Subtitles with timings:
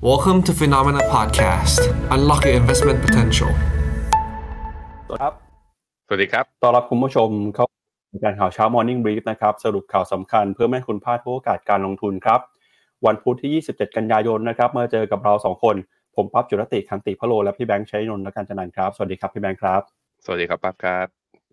[0.00, 1.80] Welcome to Phenomena Podcast.
[2.14, 3.50] Unlock your investment potential.
[5.22, 5.32] ครับ
[6.06, 7.66] สวัสดีครับ ต้อนรับคุณผู้ชมเข้า
[8.10, 12.40] สู่การข่าวเช้า Morning Brief นะครับ สรุปข่าวสำคัญเพื่อไม่ให้คุณพลาดทุกโอกาสการลงทุนครับ
[13.06, 15.76] วันพุธที่ 27 กันยายนนะครับ มาเจอกับเรา 2 คน
[16.16, 19.82] ผมปั๊บจุรติคันติพะโล และพี่แบงค์ชัยนนท์และการจันนันท์ครับ สวัสดีครับพี่แบงค์ครับ
[20.24, 21.06] สวัสดีครับปั๊บครับ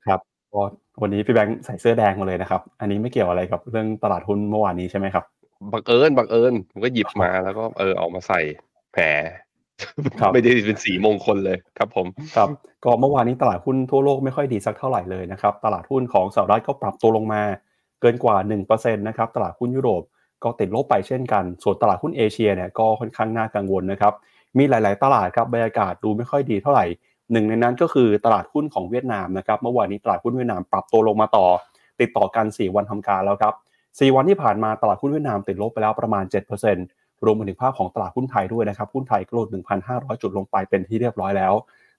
[0.05, 0.19] ครับ
[0.53, 0.61] ก็
[1.01, 5.25] วันนี้พี่แบงค์ใส่เสื้อแดงมาเลยนะครับ อันนี้ไม่เกี่ยวอะไรกับเรื่องตลาดหุ้นเมื่อวานนี้ใช่ไหมครับ
[5.73, 8.39] บังเอิญบังเอิญผมก็หยิบมาแล้วก็เออเออกมาใส่
[8.93, 9.05] แผล
[10.19, 12.49] ครับไม่ได้เป็นสีมงคลเลยครับผมครับ
[12.83, 17.41] ก็เมื่อวานนี้ตลาดหุ้นทั่วโลกไม่ค่อยดีสักเท่าไหร่เลยนะครับ ตลาดหุ้นของสหรัฐก็ปรับตัวลงมา
[18.01, 18.35] เกินกว่า
[18.69, 20.03] 1%นะครับตลาดหุ้นยุโรป
[20.43, 24.13] ก็ติดลบไปเช่นกัน ส่วนตลาดหุ้นเอเชียเนี่ยก็ค่อนข้างน่ากังวลนะครับ
[24.57, 26.85] มีหลาย ๆ ตลาดครับบรรยากาศดูไม่ค่อยดีเท่าไหร่
[27.31, 31.45] หนึ่งในนั้นก็คือตลาดหุ้นของเวียดนามนะครับเมื่อวานนี้ตลาดหุ้นเวียดนามปรับตัวลงมาต่อ
[32.01, 33.53] ติดต่อกัน 4 วันทำการแล้วครับ
[33.99, 36.23] 4 วันที่ผ่านมาตลาดหุ้นเวียดนามติดลบไปแล้วประมาณ
[36.73, 39.47] 7%รวมไปถึงภาพของตลาดหุ้นไทยด้วยนะครับหุ้นไทยก็ลด
[39.85, 41.53] 1,500 จุดลงไปเป็นที่เรียบร้อยแล้ว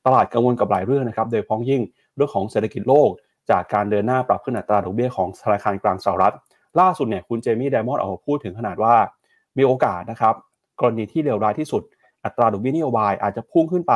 [0.07, 1.83] ตลาดกังวลกับหลายเรื่องนะครับโดยเฉพ้องยิ่ง
[2.17, 3.11] เรื่องของเศรษฐกิจโลก
[3.51, 6.35] จากการเดินหน้าปรับขึ้นอัตราดอกเบี้ยของธนาคารกลางสหรัฐ
[6.81, 8.95] ล่าสุดเนี่ยคุณเจมี่ไดมอนด์ออกมาพูดถึงขนาดว่า
[9.59, 10.35] มีโอกาสนะครับ
[10.81, 11.83] กรณีที่เลวร้ายที่สุด
[12.25, 13.95] อัตราดอกเบี้ยนโยบายอาจจะพุ่งขึ้นไป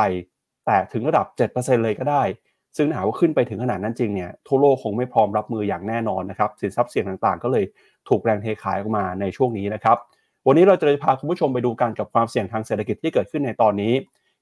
[0.65, 2.23] แต่ถึงระดับ 7%เลยก็ได้
[2.77, 7.65] ซึ่งหากว่าขึ้นไปถึงขนาดนั้นจริงเนี่ยทั่วโลกคงไม่พร้อมรับมืออย่างแน่นอนนะครับสินทรัพย์เสี่ยงต่างๆ ก็เลย
[8.09, 9.97] ถูกแรงเทขายออกมาในช่วงนี้นะครับ
[10.47, 13.93] วันนี้เราจะพาคุณผู้ชมไปดูกันกับความเสี่ยงทางเศรษฐกิจที่เกิดขึ้นในตอนนี้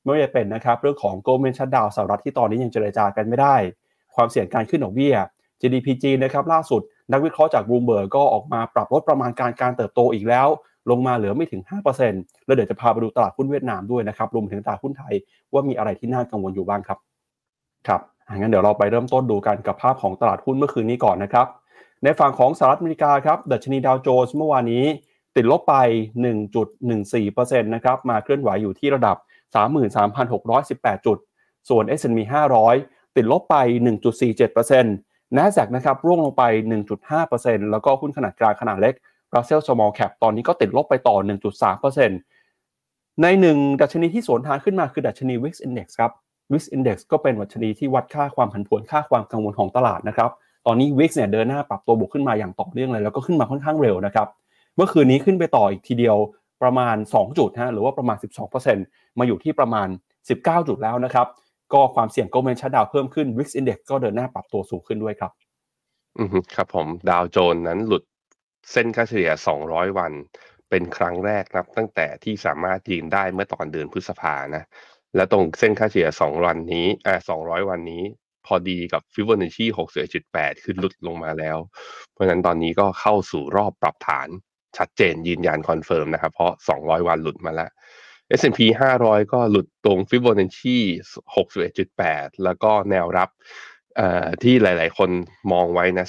[0.02, 3.56] ไม่ว่าจะเป็นนะครับเรื่องของ Goldman Shutdown สหรัฐที่ตอนนี้ยังเจรจากันไม่ได้
[4.16, 5.16] ความเสี่ยงการขึ้นดอกเบี้ย
[5.62, 10.48] GDP จีนนะครับล่าสุด นักวิเคราะห์จาก Bloomberg ก็ออกมาปรับลดประมาณการการเติบโตอีกแล้ว
[10.90, 11.62] ลงมาเหลือไม่ถึง
[12.04, 15.14] 5%แล้วเดี๋ยวจะพาไปดูตลาดหุ้นเวียดนามด้วยนะครับรวมถึงตลาดหุ้นไทย
[15.54, 17.00] ว่ามีอะไรที่น่ากังวลอยู่บ้างครับ
[17.88, 18.02] ครับ
[18.38, 21.48] งั้นเดี๋ยวเราไปเริ่มต้นดูกันกับภาพของตลาดหุ้นเมื่อคืนนี้ก่อนนะครับ
[22.04, 24.86] ในฝั่งของสหรัฐอเมริกาครับดัชนีดาวโจนส์เมื่อวานนี้
[25.36, 25.76] ติดลบไป
[26.74, 29.18] 1.14%นะครับมาเคลื่อนไหวอยู่ที่ระดับ
[29.96, 31.18] 33,618 จุด
[31.70, 32.20] ส่วน S&P
[32.68, 33.56] 500 ติดลบไป
[34.26, 36.44] 1.47% NASDAQ นะครับร่วงลงไป
[37.08, 38.94] 1.5%แล้วก็หุ้นขนาดกลางขนาดเล็ก
[39.34, 41.16] Russell Small Cap ตอนนี้ก็ติดลบไปต่อ
[42.40, 46.12] 1.3%ในหนึ่งดัชนีที่สวนทางขึ้นมาคือดัชนี Wix Index ครับ
[46.52, 50.30] Wix Index ก็เป็นดัชนีที่วัดค่าความผันผวนค่าความกังวลของตลาดนะครับ
[50.66, 54.28] ตอนนี้ Wix เนี่ยเดินหน้าปรับตัวบวกขึ้นมาอย่างต่อเนื่องเลยแล้วก็ขึ้นมาค่อนข้างเร็วนะครับ
[54.76, 56.18] เมื่อคืนนี้ขึ้นไปต่ออีกทีเดียว
[56.62, 58.18] ประมาณ 2 จุดฮะหรือว่าประมาณ
[58.68, 59.88] 12%มาอยู่ที่ประมาณ
[60.28, 61.28] 19 จุดแล้วนะครับ
[61.74, 65.32] ก็ความเสี่ยงโกลเมนชัดดาวเพิ่มขึ้น Wix Index ก็เดินหน้าปรับตัวสูงขึ้นด้วยครับ
[66.20, 68.04] อือฮึครับผมดาวโจนส์นั้นหลุด
[68.72, 69.32] เส้นค่าเฉลี่ย
[69.64, 70.12] 200 วัน
[70.70, 74.64] เป็นครั้งแรกนับตั้งแต่ที่สามารถยืนได้เมื่อตอนเดือนพฤษภานะ
[75.16, 78.04] และตรงเส้นค่าเฉลี่ย2วันนี้อ่า200 วันนี้
[78.46, 79.66] พอดีกับฟิ b o n a c c i
[80.16, 81.58] 61.8คือหลุดลงมาแล้ว
[82.14, 84.28] เพราะฉะนั้นตอนนี้ก็เข้าสู่รอบปรับฐาน
[84.78, 87.72] ชัดเจนยืนยัน confirm นะครับ เพราะ 200 วันหลุดมาแล้ว
[88.40, 88.60] S&P
[88.98, 90.78] 500 ก็หลุดตรง Fibonacci
[91.56, 93.30] 61.8 แล้วก็แนวรับ
[94.44, 95.10] ที่หลาย ๆ คน
[95.52, 96.06] มองไว้นะ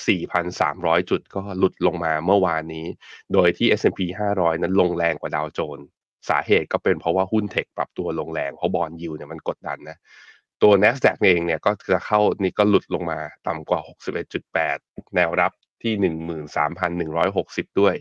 [0.53, 2.87] 4,300 จุดก็หลุดลงมาเมื่อวานนี้
[3.33, 4.01] โดยที่ S&P
[4.37, 5.87] 500 นั้นลงแรงกว่าดาวโจนส์
[6.29, 9.97] สาเหตุก็เป็นเพราะว่าหุ้นเทคปรับตัวลงแรง เพราะบอลยูเนี่ยมันกดดันนะ
[10.63, 13.81] ตัว NASDAQ เองเนี่ยก็จะเข้านี่ก็หลุดลงมาต่ำกว่า
[14.47, 15.93] 61.8 แนวรับที่
[17.09, 17.95] 13,160 ด้วย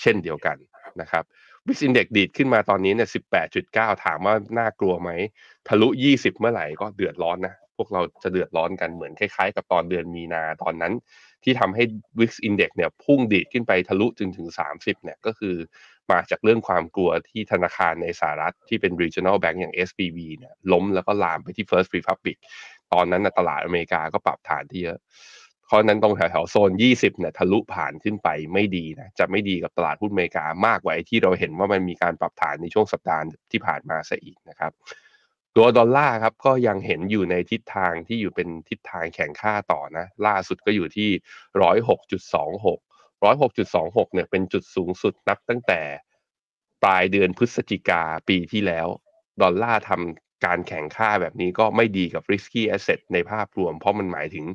[0.00, 0.56] เช่นเดียวกัน
[1.00, 1.24] นะครับ
[1.66, 3.08] วิกอินเด็กดีดขึ้นมาตอนนี้เนี่ย
[3.56, 5.10] 18.9 ถามว่าน่ากลัวไหม
[5.68, 10.92] ทะลุ 20 เมื่อไหร่ก็เดือดร้อนนะ พวกเราจะเดือดร้อนกันเหมือนคล้ายๆ กับตอนเดือนมีนาตอนนั้น
[11.44, 11.82] ที่ทำให้
[12.18, 15.56] Wix Index เนี่ยพุ่งดีดขึ้นไปทะลุจนถึง 30 เนี่ยก็คือ
[16.10, 22.36] มาจากเรื่องความกลัวที่ธนาคารในสหรัฐที่เป็น regional bank อย่าง SBB เนี่ยล้มแล้วก็ลามไปที่ First Republic
[22.92, 24.98] ตอนนั้นนะตลาดอเมริกาก็ปรับฐานที่เยอะ
[25.66, 34.72] เพราะนั้นตรงแถวๆโซน 20เนี่ยทะลุผ่านขึ้นไปไม่ดีนะจะไม่ดีกับตลาดหุ้นอเมริกามากกว่าที่เราเห็นว่ามันมีการปรับฐานในช่วงสัปดาห์ที่ผ่านมาซะอีกนะครับ
[35.56, 41.08] ตัวดอลลาร์ครับก็ยังเห็นอยู่ในทิศทางที่อยู่เป็นทิศทางแข่งค่าต่อนะ ล่าสุดก็อยู่ที่
[43.22, 45.80] 106.26 106.26เนี่ยเป็นจุดสูงสุดนับตั้งแต่
[46.82, 48.86] ปลายเดือนพฤศจิกาปีที่แล้ว
[49.42, 54.46] ดอลลาร์ทำการแข่งค่าแบบนี้ก็ไม่ดีกับ risky asset ในภาพรวม เพราะมันหมายถึง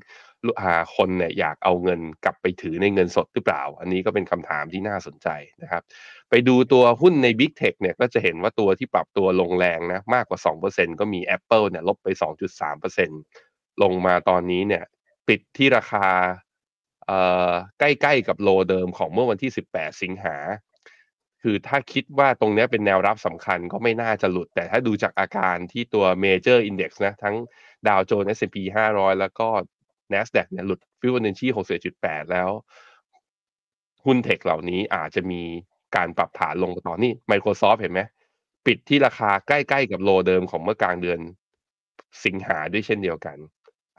[0.45, 5.27] ลูกค้าคนเนี่ยอยากเอาเงินกลับไปถือในเงินสดหรือเปล่า อันนี้ก็เป็นคำถามที่น่าสนใจ
[5.61, 5.81] นะครับ
[6.29, 10.39] ไปดูตัวหุ้นใน Big Tech เนี่ยก็จะเห็นว่าตัวที่ปรับตัวลงแรงนะมากกว่า
[10.69, 12.07] 2%ก็มี Apple เนี่ยลบไป
[12.75, 14.83] 2.3%ลงมาตอนนี้เนี่ย
[15.27, 16.05] ปิดที่ราคา
[17.79, 20.37] ใกล้ๆกับโลเดิมของเมื่อวันที่ 18 สิงหา
[21.41, 27.35] คือถ้าคิดว่าตรงนี้เป็นแนวรับสำคัญก็ไม่น่าจะหลุด แต่ถ้าดูจากอาการที่ตัว Major Index นะ ทั้ง
[27.87, 28.57] ดาวโจนส์ S&P
[28.91, 29.47] 500 แล้วก็
[30.13, 31.47] NASDAQ เนี่ยหลุด Fibonacci
[31.93, 32.49] 61.8 แล้ว
[34.05, 35.41] หุ้นเทคเหล่านี้อาจจะมี
[35.95, 38.01] การปรับฐานลงต่อนี่ Microsoft เห็นไหม
[38.65, 41.19] ปิดที่ราคาใกล้ๆกับโลเดิมของเมื่อกลางเดือน
[42.25, 43.37] สิงหาด้วยเช่นเดียวกัน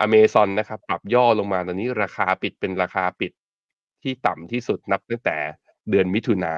[0.02, 3.32] อเมซอนนะครับ ปรับย่อลงมาตอนนี้ราคาปิดเป็นราคาปิด
[4.02, 5.36] ที่ต่ำที่สุดนับตั้งแต่
[5.90, 6.54] เดือนมิถุนา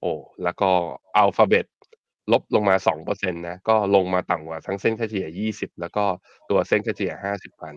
[0.00, 0.12] โอ้
[0.42, 0.70] แล้วก็
[1.16, 1.66] อัลฟาเบต
[2.32, 2.76] ลบลงมา
[3.08, 6.04] 2%นะก็ลงมาต่ำกว่าทั้งเส้นค่าเฉลี่ย 20 แล้วก็
[6.50, 7.74] ตัวเส้นค่าเฉลี่ย 50 วัน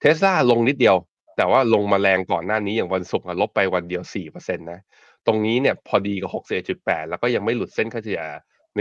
[0.00, 0.96] เทสลาลงนิดเดียว
[1.36, 4.80] แต่ว่าลงมาแรงก่อนหน้านี้อย่างวันศุกร์ลบไปวันเดียว 4%นะ
[5.26, 6.30] ตรงนี้เนี่ยพอดีกับ
[6.66, 8.22] 61.8 แล้วก็ยังไม่หลุดเส้นค่าเฉลี่ย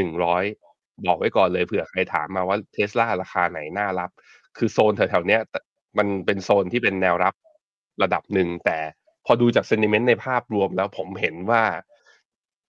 [0.04, 4.10] 100 บอกไว้ก่อนเลยเผื่อใครถามมาว่าเทสลาราคาไหนน่ารับ
[4.58, 5.42] คือโซนแถวๆเนี้ย
[5.98, 7.34] มันเป็นโซนที่เป็นแนวรับ
[8.04, 8.78] ระดับหนึ่ง แต่
[9.26, 11.64] พอดูจากเซนิเมนต์ในภาพรวมแล้วผมเห็นว่า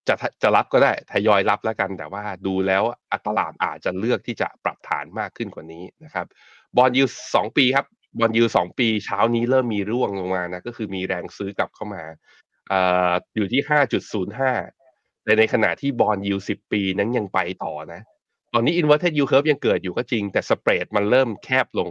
[0.09, 2.83] จะจะรับก็ได้ทยอยรับแล้วกัน แต่ว่าดูแล้ว
[3.27, 6.27] ตลาดอาจจะเลือกที่จะปรับฐานมากขึ้นกว่านี้นะครับ
[6.77, 7.05] บอลยู
[7.35, 7.87] สองปีครับ
[8.19, 12.03] บอลยูสองปีเช้านี้เริ่มมีร่วงลงมานะก็คือมีแรงซื้อกลับเข้ามา
[12.73, 12.75] อ
[13.37, 14.53] อยู่ที่ห้าจุดศูนย์ห้า
[15.25, 18.01] แต่ในขณะที่บอลยูสิบปีนั้นยังไปต่อนะ
[18.55, 21.91] ตอนนี้ inverted yield curve ยังเกิดอยู่ก็จริง แต่สเปรดมันเริ่มแคบลง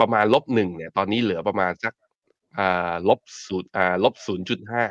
[0.00, 1.94] ประมาณลบหนึ่งเนี่ย ตอนนี้เหลือประมาณสัก
[3.08, 3.70] ลบศูนย์
[4.04, 4.84] ลบศูนย์จุดห้า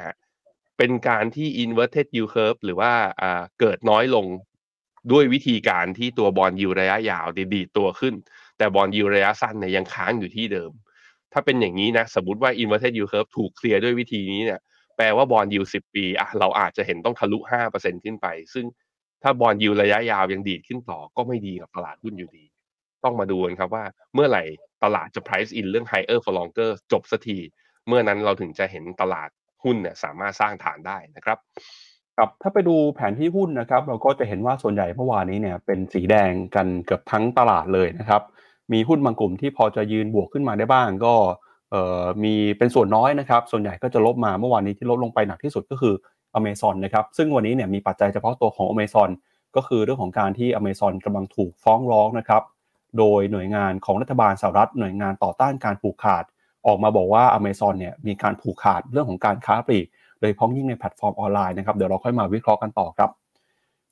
[0.77, 2.91] เป็นการที่ inverted yield curve หรือว่า
[3.21, 4.25] อ่าเกิดน้อยลง
[5.11, 8.15] ด้วยวิธีการที่ตัว bond yield ระยะยาวดีดตัวขึ้น
[8.57, 10.71] แต่ bond yield ระยะสั้นเนี่ยยังค้างอยู่ที่เดิม
[11.33, 14.59] ถ้าเป็นอย่างนี้นะ สมมติว่า inverted yield curve ถูกเคลียร์ด้วยวิธีนี้เนี่ย
[14.97, 18.65] แปลว่า bond yield สิบปีอะเราอาจจะเห็นต้องทะลุห้าเปอร์เซ็นขึ้นไป ซึ่ง
[19.23, 22.45] ถ้า bond yield ระยะยาวยังดีดขึ้นต่อก็ไม่ดีกับตลาดหุ้นอยู่ดี
[23.03, 23.83] ต้องมาดูกันครับว่า
[24.13, 24.43] เมื่อไหร่
[24.83, 27.37] ตลาดจะ price in เรื่อง higher for longer จบสักที
[27.87, 29.29] เมื่อนั้นเราถึงจะเห็นตลาด
[29.63, 31.37] หุ้นเนี่ยสามารถสร้างฐานได้นะครับ
[32.17, 38.21] ครับถ้าไปดูแผนที่หุ้นนะครับ เราก็จะเห็นว่าส่วนใหญ่เมื่อวานนี้เนี่ยเป็นสีแดงกันเกือบทั้งตลาดเลยนะครับ
[38.73, 41.13] มีหุ้นบางกลุ่มที่พอจะยืนบวกขึ้นมาได้บ้าง ก็
[41.71, 45.93] เอ่อมีเป็นส่วนน้อยนะครับ ส่วนใหญ่ก็จะลบมาเมื่อวานนี้ที่ลดลงไปหนักที่สุดก็คือ
[46.35, 49.09] อเมซอนนะครับซึ่งวันนี้เนี่ยมีปัจจัยเฉพาะตัวของอเมซอน
[49.55, 52.43] ก็คือเรื่องของการที่อเมซอนกำลังถูกฟ้องร้องนะครับ
[52.97, 56.23] โดยหน่วยงานของรัฐบาลสหรัฐหน่วยงานต่อต้านการผูกขาด
[56.67, 59.85] ออกมาบอกว่าอเมซอนเนี่ยมีการผูกขาดเรื่องของการค้าปลีก
[60.21, 63.09] โดยเฉพาะอย่างยิ่งในแพลตฟอร์มออนไลน์นะครับเดี๋ยวเราค่อยมาวิเคราะห์กันต่อครับ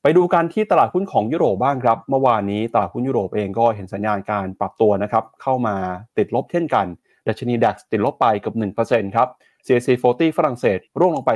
[0.01, 5.75] ไปดูกันที่ตลาดหุ้นของยุโรปบ้างครับ เมื่อวานนี้ตลาดหุ้นยุโรปเองก็เห็นสัญญาณการปรับตัวนะครับเข้ามา
[6.18, 6.86] ติดลบเช่นกัน
[7.28, 8.56] ดัชนี DAX ติดลบไปเกือบ
[8.86, 9.28] 1%ครับ
[9.68, 11.31] CAC 40 ฝรั่งเศส ร่วงลงไป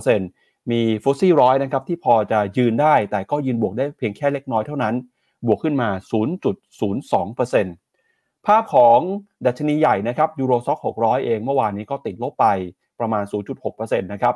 [0.00, 4.94] 0.7%มีฟุตซี่ร้อยนะครับที่พอจะยืนได้ แต่ก็ยืนบวกได้เพียงแค่เล็กน้อยเท่านั้น
[5.46, 5.88] บวกขึ้นมา
[6.98, 8.98] 0.02%ภาพของ
[9.46, 12.46] ดัชนีใหญ่นะครับยูโรซ็อก600 เองเมื่อวานนี้ก็ติดลบไป
[13.00, 13.24] ประมาณ
[13.62, 14.34] 0.6%นะครับ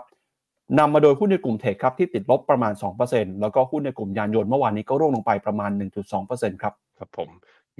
[0.78, 2.72] นำมาโดยหุ้นในกลุ่มเทคครับที่ติดลบประมาณ
[3.06, 5.70] 2%แล้วก็หุ้นในกลุ่มยานยนต์เมื่อวานนี้ก็ร่วงลงไปประมาณ
[6.16, 7.28] 1.2%ครับ ครับผม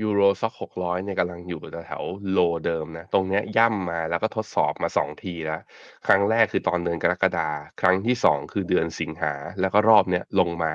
[0.00, 5.60] ยูโรซ็อกหกร้อยเนี่ยกำลังอยู่แถวโลเดิมนะ ตรงเนี้ยย่ำมาแล้วก็ทดสอบมาสองทีแล้ว
[6.06, 7.48] ครั้งแรกคือตอนเดือนกรกฎา
[7.80, 10.72] ครั้งที่สองคือเดือนสิงหา แล้วก็รอบเนี้ยลงมา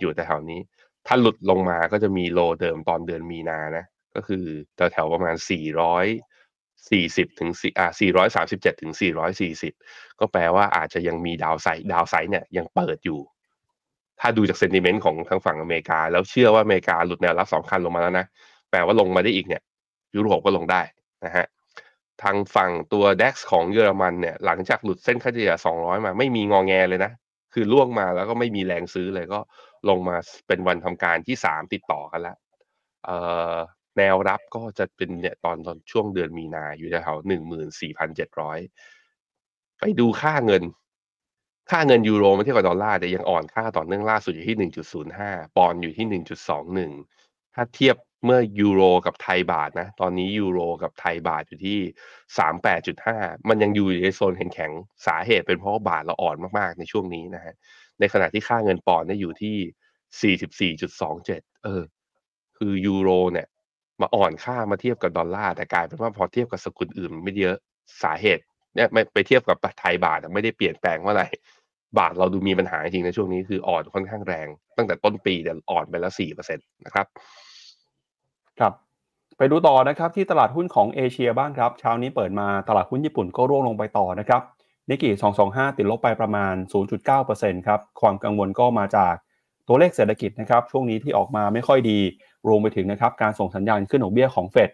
[0.00, 0.60] อยู่แถวนี้
[1.06, 3.84] ถ้าหลุดลงมาก็จะมี low เดิมตอนเดือนมีนานะ
[4.14, 4.44] ก็คือ
[4.76, 6.06] แถวๆประมาณสี่ร้อย
[6.90, 9.72] สี่สิบถึงสี่อ่าสี่ร้อยสามสิบเจ็ดถึงสี่ร้อยสี่สิบ
[10.20, 13.20] ก็แปลว่าอาจจะยังมี downside downside เนี่ยยังเปิดอยู่
[14.20, 18.26] ถ้าดูจาก sentiment ของทางฝั่งอเมริกา แล้วเชื่อว่าอเมริกาหลุดแนวรับสำคัญลงมาแล้วนะ
[18.70, 19.62] แปลว่าลงมาได้อีกเนี่ย
[20.14, 20.82] ยุโรปก็ลงได้
[21.24, 21.46] นะฮะ
[22.22, 27.12] ทางฝั่งตัว DAX ของเยอรมันเนี่ยหลังจากหลุดเส้นค่าเฉลี่ย 200 มาไม่มีงองแงเลยนะ
[27.52, 29.40] คือล่วงมาแล้วก็ไม่มีแรงซื้อเลยก็
[29.88, 30.16] ลงมา
[30.46, 32.36] เป็นวันทำการที่ 3 ติดต่อกันแล้ว
[33.04, 33.16] เอ่
[33.52, 33.54] อ
[33.96, 38.58] แนวรับก็จะเป็นเนี่ยตอนตอนช่วงเดือนมีนาอยู่แถวหนึ่งหมื่นสี่พันเจ็ดร้อย
[39.80, 40.62] ไปดูค่าเงิน
[41.70, 46.92] ค่าเงินยูโรมาเทียบกับดอลลาร์เนี่ยยังอ่อนค่าต่อเนื่องล่าสุดอยู่ที่หนึ่งจุดศูนย์ห้าปอนด์อยู่ที่หนึ่งจุดสองหนึ่ง
[47.54, 51.78] ถ้าเทียบ เมื่อยูโรกับไทยบาทนะ ตอนนี้ยูโรกับไทยบาทอยู่ที่
[52.38, 57.54] สามแปดจุดห้ามันยังอยู่ในโซนแข็งๆสาเหตุเป็นเพราะว่าบาทเราอ่อนมากๆในช่วงนี้นะฮะ
[58.00, 59.56] ในขณะที่ค่าเงินปอนด์เนี่ยอยู่ที่
[60.20, 61.82] สี่สิบสี่จุดสองเจ็ดเออ
[62.58, 63.46] คือยูโรเนี่ย
[64.00, 67.56] มาอ่อนค่ามาเทียบกับดอลลาร์แต่กลายเป็นว่าพอเทียบกับสกุลอื่นไม่เยอะ
[68.02, 68.42] สาเหตุ
[68.74, 71.24] เนี่ยไม่ไปเทียบกับไทยบาทไม่ได้เปลี่ยนแปลงว่าอะไร
[71.98, 74.46] บาทเราดูมีปัญหาจริงในช่วงนี้คืออ่อนค่อนข้างแรง
[74.76, 77.06] ตั้งแต่ต้นปีแต่อ่อนไปแล้วสี่เปอร์เซ็นต์นะครับ
[78.60, 78.72] ครับ
[79.38, 84.42] ไปดูต่อนะครับที่ตลาดหุ้นของเอเชียบ้างครับ เช้านี้เปิดมาตลาดหุ้นญี่ปุ่นก็ร่วงลงไปต่อนะครับ
[84.88, 85.12] นิกกี้
[85.46, 86.54] 225 ติดลบไปประมาณ
[87.10, 89.14] 0.9%ครับ ความกังวลก็มาจาก
[89.68, 91.98] ตัวเลขเศรษฐกิจนะครับ ช่วงนี้ที่ออกมาไม่ค่อยดี
[92.48, 94.70] รวมไปถึงนะครับการส่งสัญญาณขึ้นดอกเบี้ยของเฟด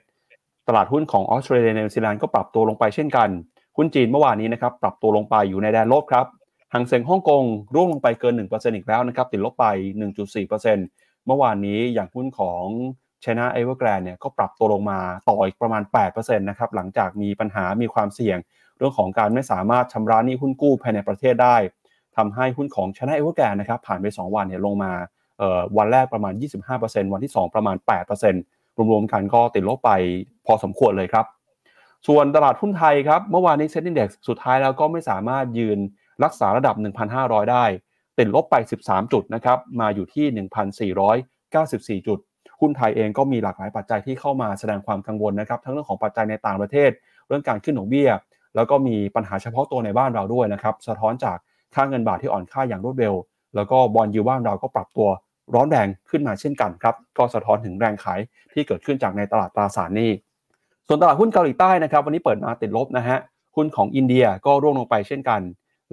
[0.69, 3.29] ตลาดหุ้นของออสเตรเลียนิวซีแลนด์ก็ปรับตัวลงไปเช่นกัน
[3.77, 6.27] หุ้นจีนเมื่อวานนี้นะครับปรับตัวลงไปอยู่ในแดนลบครับ
[6.73, 9.67] หางเซ็งฮ่องกงร่วงลงไปเกิน 1%อีกแล้วนะครับ ติดลบไป
[10.27, 12.65] 1.4%เมื่อวานนี้อย่างหุ้นของ
[13.25, 18.39] China Evergrande เนี่ยก็ปรับตัวลงมาต่ออีกประมาณ8%นะครับหลังจากมีปัญหามีความเสี่ยง
[18.79, 21.57] เรื่องของการไม่สามารถชำระหนี้หุ้นกู้ภายในประเทศได้
[22.17, 24.93] ทำให้หุ้นของ China Evergrande นะครับผ่านไป 2 วันเนี่ยลงมา
[25.77, 26.33] วันแรกประมาณ
[26.73, 27.77] 25%วันที่ 2 ประมาณ
[28.33, 29.91] 8%รวมๆกันก็ติดลบไป
[30.47, 31.27] พอสมควรเลยครับ
[32.09, 35.79] ส่วนตลาดหุ้นไทยครับเมื่อวานนี้เซ็นดีเด็กสุดท้ายแล้วก็ไม่สามารถยืน
[36.25, 36.75] รักษาระดับ
[37.13, 37.65] 1,500 ได้
[38.19, 38.55] ติดลบไป
[38.85, 40.27] 13 จุดนะครับมาอยู่ที่
[42.03, 42.19] 1,494 จุด
[42.61, 46.91] หุ้นไทยเองก็มีหลากหลายปัจจัยที่เข้ามาแสดงความกังวลนะครับ ทั้งเรื่องของปัจจัยในต่างประเทศ
[47.29, 48.11] เรื่องการขึ้นดอกเบี้ย
[48.57, 51.37] แล้วก็มีปัญหาเฉพาะตัวในบ้านเราด้วยนะครับสะท้อนจาก
[51.75, 53.15] ค่าเงินบาทที่อ่อนค่าอย่างรวดเร็ว
[53.55, 55.09] แล้วก็บอลยูบ้านเราก็ปรับตัว
[55.55, 58.21] ร้อนแรงขึ้นมาเช่นกันครับก็สะท้อนถึงแรงขาย
[58.53, 60.11] ที่เกิดขึ้นจากในตลาดตราสารหนี้
[60.87, 63.19] ส่วนตลาดหุ้นเกาหลีใต้นะครับวันนี้เปิดมาติดลบนะฮะ
[63.57, 65.41] หุ้นของอินเดียก็ร่วงลงไปเช่นกัน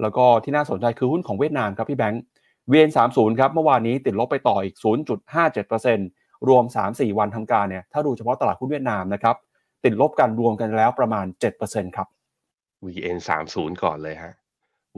[0.00, 2.22] แล้วก็ที่น่าสนใจคือหุ้นของเวียดนามครับพี่แบงค์
[2.72, 4.76] VN30 ครับเมื่อวานนี้ติดลบไปต่ออีก
[5.52, 9.36] 0.57% รวม 3-4 วันทำการเนี่ยถ้าดูเฉพาะตลาดหุ้นเวียดนามนะครับ
[9.84, 11.26] ติดลบกันรวมกันแล้วประมาณ
[11.60, 12.08] 7%ครับ
[12.86, 13.18] VN
[13.50, 14.34] 30ก่อนเลยฮะ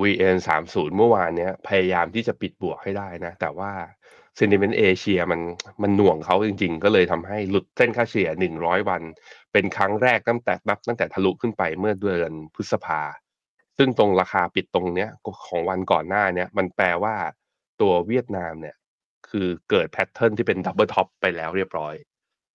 [0.01, 0.37] VN
[0.67, 3.73] 30เมื่อวานเนี้ยพยายามที่จะปิดบวกให้ได้นะ แต่ว่า
[4.39, 5.41] sentiment เอเชียมัน
[5.83, 9.03] มันหน่วงเขาจริง ๆ ก็เลยทำให้หลุดเส้นค่าเฉลี่ย 100 วัน
[9.53, 13.01] เป็นครั้งแรกตั้งแต่นับตั้งแต่ทะลุขึ้นไปเมื่อเดือนพฤษภา
[13.79, 15.11] ซึ่งตรงราคาปิดตรงเนี้ย
[15.49, 17.15] ของวันก่อนหน้าเนี้ยมันแปลว่า
[17.81, 18.77] ตัวเวียดนามเนี่ย
[19.35, 21.95] คือเกิด pattern ที่เป็น double top ไปแล้วเรียบร้อย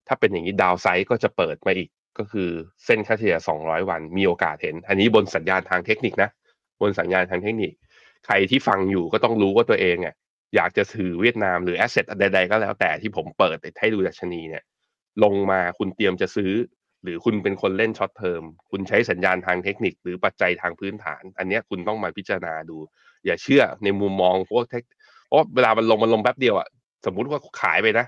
[0.07, 2.49] ถ้าเป็นอย่างนี้ downside ก็จะเปิดมาอีกก็คือ
[2.85, 6.29] เส้นค่าเฉลี่ย 200 วันมีโอกาสเห็น อันนี้บนสัญญาณทางเทคนิคนะ
[6.81, 7.71] บนสัญญาณทางเทคนิค
[8.25, 10.15] ใครที่ฟังอยู่ก็ต้องรู้ว่าตัวเองอะ
[10.55, 14.63] อยากจะถือเวียดนามหรือ asset ใดๆก็แล้วแต่ที่ผมเปิดให้ดูดัชนีเนี่ย
[15.23, 16.53] ลงมาคุณเตรียมจะซื้อ
[17.03, 22.77] หรือคุณเป็นคนเล่น short term คุณใช้สัญญาณทางเทคนิค หรือปัจจัยทางพื้นฐาน อันนี้คุณต้องมาพิจารณาดู
[23.25, 24.63] อย่าเชื่อในมุมมองพวก
[25.29, 26.67] เทคเพราะเวลามันลงมันลงแป๊บเดียวอะ
[27.05, 28.05] สมมุติว่าขายไปนะ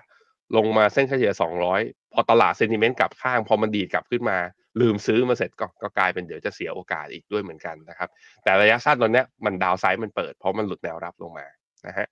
[0.58, 1.32] ลงมาเส้นเฉลี่ย
[1.72, 4.38] 200พอตลาด sentiment กลับข้าง พอมันดีดกลับขึ้นมา
[4.82, 8.10] ลืมซื้อมาเสร็จก็ก็กลายเป็นเดี๋ยวจะเสียโอกาสอีกด้วยเหมือนกันนะครับ
[8.44, 11.46] แต่ระยะสั้นตอนนี้มัน downside มันเปิดเพราะมันหลุดแนวรับลงมา
[11.88, 12.08] นะฮะ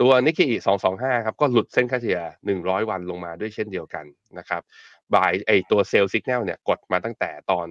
[0.00, 0.46] ตัวนิกเกิ
[0.86, 2.20] 225ครับก็หลุดเส้นค่าเฉลี่ย
[2.56, 4.04] 100วันลงมาด้วยเช่นเดียวกัน
[4.38, 4.62] นะครับ
[5.14, 7.66] บายไอตัว sell สัญญาณเนี่ยกดมาตั้งแต่ตอน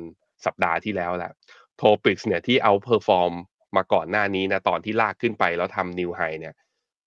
[0.45, 1.31] สัปดาห์ที่แล้วแหละ
[1.77, 3.33] TOPIX เนี่ยที่ outperform
[3.75, 6.53] มาก่อนหน้านี้นะตอนที่ลากขึ้นไปแล้วทำ new high เนี่ย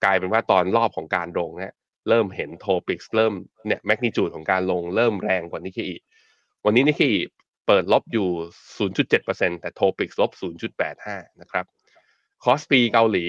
[0.05, 1.73] กลายเป็นว่าตอนรอบของการลงเนี่ย
[2.09, 3.33] เริ่มเห็น TOPIX เริ่ม
[3.67, 5.89] เนี่ย magnitude ของการลงเริ่มแรงกว่านิกเกิ
[6.65, 7.11] วันนี้นิกเกิ
[7.67, 8.29] เปิดลบอยู่
[8.95, 10.31] 0.7%แต่ TOPIX ลบ
[10.87, 11.65] 0.85 นะครับ
[12.45, 13.25] KOSPI เกาหลี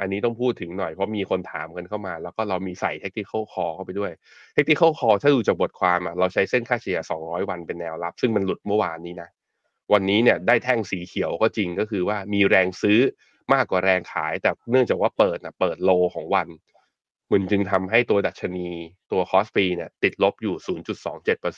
[0.00, 4.12] อันนี้ต้องพูดถึงหน่อยเพราะมีคนถามกันเข้ามา แล้วก็เรามีใส่ technical call เข้าไปด้วย
[4.54, 9.28] technical call ถ้าดูจากบทความอะเราใช้เส้นค่าเฉลี่ย 200 วันเป็นแนวรับ ซึ่งมันหลุดเมื่อวานนี้นะ
[9.92, 13.00] วันนี้เนี่ยได้แท่งสีเขียวก็จริงก็คือว่ามีแรงซื้อ
[13.52, 16.48] มากกว่าแรงขาย แต่เนื่องจากว่าเปิดนะเปิด low ของวัน
[17.30, 18.68] มันจึงทำให้ตัวดัชนี
[19.12, 20.54] ตัว KOSPI เนี่ยติดลบอยู่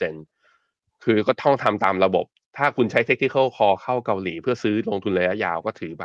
[0.01, 2.27] 0.27%คือก็ต้องทำตามระบบ
[2.57, 6.05] ถ้าคุณใช้ technical call เข้าเกาหลีเพื่อซื้อลงทุนระยะยาวก็ถือไป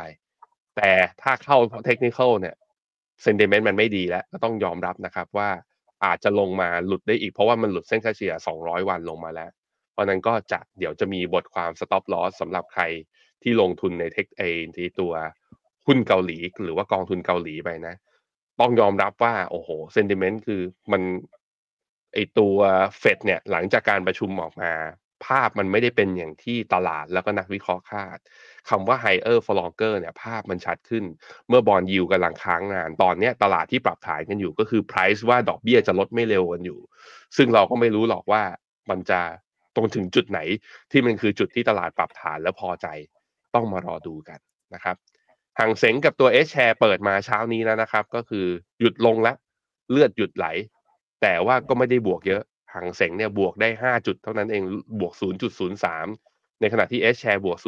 [0.76, 0.90] แต่
[1.22, 2.54] ถ้าเข้าเทคนิคอลเนี่ย
[3.22, 5.48] เซนเ i เมนต์มันไม่ดีแล้ว ก็ต้องยอมรับนะครับว่า
[6.04, 9.50] อาจจะลงมาหลุดได้อีกเพราะว่ามันหลุดเส้นค่าเฉลี่ย 200 วันลงมาแล้ว
[10.00, 12.82] เพราะนั้นก็จะเดี๋ยวจะมีบทความ stop loss สำหรับใคร
[13.42, 14.42] ที่ลงทุนในเทคเอ
[14.76, 15.12] ที่ตัว
[15.86, 17.94] หุ้นเกาหลี หรือว่ากองทุนเกาหลีไปนะ
[18.60, 21.02] ต้องยอมรับว่า โอ้โหเซนติเมนต์คือมัน
[22.14, 22.56] ไอตัว
[22.98, 24.72] เฟดเนี่ยหลังจากการประชุมออกมา
[25.26, 28.18] ภาพมันไม่ได้เป็นอย่างที่ตลาดแล้วก็นักวิเคราะห์คาด
[28.68, 31.04] คำว่า higher for longer เนี่ยภาพมันชัดขึ้น
[31.48, 36.80] เมื่อบอลยิวกำลังค้างงาน ตอนเนี้ยตลาดที่ปรับฐานกันอยู่ก็คือ price ว่าดอกเบี้ยจะลดไม่เร็วกันอยู่
[37.36, 38.42] ซึ่งเราก็ไม่รู้หรอกว่า
[38.90, 39.20] มันจะ
[39.80, 40.40] รงถึงจุดไหน
[40.90, 42.86] ที่มันคือจุดที่ตลาดปรับฐานแล้วพอใจ
[43.54, 44.38] ต้องมารอดูกัน
[44.74, 44.96] นะครับ
[45.58, 48.46] ห่างเสงกับตัว S share เปิดมาเช้านี้แล้วนะครับ ก็คือ
[48.80, 49.36] หยุดลงแล้ว
[49.90, 50.46] เลือดหยุดไหล
[51.22, 52.42] แต่ว่าก็ไม่ได้บวกเยอะ
[52.74, 54.62] ห่างเสงเนี่ยบวกได้ 5 จุดเท่านั้นเอง
[55.00, 55.12] บวก
[55.86, 57.58] 0.03 ในขณะที่ S share บวก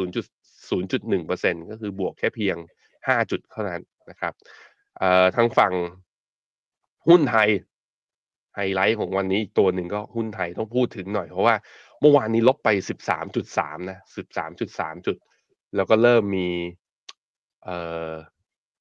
[0.61, 2.57] 0.01%ก็คือบวกแค่เพียง
[2.93, 4.33] 5 จุดเท่านั้นนะครับ
[5.35, 5.73] ทางฝั่ง
[7.07, 7.49] หุ้นไทย
[8.55, 11.55] ไฮไลท์ของวันนี้อีกตัวหนึ่งก็หุ้นไทยต้องพูดถึงหน่อยเพราะว่า
[12.03, 15.17] เมื่อวานนี้ลบไป 13.3 นะ 13.3 จุด
[15.75, 16.49] แล้วก็เริ่มมี
[17.63, 17.77] เอ่
[18.09, 18.11] อ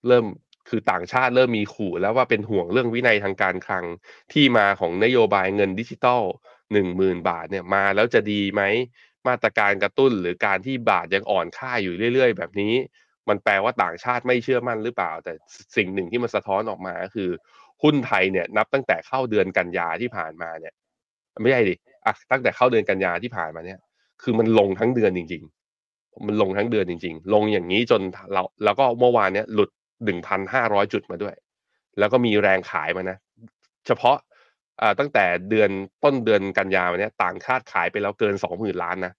[0.06, 0.24] เริ่ม
[0.68, 3.84] คือต่างชาติเริ่มมีขู่แล้วว่าเป็นห่วงเรื่องวินัยทางการคลัง
[4.32, 6.22] ที่มาของนโยบายเงินดิจิตอล
[6.72, 8.62] หนึ่งหมื่นบาทเนี่ยมาแล้วจะดีไหม
[9.28, 12.74] มาตรการกระตุ้นหรือการที่บาทยังอ่อนค่าอยู่เรื่อย ๆ แบบนี้
[13.28, 15.32] มันแปลว่าต่างชาติไม่เชื่อมั่นหรือเปล่า แต่
[15.76, 17.30] สิ่งหนึ่งที่มันสะท้อนออกมาก็คือ
[17.82, 20.74] หุ้นไทยเนี่ยนับตั้งแต่เข้าเดือนกันยาที่ผ่านมาเนี่ย
[21.42, 21.74] ไม่ใช่ดิ
[22.06, 23.78] อะตั้งแต่เข้าเดือนกันยาที่ผ่านมาเนี่ย
[24.22, 25.42] คือมันลงทั้งเดือนจริง
[25.84, 28.00] ๆ มันลงทั้งเดือนจริง ๆ ลงอย่างนี้จน
[28.32, 29.70] เราแล้วก็เมื่อวานเนี้ยหลุด
[30.04, 31.34] หนึ่งพันห้าร้อยจุดมาด้วย
[31.98, 33.18] แล้วก็มีแรงขายมานะ
[33.86, 34.16] เฉพาะ
[34.80, 35.70] อ่าตั้งแต่เดือน
[36.04, 39.12] ต้นเดือนกันยาเนี้ยต่างชาติขายไปแล้วเกินสองหมื่นล้านนะ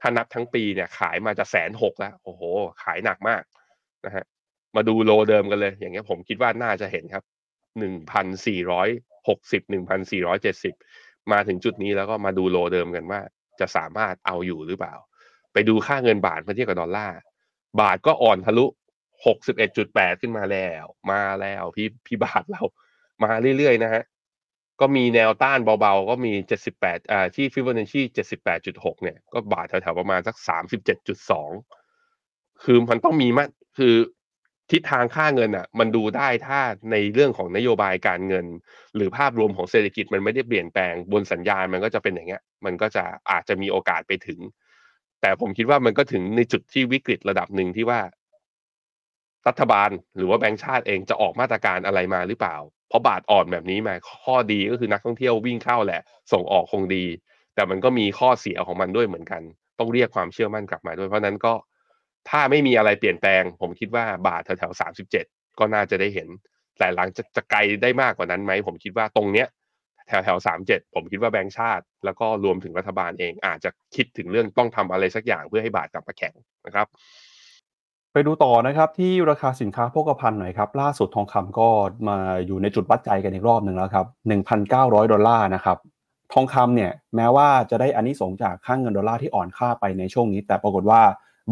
[0.00, 2.42] ถ้านับทั้งปีเนี่ยขายมาจะแสนหกแล้วโอ้โห
[2.82, 3.42] ขายหนักมาก
[4.06, 4.24] นะฮะ
[4.76, 7.24] มาดูโลเดิมกันเลย อย่างเงี้ยผมคิดว่าน่าจะเห็นครับ
[7.78, 8.88] หนึ่งพันสี่ร้อย
[9.28, 10.74] หกสิบหนึ่งพันสี่ร้อยเจ็ดสิบ
[11.32, 13.20] มาถึงจุดนี้แล้วก็มาดูโลเดิมกันว่า
[13.60, 14.94] จะสามารถเอาอยู่หรือเปล่า
[15.52, 17.18] ไปดูค่าเงินบาทเมื่อเทียบกับดอลลาร์
[17.80, 18.66] บาทก็อ่อนทะลุ
[19.26, 22.62] หกสิบเอ็ดจุดแปดขึ้นมาแล้ว มาแล้วพี่พี่บาทเรา
[23.24, 24.02] มาเรื่อยๆนะฮะ
[24.80, 31.50] ก็มีแนวต้านเบาๆ ก็มีเจ็ดสิบแปดอ่าที่ฟิบอนัชชีเจ็ดสิบแปดจุดหกเนี่ย ก็บาทแถวๆประมาณสักสามสิบเจ็ดจุดสอง
[32.64, 33.44] คือมันต้องมีมา
[33.78, 33.94] คือ
[34.70, 36.60] ทิศทางค่าเงินอะ มันดูได้ถ้า
[36.92, 38.46] ในเรื่องของนโยบายการเงิน
[38.96, 44.40] หรือภาพรวมของเศรษฐกิจมันไม่ได้เปลี่ยนแปลงบนสัญญาณมันก็จะเป็นอย่างเงี้ย มันก็จะอาจจะมีโอกาสไปถึง
[45.20, 48.00] แต่ผมคิดว่ามันก็ถึงในจุดที่วิกฤตระดับหนึ่งที่ว่า
[49.48, 52.56] รัฐบาลหรือว่าแบงก์ชาติเองจะออกมาตรการอะไรมาหรือเปล่า
[52.88, 53.94] เพราะบาทอ่อนแบบนี้มา
[54.24, 56.00] ข้อดีก็คือนักท่องเที่ยววิ่งเข้าแหละ
[56.32, 57.04] ส่งออกคงดี
[57.54, 59.42] แต่มันก็มีข้อเสียของมันด้วยเหมือนกัน
[59.78, 61.54] ต้องเรียกความเชื่อมั่นกลับมาด้วยเพราะนั้นก็
[62.30, 65.24] ถ้าไม่มีอะไรเปลี่ยนแปลง ผมคิดว่าบาทแถวๆสามสิบเจ็ด
[65.58, 66.28] ก็น่าจะได้เห็น
[66.78, 69.48] แต่หลังจะจะไกลได้มากกว่านั้นไหม ผมคิดว่าตรงเนี้ย
[70.08, 76.34] แถวแถวสามเจ็ดผมคิดว่าแบงก์ชาติ แล้วก็รวมถึงรัฐบาลเองอาจจะคิดถึงเรื่องต้องทำอะไรสักอย่างเพื่อให้บาทกลับมาแข็ง
[76.66, 76.86] นะครับ
[78.12, 81.68] ไปดูต่อนะครับที่ราคาสินค้าโภคภัณฑ์หน่อยครับ ล่าสุดทองคำก็
[82.08, 84.06] มาอยู่ในจุดวัดใจกันอีกรอบหนึ่งแล้วครับ
[84.54, 85.78] 1,900ดอลลาร์นะครับ
[86.32, 91.02] ทองคำเนี่ยแม้ว่าจะได้อานิสงส์จากค่างเงินดอลลาร์ที่อ่อนค่าไปในช่วงนี้ แต่ปรากฏว่า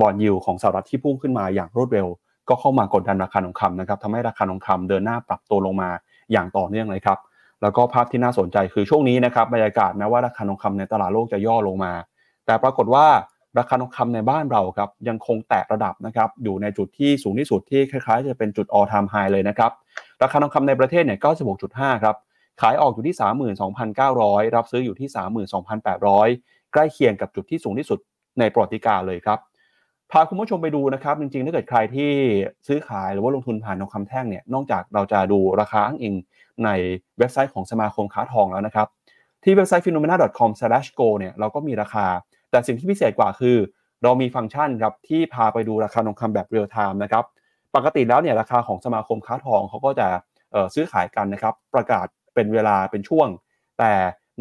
[0.00, 2.08] บอลยิวของสหรัฐที่พุ่งขึ้นมาอย่างรวดเร็ว
[2.48, 5.90] ก็เข้ามากดดันราคาทองคำนะครับทำให้ราคาทองคำเดินหน้าปรับตัวลงมา
[6.32, 7.18] อย่างต่อเนื่องเลยครับ
[7.62, 11.92] แล้วก็ภาพที่น่าสนใจคือช่วงนี้นะครับบรรยากาศแม้ว่าราคาทองคำในตลาดโลกจะย่อลงมา
[12.46, 13.06] แต่ปรากฏว่า
[13.58, 19.70] ราคาทองคำในบ้านเราครับยังคงแตะระดับนะครับอยู่ในจุดที่สูงที่สุดที่คล้ายๆ จะเป็นจุด all time high เลยนะครับ
[20.22, 21.18] ราคาทองคำในประเทศเนี่ย
[21.60, 22.16] 96.5ครับ
[22.60, 23.16] ขายออกอยู่ที่
[23.84, 25.08] 32,900 รับซื้ออยู่ที่
[25.90, 27.98] 32,800 ใกล้เคียงกับจุดที่สูงที่สุด
[28.38, 29.38] ในประวัติการณ์เลยครับ
[30.14, 32.10] พาคุณผู้ชมไปดูนะครับ จริงๆ ถ้าเกิดใครที่
[32.66, 36.14] ซื้อขายหรือว่าลงทุนผ่านทองคำแท่งเนี่ย นอกจากเราจะดูราคาอ้างอิง
[36.64, 36.68] ใน
[37.18, 38.86] เว็บไซต์ของสมาคมค้าทองแล้วนะครับ
[39.44, 42.06] ที่เว็บไซต์ phenomena.com/go เนี่ยเราก็มีราคา
[42.50, 43.56] แต่สิ่งที่พิเศษกว่าคือ
[44.02, 47.24] เรามีฟังก์ชันครับที่พาไปดูราคาทองคำแบบ real time นะครับ
[47.74, 50.08] ปกติแล้วเนี่ยราคาของสมาคมค้าทองเขาก็จะ
[50.74, 53.28] ซื้อขายกันนะครับ ประกาศเป็นเวลาเป็นช่วง
[53.78, 53.92] แต่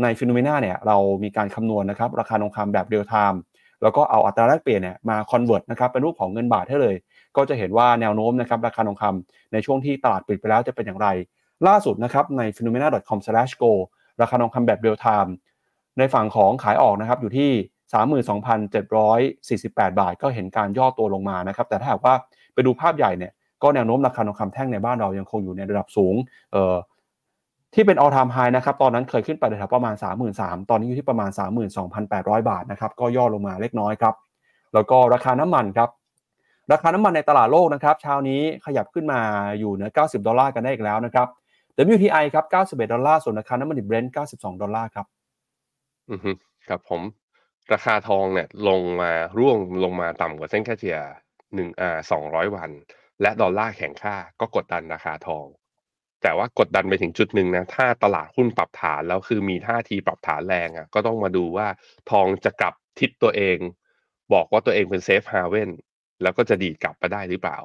[0.02, 3.40] ใน Finnomena เนี่ยเรามีการคำนวณนะครับราคาทองคำแบบเรียลไทม์
[3.82, 6.96] แล้วก็เอาอัตราแลกเปลี่ยนเนี่ยมา convert นะครับเป็นรูปของเงินบาทให้เลย
[7.38, 11.08] ก็จะเห็นว่าแนวโน้มนะครับราคาทองคำในช่วงที่ตลาดปิดไปแล้วจะเป็นอย่างไร
[11.68, 13.72] ล่าสุดนะครับใน finnomena.com/gold
[14.22, 15.34] ราคาทองคำแบบเรียลไทม์
[15.98, 17.52] ในฝั่งของขายออกนะครับอยู่ที่
[18.32, 22.14] 32,748 บาท ก็เห็นการย่อตัวลงมานะครับแต่ถ้าหากว่า
[22.54, 23.32] ไปดูภาพใหญ่เนี่ย
[23.64, 26.16] ก็แนวโน้มราคาทองคำแท่งในบ้านเรายังคงอยู่ในระดับสูง
[26.52, 26.76] เอ่อ
[27.74, 29.96] ที่เป็น all time high นะครับ ตอนนั้นเคยขึ้นไปแถวประมาณ
[30.32, 31.30] 33,000 ตอนนี้อยู่ที่ประมาณ
[31.90, 34.16] 32,800 บาทนะครับ ก็ย่อลงมาเล็กน้อยครับ
[34.74, 35.90] แล้วก็ราคาน้ำมันครับ
[36.72, 39.20] ราคาน้ำมันในตลาดโลกนะครับ เช้านี้ขยับขึ้นมา
[39.60, 41.28] อยู่เหนือ 90 ดอลลาร์กันได้อีกแล้วนะครับ
[41.94, 45.06] WTI ครับ 91 ดอลลาร์ ส่วนราคาน้ำมันดิบเบรนท์92 ดอลลาร์ครับ
[46.12, 46.32] อือฮึ
[46.68, 47.02] ครับผม
[47.74, 50.98] ราคาทองเนี่ยลงมาร่วงลงมาต่ำกว่าเส้นค่าเฉลี่ย
[51.56, 52.70] หนึ่งอ่าสองร้อยวัน
[53.22, 55.46] และดอลลาร์แข็งค่าก็กดดันราคาทอง
[56.22, 61.68] แต่ว่ากดดันไปถึงจุดหนึ่งนะถ้าตลาดหุ้นปรับฐานแล้วคือมีท่าทีปรับฐานแรงอะก็ต้องมาดูว่า
[62.12, 63.58] ทองจะกลับทิศตัวเอง
[64.34, 65.70] บอกว่าตัวเองเป็นเซฟฮาเว่น
[66.22, 67.60] แล้วก็จะดีดกลับมาได้หรือเปล่า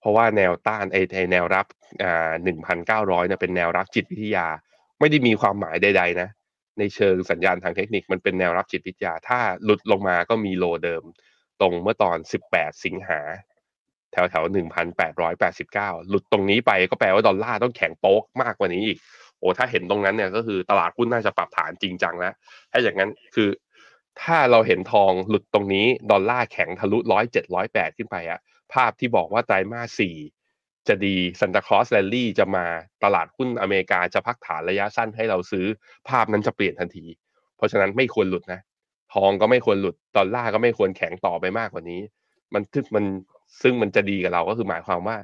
[0.00, 1.66] เพราะว่าแนวต้านไอ้ไอ้แนวรับ
[2.02, 4.46] อ่าหนึ่งพันเก้าร้อยเนี่ยเป็นแนวรับจิตวิทยา
[5.00, 6.28] ไม่ได้มีความหมายใด ๆ นะ
[6.78, 11.02] ในเชิงสัญญาณทางเทคนิคมันเป็นแนวรับจิตวิทยา ถ้าหลุดลงมาก็มีโลเดิม
[11.60, 12.18] ตรงเมื่อตอน
[12.50, 13.20] 18 สิงหา
[14.14, 14.44] แถวแถว
[15.06, 18.98] 1,889หลุดตรงนี้ไปก็แปลว่าดอลลาร์ต้องแข็งโป๊กมากกว่านี้อีก
[19.38, 22.34] โอ้ถ้าเห็นตรงนั้นเนี่ยก็คือตลาดหุ้นน่าจะปรับฐานจริงจังแล้ว
[22.72, 23.48] ถ้าอย่างนั้นคือ
[24.22, 28.40] ถ้าเราเห็นทองหลุดตรงนี้ดอลลาร์แข็งทะลุร้อยเจ็ดร้อยแปดขึ้นไปอะ
[28.72, 30.16] ภาพที่บอกว่าไตรมาสสี่
[30.88, 32.64] จะดี Santa Claus rally จะมา
[33.04, 35.66] ตลาดหุ้นอเมริกาจะพักฐานระยะสั้นให้เราซื้อ
[36.08, 37.04] ภาพนั้นจะเปลี่ยนทันที
[37.56, 38.60] เพราะฉะนั้นไม่ควรหลุดนะ
[39.14, 42.00] ทองก็ไม่ควรหลุดดอลลาร์ก็ไม่ควรแข็งต่อไปมากกว่านี้
[42.54, 43.04] มันทึกมัน
[43.62, 45.16] ซึ่งมันจะดีกับเราก็คือหมายความว่า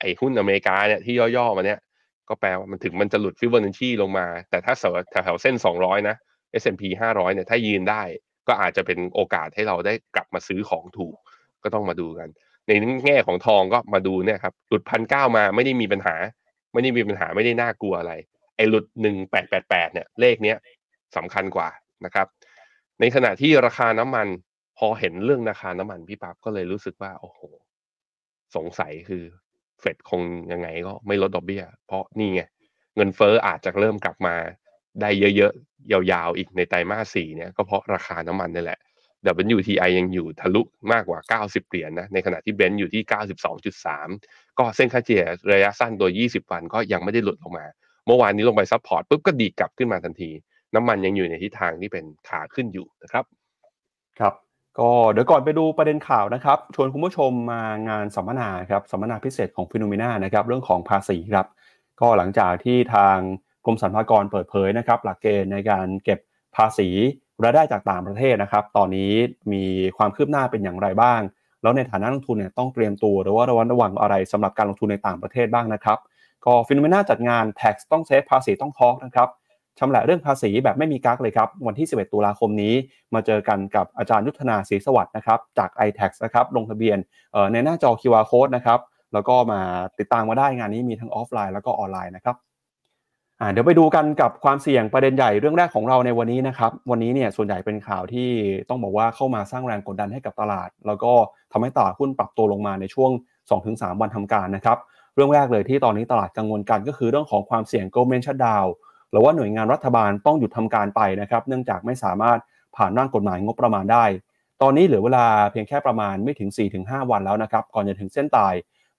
[0.00, 1.80] ไอ้หุ้นอเมริกาเนี่ยที่ย่อๆมาเนี่ย
[2.28, 6.16] ก็แปลว่ามันถึงมันจะหลุดฟิบอนัชชีลงมา แต่ถ้าเสแถวเส้น 200 นะ
[6.62, 8.02] S&P 500 เนี่ยถ้ายืนได้
[8.48, 11.16] ก็อาจจะเป็นโอกาสให้เราได้กลับมาซื้อของถูก
[11.62, 12.28] ก็ต้องมาดูกัน
[12.66, 12.72] ใน
[13.06, 16.16] แง่ของทองก็มาดูเนี่ยครับหลุดพันเก้ามาไม่ได้มีปัญหา
[16.72, 18.12] ไม่ได้มีปัญหาไม่ได้น่ากลัวอะไร
[18.56, 20.56] ไอ้หลุดหนึ่งแปดแปดแปดเนี่ยเลขเนี้ย
[21.16, 21.68] สำคัญกว่า
[22.04, 22.26] นะครับ
[23.00, 24.26] ในขณะที่ราคาน้ำมัน
[24.78, 27.40] พอเห็นเรื่องราคาน้ำมันพี่ปั๊บก็เลยรู้สึกว่าโอ้โห
[28.56, 29.22] สงสัยคือ
[29.80, 32.42] เฟดคงยังไงก็ไม่ลดดอกเบี้ย เพราะนี่ไง
[32.96, 34.34] เงินเฟ้ออาจจะเริ่มกลับมา
[35.00, 38.80] ได้เยอะๆ ยาวๆ อีกในไตรมาสสี่เนี่ยก็เพราะราคาน้ำมันนี่แหละ
[39.56, 40.62] WTI ยังอยู่ทะลุ
[40.92, 43.02] มากกว่า 90 เหรียญนะ ในขณะที่เบรนท์อยู่ที่
[43.80, 47.66] 92.3 ก็เส้นค่าเฉลี่ยระยะสั้นตัว20 วันก็ยังไม่ได้หลุดลงมา
[48.06, 50.30] เมื่อวานนี้ลงไป support ปุ๊บก็ดีดกลับขึ้นมาทันที
[50.74, 53.24] น้ำมันยังอยู่ในทิศทางที่เป็นขาขึ้นอยู่นะครับ
[54.18, 54.34] ครับ
[54.78, 61.46] ก็เดี๋ยวก่อนไปดูประเด็นข่าวนะครับ ชวนคุณผู้ชมมางานสัมมนาครับสัมมนาพิเศษของ Finnomena นะครับเรื่องของภาษีครับ
[62.00, 63.16] ก็หลังจากที่ทาง
[63.64, 66.18] กรมสรรพากรเปิดเผยนะครับ หลักเกณฑ์ในการเก็บ
[66.56, 66.88] ภาษี
[67.42, 69.12] รายได้จากต่างประเทศนะครับ ตอนนี้
[69.52, 69.64] มี
[69.96, 71.20] ความคืบหน้าเป็นอย่างไรบ้าง
[71.62, 75.98] แล้วในฐานะนักลงทุนเนี่ยต้องเตรียมตัวหรือว่าระวังระวังอะไรสำหรับการลงทุนในต่างประเทศบ้างนะครับ
[76.44, 79.28] ก็ Finnomena จัดงาน Tax ต้อง save ภาษีต้อง talk นะครับ
[79.78, 82.74] ชำแหละเรื่องภาษีแบบไม่มีกั๊กเลยครับ วันที่ 11 ตุลาคมนี้
[83.14, 86.98] มาเจอกันกับอาจารย์ยุทธนาศรีสวัสดิ์นะครับ จาก iTax นะครับ ลงทะเบียน
[87.52, 88.80] ในหน้าจอ QR code นะครับ
[89.12, 89.60] แล้วก็มา
[89.98, 92.36] ติดตามมาได้งานนี้มีทั้งออฟไลน์แล้วก็ออนไลน์นะครับ
[93.52, 98.28] เดี๋ยวไปดูกันกับความเสี่ยงประเด็นใหญ่เรื่องแรกของเราในวันนี้นะครับ วันนี้เนี่ยส่วนใหญ่เป็นข่าวที่
[98.68, 101.12] ต้องบอกว่าเข้ามาสร้างแรงกดดันให้กับตลาด แล้วก็
[101.52, 103.10] ทำให้ตลาดหุ้นปรับตัวลงมาในช่วง
[103.56, 104.78] 2-3 วันทำการนะครับ
[105.14, 108.68] เรื่องแรกเลยที่ตอนนี้ตลาดกังวลกันก็คือเรื่องของความเสี่ยง government shutdown
[109.12, 112.38] หรือว่าหน่วยงานรัฐบาลต้องหยุดทำการไปนะครับ เนื่องจากไม่สามารถ
[112.76, 114.04] ผ่านร่างกฎหมายงบประมาณได้
[114.62, 118.54] ตอนนี้เหลือเวลาเพียงแค่ประมาณไม่ถึง 4-5 วันแล้วนะครับ ก่อนจะถึงเส้นตาย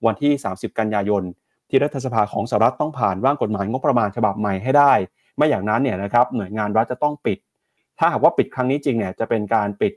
[0.06, 1.22] วันที่ 30 กันยายน
[1.70, 4.92] ที่รัฐสภาของสหรัฐต้องผ่านร่างกฎหมายงบประมาณฉบับใหม่ให้ได้
[5.36, 7.38] ไม่อย่างนั้นเนี่ยนะครับหน่วยงานรัฐจะต้องปิด
[7.98, 9.92] ถ้าหากว่าปิดครั้งนี้จริงเนี่ยจะเป็นการปิด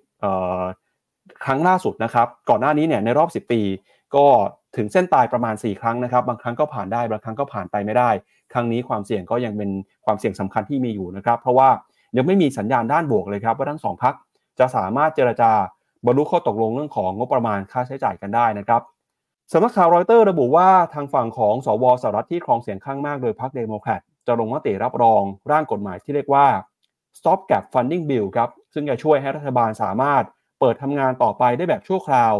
[1.43, 3.62] ครั้งล่าสุดนะครับ ก่อนหน้านี้เนี่ยในรอบ 10 ปี
[4.15, 4.25] ก็
[4.77, 8.10] ถึงเส้นตายประมาณ 4 ครั้งนะครับ บางครั้งก็ผ่านได้ บางครั้งก็ผ่านไปไม่ได้
[8.53, 9.69] ครั้งนี้ความเสี่ยงก็ยังเป็น
[10.05, 11.69] ความเสี่ยงสำคัญที่มีอยู่นะครับ เพราะว่า
[12.17, 14.13] ยังไม่มีสัญญาณด้านบวกเลยครับว่าทั้งสองพัก
[14.60, 15.51] จะสามารถเจรจา
[16.05, 18.81] บรรลุข้อตกลงเรื่องของงบประมาณค่าใช้จ่ายกันได้นะครับ
[19.51, 26.47] สำนักข่าวรอยเตอร์ระบุว่าทางฝั่งของสว.สหรัฐที่ครองเสียงข้างมากโดยพรรคเดโมแครตจะลงมติรับรองร่างกฎหมายที่เรียกว่า
[27.17, 30.23] Stop Gap Funding Bill ครับ ซึ่งจะช่วยให้รัฐบาลสามารถ
[30.60, 32.36] เปิดทำงานต่อไปได้แบบชั่วคราว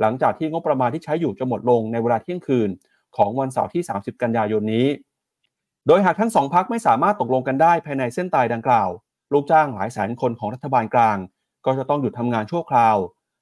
[0.00, 2.68] หลังจากที่งบประมาณที่ใช้อยู่จะหมดลงในเวลาเที่ยงคืน
[3.16, 4.86] ของวันเสาร์ที่ 30 กันยายนนี้
[5.86, 8.88] โดยหากทั้งสองพรรคไม่สามารถตกลงกันได้ภายในเส้นตายดังกล่าว
[9.32, 11.18] ลูกจ้างหลายแสนคนของรัฐบาลกลาง
[11.66, 12.96] ก็จะต้องหยุดทำงานชั่วคราว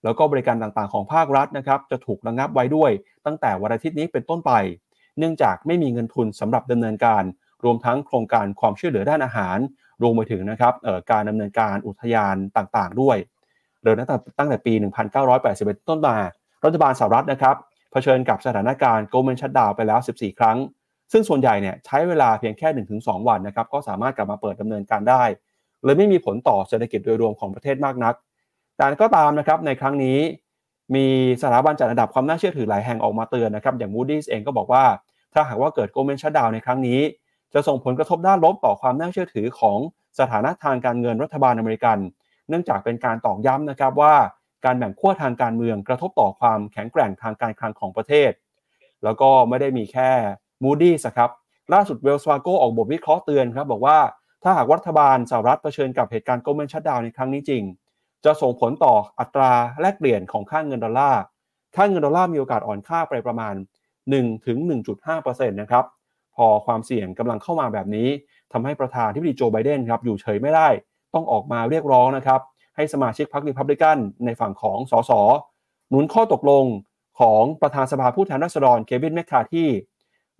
[0.05, 2.91] แล้วก็บริการต่างๆของภาครัฐนะครับจะถูกระงับไว้ด้วย
[3.27, 4.53] ตั้งแต่วันอาทิตย์นี้เป็นต้นไป
[5.19, 7.23] เนื่องจากไม่มีเงินทุนสำหรับดำเนินการ
[7.65, 9.59] รวมทั้งโครงการความช่วยเหลือด้านอาหาร
[10.03, 10.75] รวมไปถึงนะครับ
[11.11, 13.17] การดำเนินการอุทยานต่างๆ ด้วย
[13.83, 14.73] เริ่มตั้งแต่ตั้งแต่ปี
[15.31, 16.17] 1981 ต้นมา
[16.65, 17.57] รัฐบาลสหรัฐนะครับ
[17.91, 20.57] เผชิญกับสถานการณ์โกลเมนชัดดาวไปแล้ว 14 ครั้ง
[21.13, 22.69] ซึ่งส่วนใหญ่เนี่ยใช้เวลาเพียงแค่
[23.01, 25.23] 1-2 วันนะครับก็สามารถกลับมาเปิดดำเนินการได้
[25.85, 28.15] เลยไม่มีผลต่อเศรษฐกิจโดยรวมของประเทศมากนัก
[28.77, 30.19] แต่ก็ตามนะครับในครั้งนี้
[30.95, 31.07] มี
[31.43, 34.85] สถาบันจัดอันดับความน่าเชื่อถือหลายแห่งออกมาเตือนนะครับอย่าง Moody's เองก็บอกว่า
[35.35, 37.01] ถ้าหากว่าเกิดโกลเมนชัดดาวในครั้งนี้
[37.55, 39.79] จะส่งผลกระทบด้านลบต่อความน่าเชื่อถือของ
[40.19, 41.99] สถานะทางการเงินรัฐบาลอเมริกัน
[42.49, 44.15] เนื่องจากเป็นการตอกย้ำนะครับว่า
[44.65, 48.31] การแบ่งขั้วทางการเมืองกระทบต่อความแข็งแกร่งทางการคลังของประเทศ
[49.05, 50.11] แล้วก็ไม่ได้มีแค่
[50.65, 51.31] Moody's ครับ
[51.73, 53.99] ล่าสุด Wells Fargo ออกบทวิเคราะห์เตือนครับบอกว่า
[54.43, 57.63] ถ้าหากรัฐบาลสหรัฐเผชิญกับเหตุการณ์ government shutdown ในครั้งนี้จริง
[58.25, 61.23] จะส่งผลต่ออัตราแลกเปลี่ยนของค่าเงินดอลลาร์
[61.77, 63.55] ค่าเงินดอลลาร์มีโอกาสอ่อนค่าไปประมาณ
[64.01, 64.59] 1ถึง
[65.05, 65.85] 1.5%นะครับ
[66.37, 68.09] พอความเสี่ยงกำลังเข้ามาแบบนี้
[68.53, 70.69] ทำให้ประธานาธิบดีโจไบเดนครับอยู่เฉยไม่ได้
[71.15, 72.41] ต้องออกมาเรียกร้องนะครับ
[72.77, 75.13] ให้สมาชิกพรรครีพับลิกันในฝั่งของสส.
[75.91, 76.65] หนุนข้อตกลง
[77.21, 79.69] ของประธานสภาผู้แทนราษฎรเควินแมคคาร์ธี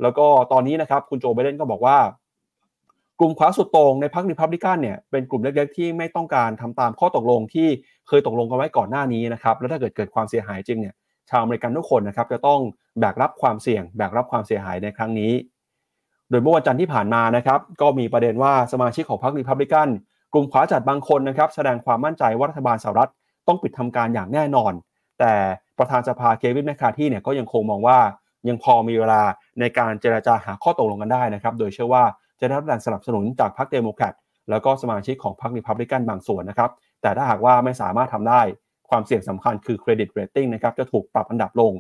[0.03, 1.99] แล้วก็ตอนนี้นะครับคุณโจไบเดนก็บอกว่า
[3.21, 7.69] กลุ่มขวาสุดโต่งในพรรครีพับลิกันเนี่ยเป็นกลุ่มเล็กๆที่ไม่ต้องการทำตามข้อตกลงที่
[8.09, 10.95] เคยตกลงกันไว้ก่อนหน้านี้นะครับแล้วถ้าเกิดเกิดความเสียหายจริงเนี่ย
[11.31, 12.61] ชาวอเมริกันทุกคนนะครับจะต้อง
[13.01, 15.33] แบกรับความเสี่ยง แบกรับความเสียหายในครั้งนี้
[16.31, 19.89] โดยเมื่อวันจันทร์ที่ผ่านมานะครับก็มีประเด็นว่าสมาชิกของพรรครีพับลิกัน
[20.33, 23.11] กลุ่มขวาจัดบางคนนะครับแสดงความมั่นใจว่ารัฐบาลสหรัฐ
[23.49, 24.73] ต้องปิดทำการอย่างแน่นอน
[25.19, 25.33] แต่
[25.79, 27.99] ประธานสภาเควินแมคคาร์ธีเนี่ยก็ยังคงมองว่า
[28.49, 29.23] ยังพอมีเวลา
[29.61, 32.05] ในการเจรจาหาข้อตกลงกันได้นะครับ โดยเชื่อว่า
[32.41, 34.15] จะได้รับการสนับสนุนจากพรรคเดโมแครต
[34.51, 36.71] แล้วก็สมาชิกของพรรครีพับลิกันบางส่วนนะครับ
[37.03, 38.41] แต่ถ้าหากว่าไม่สามารถทำได้
[38.91, 41.73] ความเสี่ยงสำคัญคือ credit rating นะครับจะถูกปรับอันดับลง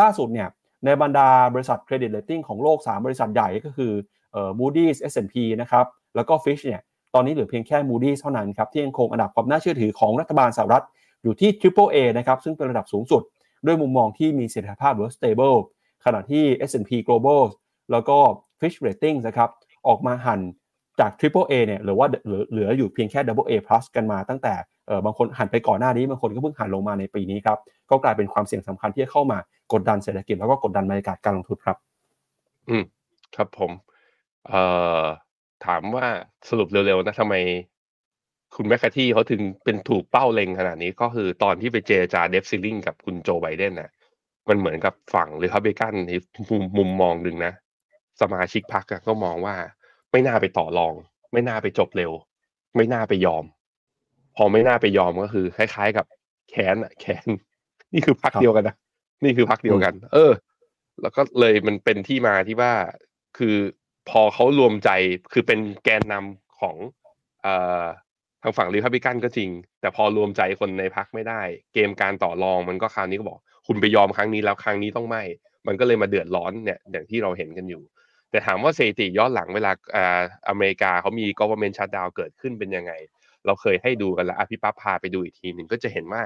[0.00, 0.48] ล่าสุดเนี่ย
[0.84, 3.92] ในบรรดาบริษัท credit rating ของโลก 3 บริษัทใหญ่ก็คือ
[4.32, 6.80] เอ่อ Moody's S&P นะครับแล้วก็ Fitch เนี่ย
[7.14, 10.84] ตอนนี้เหลือเพียงแค่ Moody's เท่านั้นครับที่ยังคงอันดับความน่าเชื่อถือของรัฐบาลสหรัฐ
[11.22, 13.22] อยู่ที่ Triple A นะครับซึ่งเป็นระดับสูงสุด
[13.66, 15.56] ด้วยมุมมองที่มีเสถียรภาพหรือ stable
[16.06, 17.42] ขณะที่ S&P Global
[17.92, 18.18] แล้วก็
[18.60, 19.50] Fitch Ratings นะครับ
[19.88, 20.40] ออกมาหัน
[21.00, 22.06] จาก Triple A เนี่ยหรือว่า
[22.50, 24.54] เหลืออยู่เพียงแค่ Double A plus กันมาตั้งแต่
[24.86, 27.58] เออบางคนหันไปก่อนหน้านี้บางคนก็เพิ่งหันลงมาในปีนี้ครับ
[27.90, 29.38] ก็กลายเป็นความเสี่ยงสำคัญที่จะเข้ามา
[29.72, 31.76] กดดันเศรษฐกิจแล้วก็กดดันบรรยากาศการลงทุนครับ
[32.68, 32.84] อืม
[33.36, 33.70] ครับผม
[34.48, 34.62] เอ่
[35.00, 35.02] อ
[35.66, 36.06] ถามว่า
[36.48, 37.34] สรุปเร็วๆนะทำไม
[38.54, 43.90] คุณแมคคาที่เขาถึงเป็นถูกเป้าเล็งขนาดนี้ก็คือตอนที่ไปเจรจาเดฟซิลลิงกับคุณโจไบเดนน่ะ
[44.48, 46.12] มันเหมือนกับฝั่งหรือพับเบกันใน
[46.48, 47.52] มุมมุมมองหนึ่งนะ
[48.20, 49.56] สมาชิกพรรคก็มองว่า
[50.12, 50.94] ไม่น่าไปต่อรอง
[51.32, 52.12] ไม่น่าไปจบเร็ว
[52.76, 53.44] ไม่น่าไปยอม
[54.36, 56.06] พอไม่น่าไปยอมก็คือ คล้ายๆ กับ
[56.50, 57.26] แขนอะแขน
[57.92, 58.76] นี่คือพักเดียวกันนะ
[59.24, 60.32] นี่คือพักเดียวกัน เออ
[61.02, 62.72] แล้วก็เลยมันเป็นที่มาที่ว่า
[63.38, 63.56] คือ
[64.10, 64.90] พอเขารวมใจ
[65.32, 66.76] คือเป็นแกนนำของ
[67.42, 67.84] เอ่อ
[68.42, 71.40] ทางฝั่งริพับลิกันก็จริง แต่พอรวมใจคนในพักไม่ได้
[71.74, 75.22] เกมการต่อรองมันก็คราวนี้ก็บอก คุณไปยอมครั้งนี้แล้วครั้งนี้ต้องไม่
[75.66, 77.82] มันก็เลยมาเดือดร้อนเนี่ยอย่างที่เราเห็นกันอยู่
[78.30, 82.92] แต่ถามว่าสถิติย้อนหลังเวลาอ่าอเมริกาเขามี government shutdown เกิดขึ้นเป็นยังไง
[83.46, 86.22] เราเคยให้ดูกันแล้วอภิปับพาไปดูอีกทีหนึ่งก็จะเห็นว่า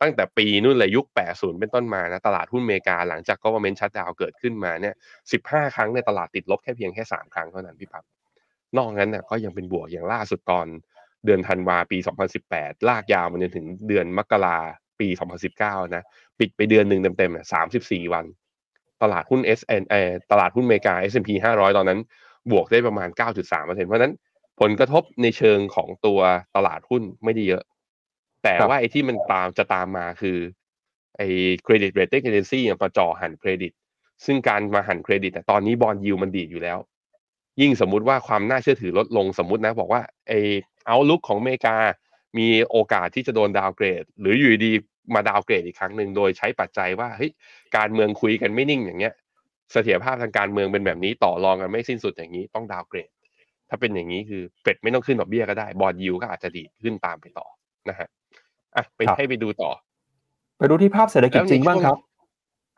[0.00, 4.94] ตั้งแต่ปีนู่นเลยยุค 80 เป็นต้นมานะตลาดหุ้นอเมริกาหลังจาก government shutdown เกิดขึ้นมาเนี่ย
[5.34, 8.04] 15 ครั้งในตลาดติดลบแค่เพียงแค่ 3 ครั้งเท่านั้นพี่ปั๊บ
[8.76, 10.66] นอกนั้นเนี่ยก็ยังเป็นบวกอย่างล่าสุดตอน
[11.24, 11.98] เดือนธันวาปี
[12.42, 14.58] 2018 ลากยาวมาจนถึงเดือนมกรา
[15.02, 15.08] ปี
[15.50, 16.04] 2019 นะ
[16.38, 17.46] ปิดไปเดือนหนึ่งเต็มๆเนี่ย
[17.78, 18.24] 34 วัน
[19.02, 19.94] ตลาดหุ้น S N เอ
[20.30, 22.00] ตลาดหุ้นอเมริกา S&P 500 ตอนนั้น
[22.50, 23.08] บวกได้ประมาณ
[23.48, 24.14] 9.3%เพราะฉะนั้น
[24.60, 26.20] ผลกระทบในเชิงของตัว
[26.56, 27.64] ตลาดหุ้นไม่ได้เยอะ
[28.42, 30.38] แต่ว่าไอ้ที่มันตามจะตามมาคือ
[31.16, 31.26] ไอ้
[31.66, 33.72] credit rating agency อย่างจะจ่อหั่นเครดิต
[34.24, 36.78] ซึ่งการมาหั่นเครดิตแต่ตอนนี้ bond yield มันดีดอยู่แล้ว
[37.60, 40.40] ยิ่งสมมุติว่าความน่าเชื่อถือลดลงสมมุตินะบอกว่าไอ้
[40.86, 41.76] outlook ของอเมริกา
[42.38, 44.72] มีโอกาสที่จะโดน downgrade หรืออยู่ดี
[45.14, 47.30] มา downgrade อีกครั้งหนึ่งโดยใช้ปัจจัยว่าเฮ้ย
[47.76, 49.14] การเมืองคุยกันไม่นิ่งอย่างเงี้ย
[49.72, 53.10] เสถียรภาพทางการเมืองเป็นแบบนี้ต่อรองกันไม่สิ้นสุดอย่างนี้ต้องดาวเกรด
[53.68, 57.46] ถ้าเป็นอย่างนี้คือเฟดไม่ต้องขึ้นดอกเบี้ยก็ได้ บอลยิวก็อาจจะดีดขึ้นตามไปต่อ
[57.88, 58.08] นะฮะ
[58.76, 59.70] อะไปครับให้ไปดูต่อ
[60.58, 61.98] ไปดูที่ภาพเศรษฐกิจจริงบ้างครับ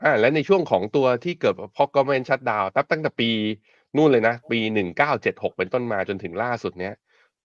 [0.02, 3.30] อ่าและในช่วงของตัวที่เกิดพอก v e r n m e n t shutdown ตั้งตั้งแต่ปี
[3.96, 6.94] นู่นเลยนะ ปีหนึ่งเก้าเจ็ดหกเป็นต้นมาจนถึงล่าสุดเนี้ย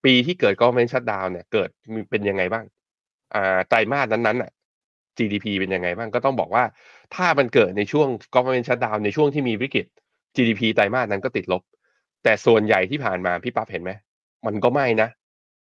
[0.06, 2.66] ปีที่เกิด government shutdown เนี่ยเกิดมีเป็นยังไงบ้าง
[3.36, 4.52] อ่าไตรมาสนั้นๆน่ะ
[5.20, 6.64] GDP เป็นยังไงบ้างก็ต้องบอกว่า
[7.16, 9.86] ถ้ามันเกิดในช่วง government shutdown ในช่วงที่มีวิกฤต
[10.36, 11.64] GDP ไตรมาสนั้นก็ติดลบ
[12.24, 13.92] แต่ส่วนใหญ่ที่ผ่านมาพี่ปั๊บเห็นไหม
[14.46, 15.10] มันก็ไม่นะ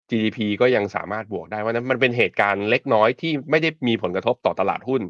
[0.10, 5.02] GDP ก็ยังสามารถบวกได้ว่านั้นมันเป็นเหตุการณ์เล็กน้อยที่ไม่ได้มีผลกระทบต่อตลาดหุ้น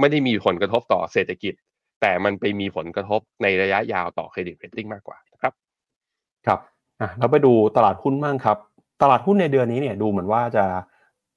[0.00, 1.54] ไม่ได้มีผลกระทบต่อเศรษฐกิจ
[2.00, 5.52] แต่มันไปมีผลกระทบในระยะยาวต่อเครดิตเรตติ้งมากกว่านะครับ
[6.46, 6.60] ครับ
[7.00, 8.58] อะเราไปดูตลาดหุ้นบ้างครับ
[9.02, 10.64] ตลาดหุ้นในเดือนนี้เนี่ยดูเหมือนว่าจะ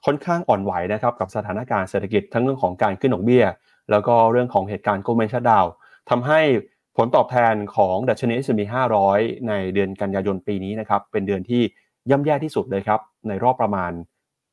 [0.05, 3.45] ค่อนข้างอ่อนไหวนะครับกับสถานการณ์เศรษฐกิจทั้งเรื่องของการขึ้นดอกเบี้ย
[3.91, 5.65] แล้วก็เรื่องของเหตุการณ์โกลเมนชัดดาว
[6.09, 6.39] ทำให้
[6.97, 8.61] ผลตอบแทนของดัชนี S&P
[9.05, 11.61] 500 ในเดือนกันยายนปีนี้นะครับเป็นเดือนที่
[12.09, 13.91] ย่ำแย่ที่สุดเลยครับในรอบประมาณ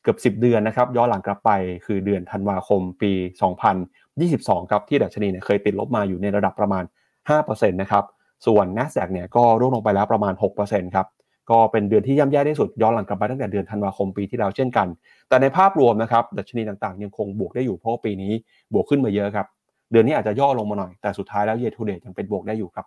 [0.03, 1.51] เกือบ 10 เดือนนะครับย้อนหลังกลับไป
[1.87, 3.13] คือเดือนธันวาคมปี
[3.93, 6.85] 2022 ครับที่ดัชนีเนี่ยเคยติดลบมาอยู่ในระดับประมาณ
[7.31, 8.05] 5%นะครับ
[8.47, 11.07] ส่วน NASDAQ เนี่ยก็ร่วงลงไปแล้วประมาณ 6%ครับ
[11.51, 14.87] ก็เป็นเดือนที่ย่ำแย่ที่สุดย้อนหลังกลับไปตั้งแต่เดือนธันวาคมปีที่แล้วเช่นกัน
[15.29, 18.33] แต่ในภาพรวมนะครับดัชนีต่างๆ ยังคงบวกได้อยู่เพราะปีนี้
[18.75, 19.47] บวกขึ้นมาเยอะครับ
[19.93, 22.87] เดือนนี้อาจจะย่อลงมาหน่อยแต่สุดท้ายแล้ว year to date ยังเป็นบวกได้อยู่ครับ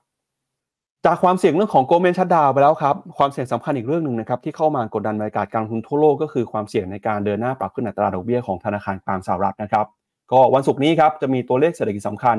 [1.05, 9.85] จากความเสี่ยงเรื่องของโกลเมนชัดดาวไปแล้วครับ ความเสี่ยงสำคัญอีกเรื่องหนึ่งนะครับที่เข้ามากดดันบรรยากาศการลงทุนทั่วโลกก็คือความเสี่ยงในการเดินหน้าปรับขึ้นอัตราดอกเบี้ยของธนาคารกลางสหรัฐนะครับ
[10.31, 12.37] ก็วันศุกร์นี้ครับจะมีตัวเลขเศรษฐกิจสำคัญ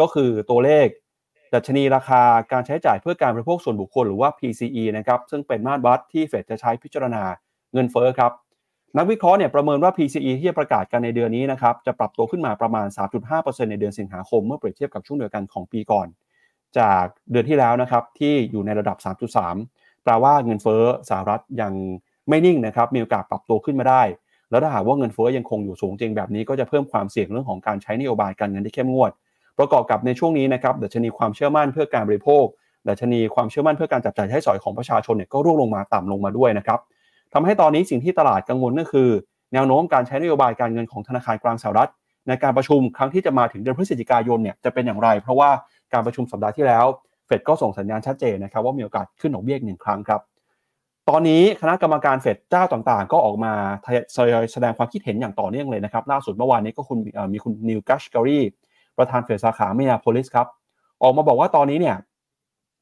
[0.00, 0.86] ก็คือตัวเลข
[1.54, 7.22] ดัชนีราคาการใช้จ่ายเพื่อการบริโภคส่วนบุคคลหรือว่า PCE นะครับซึ่งเป็นมาตรวัดที่เฟดจะใช้พิจารณา
[7.72, 8.32] เงินเฟ้อครับ
[8.96, 12.86] นักวิเคราะห์เนี่ยประเมินว่า PCE ที่จะประกาศกันในเดือนนี้นะครับจะปรับตัวขึ้นมาประมาณ
[13.28, 16.06] 3.5%ในเดือนสิงหาคม เมื่อเปรียบเทียบกับช่วงเดียวกันของปีก่อน
[16.78, 18.96] จากเดือนที่แล้วนะครับที่อยู่ในระดับ
[19.50, 21.72] 3.3 แปลว่าเงินเฟ้อสหรัฐยัง
[22.28, 24.02] ไม่นิ่งนะครับมีโอกาสปรับตัวขึ้นมาได้
[24.50, 29.12] แล้วถ้าหากว่าเงินเฟ้อยังคงอยู่สูงจริงแบบนี้ก็จะเพิ่มความเสี่ยงเรื่องของการใช้นโยบายการเงินที่เข้มงวด
[29.58, 32.44] ประกอบกับในช่วงนี้นะครับดัชนีความเชื่อมั่นเพื่อการบริโภค
[32.88, 36.80] ดัชนีความเชื่อมั่นเพื่อการจับจ่ายใช้สอยของประชาชนเนี่ยก็ร่วงลงมาต่ำลงมาด้วยนะครับ
[37.34, 39.08] ทำให้ตอนนี้สิ่งที่ตลาดกังวลก็คือ
[39.52, 41.90] แนวโน้มการใช้นโยบายการเงินของธนาคารกลางสหรัฐ
[42.26, 45.50] ในการประชุมครั้งที่จะมาถึงเดือนพฤศจิกายนเนี่ยจะเป็นอย่างไร เพราะว่า
[45.92, 46.84] การประชุมสัปดาห์ที่แล้ว
[47.26, 50.20] เฟดก็ส่งสัญญาณชัดเจนนะครับว่ามีโอกาสขึ้นดอกเบี้ยอีกหนึ่งครั้งครับ
[51.08, 53.52] ตอนนี้คณะกรรมการเฟดเจ้าต่างๆ ก็ออกมา
[54.52, 56.98] แสดงความคิดเห็นอย่างต่อเนื่องเลยนะครับล่าสุดเมื่อวานนี้ก็คุณ
[57.32, 58.40] มีคุณนิวกัชการี
[58.98, 60.46] ประธานเฟดสาขาเมียโพลิสครับ
[61.02, 61.96] ออกมาบอกว่าตอนนี้เนี่ย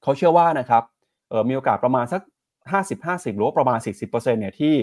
[0.03, 0.83] เขาเชื่อว่านะครับ
[1.49, 2.23] มีโอกาสประมาณสัก
[2.73, 4.75] 50-50 หรือว่าประมาณ 40%เนี่ยที่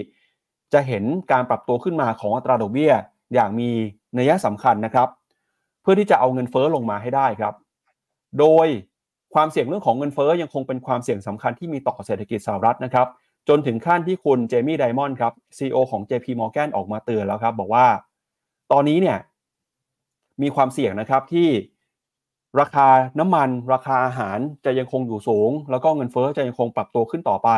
[0.72, 2.92] จะเห็นการปรับตัวขึ้นมาของอัตราดอกเบี้ย
[3.34, 3.70] อย่างมี
[4.18, 5.08] นัยสำคัญนะครับ
[5.82, 7.54] เพื่อที่จะเอาเงินเฟอ้อลงมาให้ได้ครับ
[8.38, 8.66] โดย
[9.34, 13.06] ความเสี่ยงเรื่องของเงินเฟอ้อยังคงเป็นความเสี่ยงสำคัญที่มีต่อเศรษฐกิจสหรัฐนะครับ
[13.48, 17.86] จนถึงขั้นที่คุณเจมี่ไดมอนด์ครับ CEO ของ JP Morgan ออกมาเตือนแล้วครับ บอกว่า
[18.72, 19.18] ตอนนี้เนี่ย
[20.42, 21.48] มีความเสี่ยงนะครับที่
[22.60, 27.50] ราคาน้ำมัน ราคาอาหารจะยังคงอยู่สูง แล้วก็เงินเฟอ้อจะยังคงปรับตัวขึ้นต่อไป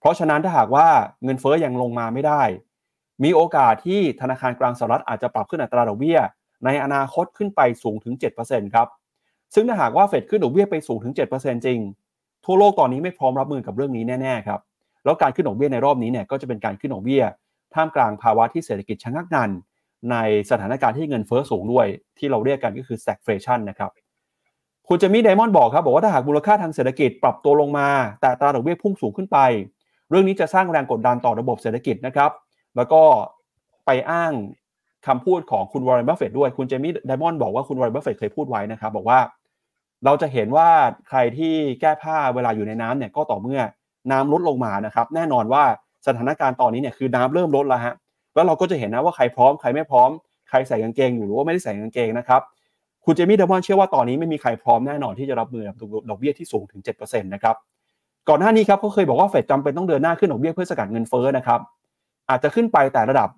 [0.00, 0.86] เพราะฉะนั้นถ้าหากว่า
[1.24, 2.42] เงินเฟอ้อยังลงมาไม่ได้
[3.24, 6.18] มีโอกาสที่ธนาคารกลางสหรัฐอาจจะปรับขึ้นอัตราดอกเบี้ย
[6.64, 8.88] ในอนาคตขึ้นไปสูงถึง 7%ครับ
[9.54, 11.78] ซึ่งถ้าหากว่าเฟดขึ้นดอกเบี้ยไปสูงถึง 7%จริง
[12.44, 14.60] ทั่วโลกตอนนี้ไม่พร้อมรับมือกับเรื่องนี้แน่ๆครับ
[15.04, 17.22] แล้วการขึ้นดอกเบี้ยในรอบนี้เนี่ยก็จะเป็นการขึ้นดอกเบี้ย
[17.74, 19.50] ท่ามกลางภาวะที่เศรษฐกิจชะงักงัน
[20.10, 20.16] ใน
[20.50, 21.86] สถานการณ์ที่เงินเฟ้อสูงด้วย
[22.18, 23.90] ที่เราเรียกกันก็คือ stagflation นะครับ
[24.88, 27.88] คุณเจมี่ไดมอนด์บอกครับบอกว่าถ้าหากมูลค่าทางเศรษฐกิจปรับตัวลงมา
[28.20, 29.38] แต่อัตราดอกเบี้ยพุ่งสูงขึ้นไป
[30.10, 32.30] เรื่องนี้จะสร้างแรงกดดันต่อระบบเศรษฐกิจนะครับ
[32.76, 33.02] แล้วก็
[33.86, 34.32] ไปอ้าง
[35.06, 39.20] คำพูดของคุณวอร์เรนบัฟเฟตด้วยคุณเจมี่ไดมอนด์บอกว่าคุณวอร์เรนบัฟเฟตเคยพูดไว้นะครับ บอกว่า
[40.04, 40.68] เราจะเห็นว่า
[41.08, 43.60] ใครที่แก้ผ้าเวลาอยู่ในน้ำเนี่ยก็ต่อเมื่อ
[44.10, 45.64] น้ำลดลงมานะครับ แน่นอนว่า
[46.06, 47.94] สถานการณ์ตอนนี้เนี่ยคือน้ำเริ่มลดแล้วฮะ
[48.36, 50.10] แล้วเราก็จะเห็นนะว่าใครพร้อมใครไม่พร้อม
[50.48, 52.40] ใครใส่กางเกงอยู่หรือว่าไม่ได้ใส่กางเกงนะครับ
[53.04, 55.76] คุณเจมี่เดมอนเชื่อว่าตอนนี้ไม่มีใครพร้อมแน่นอนที่จะรับมือกับ
[56.10, 57.56] ดอกเบี้ยที่สูงถึง7%นะครับ
[58.28, 61.60] ก่อนหน้านี้ครับเขาเคยบอกว่าเฟดจำเป็นต้องเดินหน้าขึ้นดอกเบี้ยเพื่อสกัดเงินเฟ้อนะครับ
[62.28, 63.28] อาจจะขึ้นไปแต่ระดับ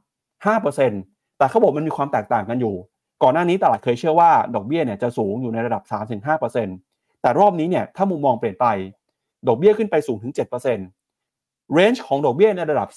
[0.65, 2.75] 5%แต่เขาบอกมันมีความแตกต่างกันอยู่
[3.23, 5.83] ก่อนหน้านี้ตลาดเคยเชื่อว่าดอกเบี้ยเนี่ยจะสูงอยู่ในระดับ
[6.53, 8.67] 3-5%แต่รอบนี้เนี่ยถ้ามุมมองเปลี่ยนไป
[9.49, 12.89] ดอกเบี้ยขึ้นไปสูงถึง 7%เรนจ์ของดอกเบี้ยในระดับ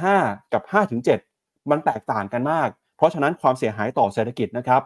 [0.00, 1.27] 3-5 กับ 5-7
[1.70, 4.82] มันแตกต่างกันมาก เพราะฉะนั้นความเสียหายต่อเศรษฐกิจนะครับ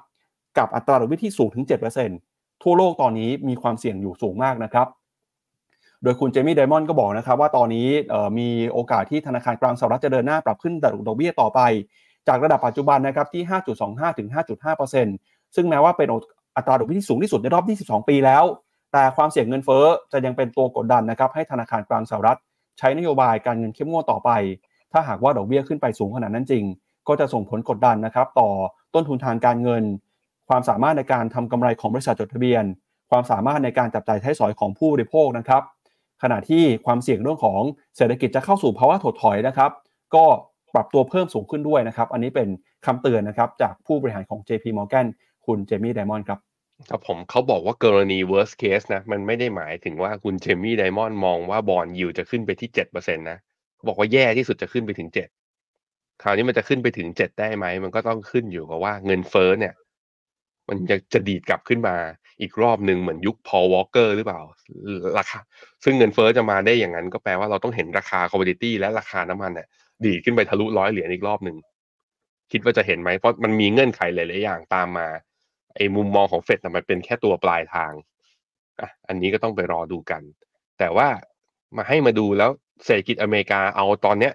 [0.58, 1.64] กับอัตราดอกเบี้ยที่สูงถึง
[2.08, 4.86] 7%ทั่วโลกตอนนี้มีความเสี่ยงอยู่สูงมากนะครับ
[6.02, 7.88] โดยคุณเจมี่ไดมอนด์ก็บอกนะครับว่าตอนนี้
[8.38, 10.74] มีโอกาสที่ธนาคารกลางสหรัฐจะเดินหน้าปรับขึ้น
[11.06, 11.60] ดอกเบี้ยต่อไป
[12.28, 13.42] จากระดับปัจจุบันนะครับที่
[13.80, 14.28] 5.25 ถึง
[14.92, 16.08] 5.5%ซึ่งแม้ว่าเป็น
[16.56, 17.64] อัตราดอกเบี้ยที่สูงที่สุดในรอบ
[18.04, 18.44] 22 ปีแล้ว
[18.92, 22.38] แต่ความเสี่ยงเงินเฟ้อจะยังเป็นตัวกดดันนะครับให้ธนาคารกลางสหรัฐ
[22.78, 24.30] ใช้นโยบายการเงินเข้มงวดต่อไป
[24.92, 26.64] ถ้าหากว่าดอกเบี้ยขึ้นไปสูงขนาดนั้นจริง
[27.08, 28.50] ก็จะส่งผลกดดันนะครับ ต่อ
[28.94, 29.84] ต้นทุนทางการเงิน
[30.48, 32.64] ความสามารถในการทำกำไรของบริษัทจดทะเบียน
[33.10, 35.62] ความสามารถในการจับจ่ายใช้สอยของผู้บริโภคนะครับ
[36.22, 37.60] ขณะที่ความเสี่ยงเรื่องของ
[37.96, 39.70] เศรษฐกิจจะเข้าสู่ภาวะถดถอยนะครับ
[40.14, 40.24] ก็
[40.74, 42.48] ปรับตัวเพิ่มสูงขึ้นด้วยนะครับ อันนี้เป็น
[42.86, 45.06] คำเตือนนะครับจากผู้บริหารของ JP Morgan
[45.46, 46.38] คุณเจมี่ไดมอนด์ครับ
[46.90, 53.38] ครับผมเขาบอกว่ากรณี worst case นะ มันไม่ได้หมายถึงว่าคุณเจมี่ไดมอนด์มองว่าบอลยิวจะขึ้นไปที่เจ็ดเปอร์เซ็นต์นะ
[53.86, 55.28] บอกว่าแย่ที่สุดจะขึ้นไปถึงเจ็ด
[56.22, 59.74] คราวนี้มันจะขึ้นไปถึงเจ็ดได้ไหม มันก็ต้องขึ้นอยู่กับว่าเงินเฟ้อเนี่ย
[60.68, 61.96] มันจะจะดีดกลับขึ้นมา
[62.40, 64.40] อีกรอบหนึ่งเหมือนยุคพอวอลเกอร์หรือเปล่า
[65.18, 65.38] ราคา
[65.84, 69.68] ซึ่งเงินเฟ้อจะมาได้อย่างนั้น ก็แปลว่าเราต้องเห็นราคา commodity และราคาน้ำมันเนี่ย
[70.04, 71.56] ดีดขึ้นไปทะลุร้อยเหรียญอีกรอบหนึ่ง
[72.52, 75.08] คิดว่าจะเห็นไหมเพราะมันมีเงื่อนไขหลายๆอย่างตามมา
[75.76, 77.92] ไอ้มุมมองของเฟดมันเป็นแค่ตัวปลายทาง
[78.80, 80.22] อะอันนี้ก็ต้องไปรอดูกัน
[80.78, 81.08] แต่ว่า
[81.76, 82.50] มาให้มาดูแล้ว
[82.84, 84.34] เศรษฐกิจอเมริกาเอาตอนเนี้ย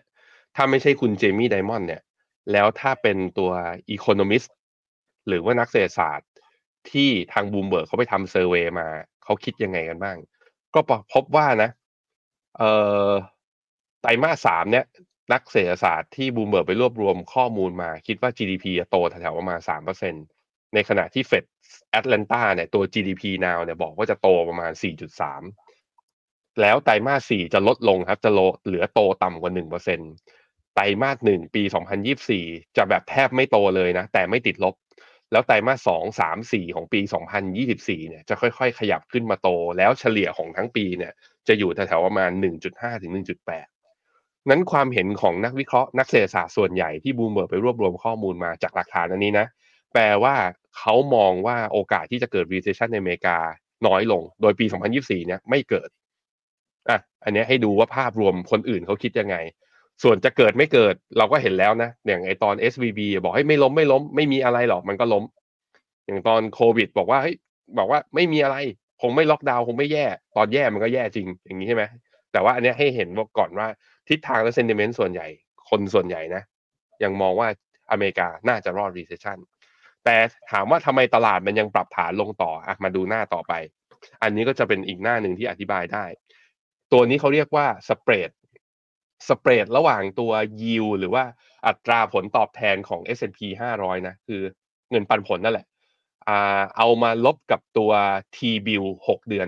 [0.55, 2.01] ถ้าไม่ใช่คุณเจมี่ไดมอนด์เนี่ย
[2.51, 3.51] แล้วถ้าเป็นตัว
[3.89, 4.43] economist
[5.27, 6.29] หรือว่านักเศรษฐศาสตร์
[6.91, 8.87] ที่ทางบูมเบิร์กเขาไปทำ survey มา
[9.23, 10.17] เขาคิดยังไงกันบ้าง
[10.73, 10.79] ก็
[11.13, 11.69] พบว่านะ
[12.57, 12.71] เอ่
[13.07, 13.09] อ
[14.01, 14.85] ไตรมาสสามเนี่ย
[15.33, 20.19] นักเศรษฐศาสตร์ที่บูมเบิร์กไปรวบรวมข้อมูลมาคิดว่า GDP จะโตแถวๆประมาณสามเปอร์เซ็นต
[20.73, 21.45] ในขณะที่เฟด
[21.91, 25.66] Atlanta เนี่ยตัว GDPNow เนี่ยบอกว่าจะโตประมาณ 4.3
[26.61, 29.51] แล้วไตรมาส4จะลดลงครับ จะ slow เหลือโตต่ำกว่า
[30.13, 31.63] 1%ไตรมาส1ปี
[32.19, 34.75] 2024จะแบบแทบไม่โตเลยนะ แต่ไม่ติดลบ
[35.31, 37.01] แล้วไตรมาส2 3 4ของปี
[37.55, 41.13] 2024เนี่ยจะค่อยๆ ขยับขึ้นมาโต แล้วเฉลี่ยของทั้งปีเนี่ย
[41.47, 42.31] จะอยู่แถวๆประมาณ
[42.67, 49.47] 1.5ถึง1.8นั้นความเห็นของนักวิเคราะห์นักเศรษฐศาสตร์ส่วนใหญ่ที่บูมเบิร์กไปรวบรวมข้อมูลมาจากหลักฐานอันนี้นะ
[49.93, 50.35] แปลว่า
[50.77, 53.37] เขามองว่าโอกาสที่จะเกิด recession ในอเมริกา
[53.87, 55.89] น้อยลง โดยปี 2024 เนี่ยไม่เกิด
[56.89, 59.35] อะอันนี้ให้ดูว่าภาพรวมคนอื่นเขาคิดยังไง
[60.03, 65.23] ส่วนจะเกิดไม่เกิดเราก็เห็นแล้วนะอย่างไอตอน SVB บอกให้ไม่ล้มไม่ล้ม ไม่มีอะไรหรอกมันก็ล้ม
[66.05, 67.35] อย่างตอนโควิด บอกว่าเฮ้ย
[67.77, 68.57] บอกว่าไม่มีอะไร
[69.01, 71.83] คงไม่ล็อกดาวน์คงไม่แย่ ตอนแย่มันก็แย่จริงอย่างนี้ใช่ไหม
[72.31, 73.67] แต่ว่าอันนี้ให้เห็นว่าก่อนว่า
[74.09, 75.27] ทิศทางและเซนติเมนต์ส่วนใหญ่
[75.69, 76.43] คนส่วนใหญ่นะ
[77.03, 77.47] ยังมองว่า
[77.91, 79.37] อเมริกาน่าจะรอด recession
[80.05, 80.15] แต่
[80.51, 83.53] ถามว่าทำไมตลาดมันยังปรับฐานลงต่ออะมาดูหน้าต่อไป
[84.23, 86.05] อันนี้ก็จะเป็นอีกหน้าหนึ่งที่อธิบายได้
[86.91, 88.29] ตัวนี้เขาเรียกว่าสเปรด
[89.27, 91.23] สเปรดระหว่างตัวยิวหรือว่า
[91.67, 93.39] อัตราผลตอบแทนของ S&P
[93.75, 94.41] 500 นะ คือ
[94.91, 95.67] เงินปันผลนั่นแหละ
[96.77, 97.91] เอามาลบกับตัว
[98.35, 99.47] T-bill 6 เดือน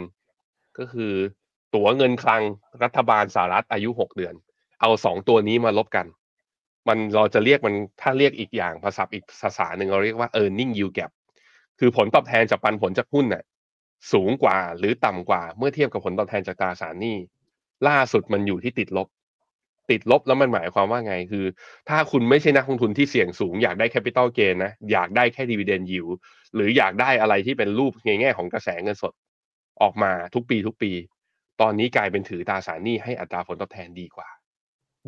[0.77, 1.13] ก็คือ
[1.75, 2.41] ตั๋วเงินคลัง
[2.83, 4.33] รัฐบาลสหรัฐอายุ 6 เดือน
[4.81, 6.05] เอาสองตัวนี้มาลบกัน
[6.87, 11.11] มันเราจะเรียกมันถ้าเรียกอีกอย่างภาษาอีกภาษาหนึ่งเราเรียกว่า earning yield gap
[11.79, 13.43] คือผลตอบแทนจากปันผลจากหุ้นน่ะ
[14.13, 17.17] สูงกว่าหรือต่ำกว่าเมื่อเทียบกับผลตอบแทนจากตราสารหนี้
[17.87, 19.07] ล่าสุดมันอยู่ที่ติดลบ
[19.89, 21.45] ติดลบแล้วมันหมายความว่าไงคือ
[21.89, 26.07] ถ้าคุณไม่ใช่นักลงทุนที่เสี่ยงสูงอยากได้แคปิตอลเกนนะอยากได้แค่ดีเวเดนยิว
[26.55, 29.13] หรืออยากได้อะไรที่เป็นรูปในแง่ของกระแสเงินสด
[29.81, 30.91] ออกมาทุกปีทุกปี
[31.61, 34.29] ตอนนี้กลายเป็นถือตราสารหนี้ให้อัตราผลตอบแทนดีกว่า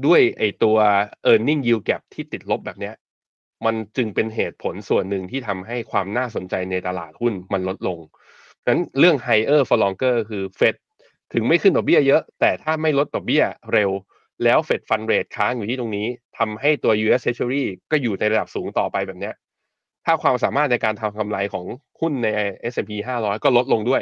[0.05, 0.77] ด้วยไอตัว
[1.31, 2.95] e a r n i n g yield gap ที่ติดลบแบบเนี้ย
[3.65, 7.99] มันจึงเป็นเหตุผลส่วนหนึ่งที่ทำให้ความน่าสนใจในตลาดหุ้นมันลดลง
[8.67, 10.75] นั้นเรื่อง higher for longer คือเฟด
[11.33, 13.43] ถึงไม่ขึ้นดอกเบี้ยเยอะ แต่ถ้าไม่ลดดอกเบี้ย
[13.73, 13.91] เร็ว
[14.43, 16.07] แล้วเฟดฟันเรทค้างอยู่ที่ตรงนี้
[16.37, 19.35] ทำให้ตัว US Treasury ก็อยู่ในระดับสูงต่อไปแบบเนี้ย
[20.05, 21.65] ถ้าความสามารถในการทำกำไรของ
[21.99, 22.27] หุ้นใน
[22.71, 22.91] S&P
[23.21, 24.01] 500 ก็ลดลงด้วย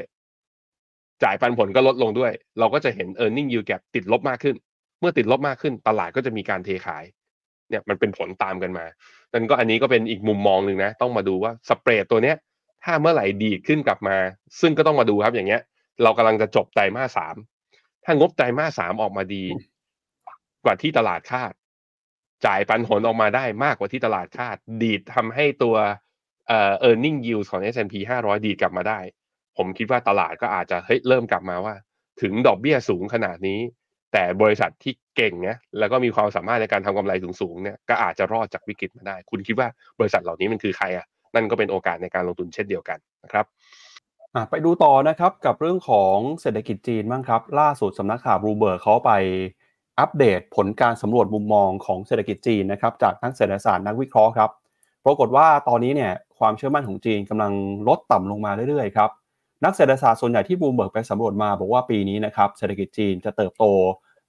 [1.23, 4.55] จ่ายปันผลก็ลดลงด้วย เราก็จะเห็น e a r n i n g yield gap ติดลบมากขึ้น
[4.99, 7.03] เมื่อติดลบมากขึ้น ตลาดก็จะมีการเทขาย
[7.69, 8.85] เนี่ยมันเป็นผลตามกันมา
[9.33, 12.35] นั่นก็อันนี้ก็เป็นอีกมุมมองหนึ่งนะ ต้องมาดูว่าสเปรดตัวเนี้ย
[12.83, 14.17] ถ้าเมื่อไหร่ดีดขึ้นกลับมา
[14.59, 15.61] ซึ่งก็ต้องมาดูครับอย่างเงี้ย
[16.03, 17.35] เรากำลังจะจบไตรมาสสาม
[18.05, 19.43] ถ้างบไตรมาสสามออกมาดี
[20.65, 21.53] กว่าที่ตลาดคาด
[22.45, 25.75] จ่ายปันผลออกมาได้มากกว่าที่ตลาดคาด ดีดทำให้ตัว
[26.47, 28.99] เอ่อ earning yield ของ S&P 500 ดีดกลับมาได้
[29.57, 31.75] ผมคิดว่าตลาดก็อาจจะเฮ้ยเริ่มกลับมาว่า
[32.21, 33.59] ถึงดอกเบี้ยสูงขนาดนี้
[34.13, 39.67] แต่บริษัทที่เก่งเนี่ยแล้วก็มีความสามารถในการทำกำไรสูงๆเนี่ยก็อาจจะรอดจากวิกฤตมาได้ คุณคิดว่า
[39.99, 43.45] บริษัทเหล่านี้มันคือใครอะ นั่นก็เป็นโอกาสในการลงทุนเช่นเดียวกันนนะครับ
[44.49, 49.11] ไปดูต่อนะครับกับเรื่องของเศรษฐกิจจีนบ้างครับ ล่าสุดสำนักข่าวบลูเบิร์กเขาไป
[49.99, 54.49] อัปเดตผลการสำรวจมุมมองของเศรษฐกิจจีนนะครับจากนักเศรษฐศาสตร์นักวิเคราะห์ครับ
[55.05, 57.53] ปรากฏว่าตอนนี้เนี่ยความเชื่อมั่นของจีนกำลัง
[57.87, 59.09] ลดต่ำลงมาเรื่อยๆครับ
[59.65, 63.65] นักเศรษฐศาสตร์ส่วนใหญ่ที่บลูเบิร์กไปสำรวจมาบอกว่าปีนี้นะครับเศรษฐกิจจีนจะเติบโต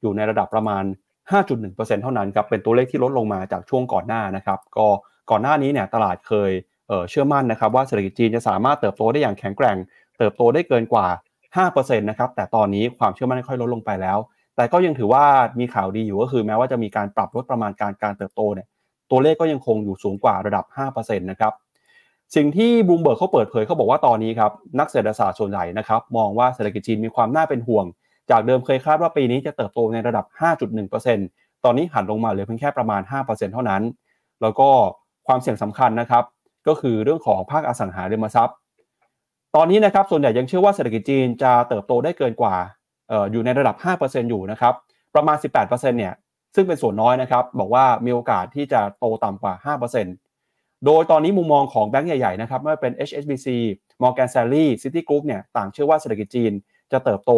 [0.00, 0.84] อยู่ในระดับประมาณ
[1.30, 4.86] 5.1%เท่านั้นครับเป็นตัวเลขที่ลดลงมาจากช่วงก่อนหน้านะครับก็
[5.30, 6.50] ก่อนหน้านี้เนี่ยตลาดเคย
[7.10, 9.76] เชื่อมั่นนะครับว่าเศรษฐกิจจีนจะสามารถเติบโตได้อย่างแข็งแกร่ง
[10.18, 11.06] เติบโตได้เกินกว่า
[11.56, 14.18] 5%นะครับแต่ตอนนี้ความเชื่อมั่นค่อยลดลงไปแล้ว
[14.56, 15.24] แต่ก็ยังถือว่า
[15.60, 18.66] มีข่าวดีอยู่ก็คือแม้ว่าจะมีการปรับลดประมาณการการเติบโตเนี่ย
[19.10, 20.64] ตัวเลขก็ยังคงอยู่สูงกว่าระดับ
[20.94, 21.52] 5%นะครับ
[22.36, 27.84] สิ่งที่บูมเบิร์กเขาเปิดเผยเขาบอกว่าตอนนี้ครับนักเศรษฐศาสตร์ส่วนใหญ่นะครับมองว่าเศรษฐกิจจีนมีความน่าเป็นห่วง
[28.30, 30.24] จากเดิมเคยคาดว่าปีนี้จะเติบโตในระดับ
[30.94, 33.82] 5.1%ตอนนี้หันลงมาเหลือเพียงแค่ประมาณ 5%เท่านั้น
[34.42, 34.68] แล้วก็
[35.26, 36.24] ความเสี่ยงสำคัญนะครับ
[36.68, 38.56] ก็คือเรื่องของภาคอสังหาริมทรัพย์
[39.56, 42.54] ตอนนี้นะครับส่วนใหญ่ยังเชื่อว่าเศรษฐกิจจีนจะเติบโตได้เกินกว่า
[43.10, 44.74] อออยู่ในระดับ 5%อยู่นะครับ
[45.14, 46.14] ประมาณ 18%เนี่ย
[46.54, 49.74] ซึ่งเป็นส่วนน้อยนะครับบอกว่ามีโอกาสที่จะโตต่ำกว่า
[50.20, 53.46] 5%โดยตอนนี้มุมมองของแบงก์ใหญ่ๆนะครับไม่ว่าเป็น HSBC
[54.02, 56.52] Morgan Stanley Citigroup เนี่ยต่างเชื่อว่าเศรษฐกิจจีน
[56.92, 57.32] จะเติบโต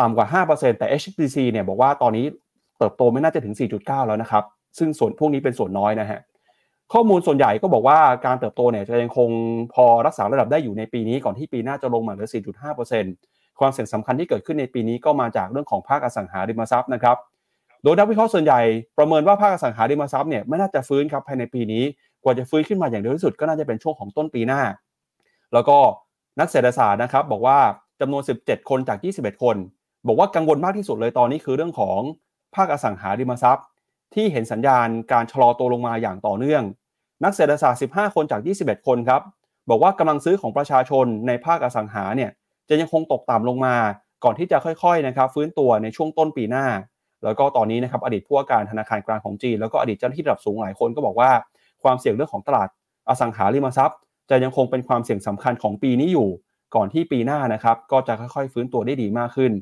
[0.00, 2.26] ต่ำกว่า 5%แต่ HSBC เนี่ยบอกว่าตอนนี้
[2.78, 4.44] เติบโตไม่น่าจะถึง 4.9 แล้วนะครับ
[4.78, 6.20] ซึ่งส่วนพวกนี้เป็นส่วนน้อยนะฮะ
[6.92, 9.30] ข้อมูลส่วนใหญ่ก็บอกว่าการเติบโตเนี่ยจะยังคง
[9.74, 12.28] พอรักษาระดับได้อยู่ในปีนี้ก่อนที่ปีหน้าจะลงมาเหลือ
[12.92, 17.16] 4.5%ความเสี่ยงสำคัญที่เกิดขึ้นในปีนี้ก็มาจากเรื่องของภาคอสังหาริมทรัพย์นะครับ
[17.82, 18.60] โดยนักวิเคราะห์ส่วนใหญ่
[18.98, 21.84] ประเมินว่าภาคอสังหาริมทรัพย์เนี่ยไม่น่าจะฟื้นครับภายในปีนี้
[22.22, 24.60] กว่าจะฟื้นขึ้นมาอย่างเร็วที่สุดก็น่าจะเป็นช่วงของต้นปีหน้า
[25.52, 25.78] แล้วก็
[26.40, 27.58] นักเศรษฐศาสตร์นะครับบอกว่า
[28.00, 29.56] จำนวน 17 คนจาก 21 คน
[30.06, 32.00] บอกว่ากังวลมากที่สุดเลยตอนนี้คือเรื่องของ
[32.54, 33.66] ภาคอสังหาริมทรัพย์
[34.14, 36.62] ที่เห็นสัญญาณการชะลอตัวลงมาอย่างต่อเนื่อง
[37.24, 39.22] นักเศรษฐศาสตร์ 15 คนจาก 21 คนครับ
[39.70, 42.30] บอกว่ากำลังซื้อของประชาชนในภาคอสังหาเนี่ย
[42.68, 43.76] จะยังคงตกต่ำลงมา
[44.24, 46.66] ก่อนที่จะค่อยๆนะครับฟื้นตัวในช่วงต้นปีหน้า
[47.24, 51.30] แล้วก็ตอนนี้นะครับอดีตผู้ว่าการธนาคารกลางของจีน แล้วก็อดีตเจ้าหน้าที่ระดับสูงหลายคนก็บอกว่า
[51.82, 52.68] ความเสี่ยงเรื่องของตลาด
[53.08, 53.98] อสังหาริมทรัพย์
[54.30, 56.28] จะยังคงเป็นความเสี่ยงสำคัญของปีนี้อยู่
[56.74, 59.52] ก่อนที่ปีหน้านะครับก็จะค่อยๆ ฟื้นตัวได้ดีมากขึ้น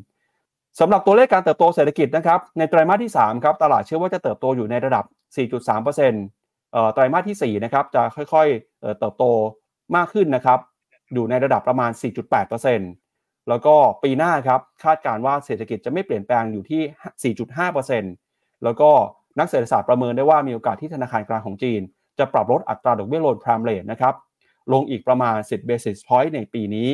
[0.80, 5.04] สำหรับตัวเลขการเติบโตเศรษฐกิจนะครับในไตรมาสที่3ครับตลาดเชื่อว่าจะเติบโตอยู่ในระดับ
[5.36, 6.39] 4.3%
[6.94, 9.24] ไตรมาสที่ 4 นะครับ จะค่อยๆเติบโต
[9.96, 10.58] มากขึ้นนะครับ
[11.14, 11.90] อยู่ในระดับประมาณ
[12.70, 17.34] 4.8%แล้วก็ปีหน้าครับคาดการว่าเศรษฐกิจจะไม่เปลี่ยนแปลงอยู่ที่
[18.14, 18.90] 4.5%แล้วก็
[19.38, 21.80] นักเศรษฐศาสตร์ประเมินได้ว่ามีโอกาสที่ธนาคารกลางของจีน
[22.18, 24.14] จะปรับลดอัตราดอกเบี้ยโลนพรามเลทนะครับ
[24.72, 26.90] ลงอีกประมาณ 10 basis point ในปีนี้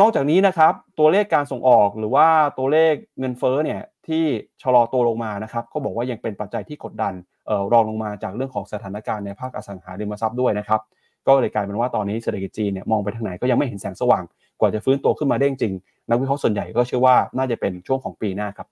[0.00, 2.28] นอกจากนี้นะครับ ตัวเลขการส่งออกหรือว่า
[2.58, 3.80] ตัวเลขเงินเฟ้อเนี่ย
[4.10, 4.24] ที่
[4.62, 7.14] ชะลอตัวลงมานะครับก็บอกว่ายังเป็นปัจจัยที่กดดัน
[7.50, 10.80] ออรองลงมาจากเรื่องของสถานการณ์ในภาคอสังหาริมทรัพย์ด้วยนะครับ
[11.26, 14.24] ก็เลยกลายเป็นว่าตอนนี้เศรษฐกิจจีนเนี่ยมองไปทางไหนก็ยังไม่เห็นแสงสว่าง
[14.60, 15.74] กว่าจะฟื้นตัวขึ้นมาได้จริง
[16.08, 18.68] นักวิเคราะห์ส่วนใหญ่ก็เชื่อว่าน่าจะเป็นช่วงของปีหน้าครับ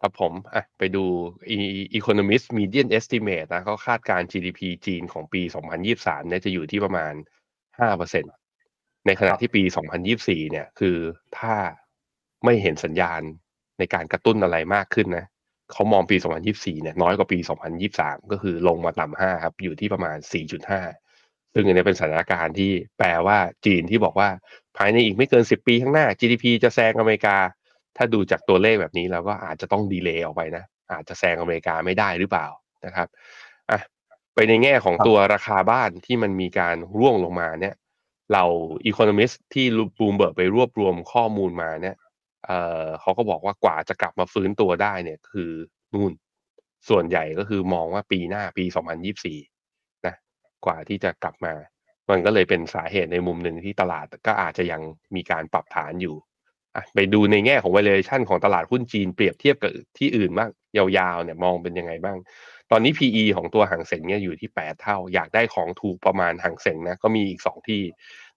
[0.00, 1.04] ครับผมอะไปดู
[1.98, 5.42] Economist Median Estimate นะเขาคาดการ GDP จีนของปี
[5.84, 7.12] 2023 เนี่ยจะอยู่ที่ประมาณ
[7.90, 9.62] 5%ในขณะที่ปี
[10.06, 10.96] 2024 เนี่ยคือ
[11.38, 11.54] ถ้า
[12.44, 13.22] ไม่เห็นสัญญาณ
[13.80, 15.26] ในการกระตุ้นอะไรมากขึ้นนะ
[15.72, 16.16] เขามองปี
[16.50, 17.38] 2024 เนี่ยน้อยกว่าปี
[17.84, 20.16] 2023 ก็คือลงมาต่ำ5ครับ อยู่ที่ประมาณ
[20.86, 24.28] 4.5 ซึ่งอันนี้เป็นสถานการณ์ที่แปลว่าจีนที่บอกว่า
[24.76, 27.36] ภายในอีกไม่เกิน 10 ปีข้างหน้า GDP จะแซงอเมริกา
[27.96, 32.46] ถ้าดูจากตัวเลขแบบนี้เราก็อาจจะต้อง delay ออกไปนะ อาจจะแซงอเมริกาไม่ได้หรือเปล่า
[32.86, 33.08] นะครับ
[33.70, 33.80] อะ
[34.34, 37.74] ไปในแง่ของตัวราคาบ้านที่มันมีการร่วงลงมาเนี่ย
[38.32, 38.44] เรา
[38.86, 39.66] economist ที่
[39.98, 41.96] บูมเบิร์กไปรวบรวมข้อมูลมาเนี่ย
[42.50, 45.50] เออเขาก็บอกว่ากว่าจะกลับมาฟื้นตัวได้เนี่ยคือ
[45.94, 46.12] นู่น
[46.88, 48.64] ส่วนใหญ่ก็คือมองว่าปีหน้าปี
[49.36, 50.14] 2024 นะ
[50.64, 51.54] กว่าที่จะกลับมา
[52.10, 54.80] มันก็เลยเป็นสาเหตุในมุมหนึ่งที่ตลาดก็อาจจะยัง
[55.16, 56.16] มีการปรับฐานอยู่
[56.94, 62.18] ไปดูในแง่ของ valuation ของตลาดหุ้นจีนเปรียบเทียบกับที่อื่นบ้างยาวๆเนี่ยมองเป็นยังไงบ้าง
[62.70, 67.82] ตอนนี้ PE ของตัวหางเสงเนี่ยอยู่ที่ 8 เท่า อยากได้ของถูกประมาณหางเสงนะก็มีอีก 2 ที่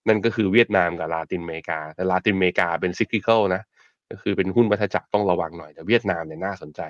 [0.07, 3.61] นั่นก็คือเวียดนามกับลาตินอเมริกา แต่ลาตินอเมริกาเป็น cyclical นะ
[4.12, 6.82] ก็คือเป็นหุ้นวัฏจักรต้องระวังหน่อย แต่เวียดนามเนี่ยน่าสนใจ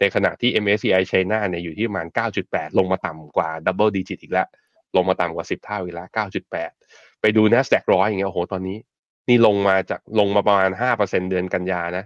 [0.00, 2.06] ในขณะที่ MSCI China เนี่ยอยู่ที่ประมาณ
[2.42, 4.48] 9.8 ลงมาต่ำกว่า double digit อีกแล้ว
[4.96, 6.08] ลงมาต่ำกว่า 10 เท่าอีกแล้ว
[6.64, 8.78] 9.8 ไปดู NASDAQ ร้อยอย่างเงี้ยโอ้โหตอนนี้
[9.28, 10.70] นี่ลงมาจากลงมาประมาณ
[11.00, 12.04] 5%เดือนกันยานะ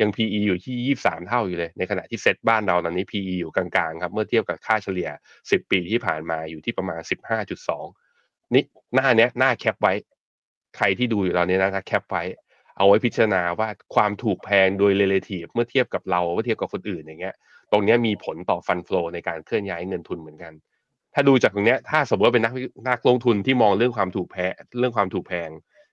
[0.00, 5.08] ยัง PE อยู่ที่ 23 เท่าอยู่เลย ในขณะที่เซ็ตบ้านเราตอนนี้ PE อยู่กลางๆ ครับ เมื่อเทียบกับค่าเฉลี่ย
[5.40, 7.00] 10 ปีที่ผ่านมาอยู่ที่ประมาณ
[7.78, 8.64] 15.2 นี่
[8.94, 9.94] หน้าเนี้ยหน้าแคปไว้
[10.76, 12.22] ใครที่ดูอยู่เราเนี้ยนะแคปไว้
[12.76, 17.34] เอาไว้พิจารณาว่าความถูกแพงโดย relative เมื่อเทียบกับเราเมื่อเทียบกับคนอื่นอย่างเงี้ย
[17.72, 20.52] ตรงนี้มีผลต่อฟันฟลอในการเคลื่อนย้ายเงินทุนเหมือนกัน
[21.14, 22.52] ถ้าดูจากตรงนี้ถ้าสมมติว่าเป็นนัก
[22.88, 25.48] นักลงทุนที่มองเรื่องความถูกแพงเรื่องความถูกแพง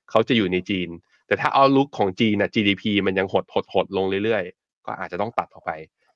[0.09, 0.89] เขาจะอยู่ในจีน
[1.28, 5.71] แต่ถ้าเอาลุกของจีนน่ะ GDP มันยังหดหดหดลงเรื่อยๆ ก็อาจจะต้องตัดออกไป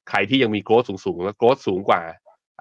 [0.09, 2.01] ใครที่ยังมีโกรธสูงๆ แล้วโกรธสูงกว่า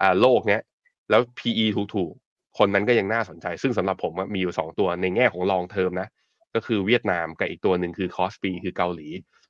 [0.00, 0.62] อ่าโลกเนี้ย
[1.10, 6.08] แล้ว PE ถูกๆ คนนั้นก็ยังน่าสนใจ ซึ่งสำหรับผมมีอยู่ 2 ตัวในแง่ของ long term นะ
[6.54, 9.08] ก็คือเวียดนามกับอีกตัวหนึ่งคือ cost p คือเกาหลี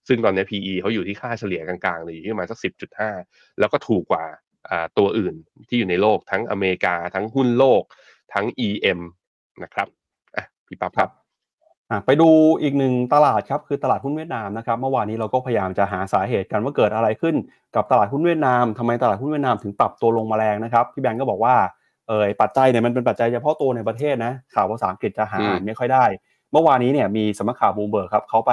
[0.08, 2.58] ซึ่งตอนนี้ PE เขาอยู่ที่ค่าเฉลี่ยกลางๆเลยอยู่ที่ประมาณสัก
[3.04, 4.24] 10.5 แล้วก็ถูกกว่า
[4.98, 5.34] ตัวอื่น
[5.68, 7.82] ที่อยู่ในโลกทั้งอเมริกาทั้งหุ้นโลก
[8.34, 9.00] ทั้ง EM
[9.62, 9.88] นะครับ
[10.36, 11.10] อะพี่ปั๊บครับ
[12.06, 12.28] ไปดู
[12.62, 17.34] อีกหนึ่งตลาดครับคือตลาดหุ้นเวียดนามนะครับเมื่อวานนี้เราก็พยายามจะหาสาเหตุกันว่าเกิดอะไรขึ้น
[17.74, 21.54] กับตลาดหุ้นเวียดนามทำไมตลาดหุ้นเวียดนามถึงปรับตัวลงมาแรงนะครับพี่แบงก์ก็บอกว่า
[22.08, 26.04] เออปัจจัยเนี่ยมันเป็นปัจจัยเฉพาะตัวในประเทศนะข่าวภาษาอังกฤษจะหาไม่ค่อยได้
[26.52, 28.52] เมื่อวานนี้เนี่ยมีสำนักข่าวบูมเบิร์กครับเขาไป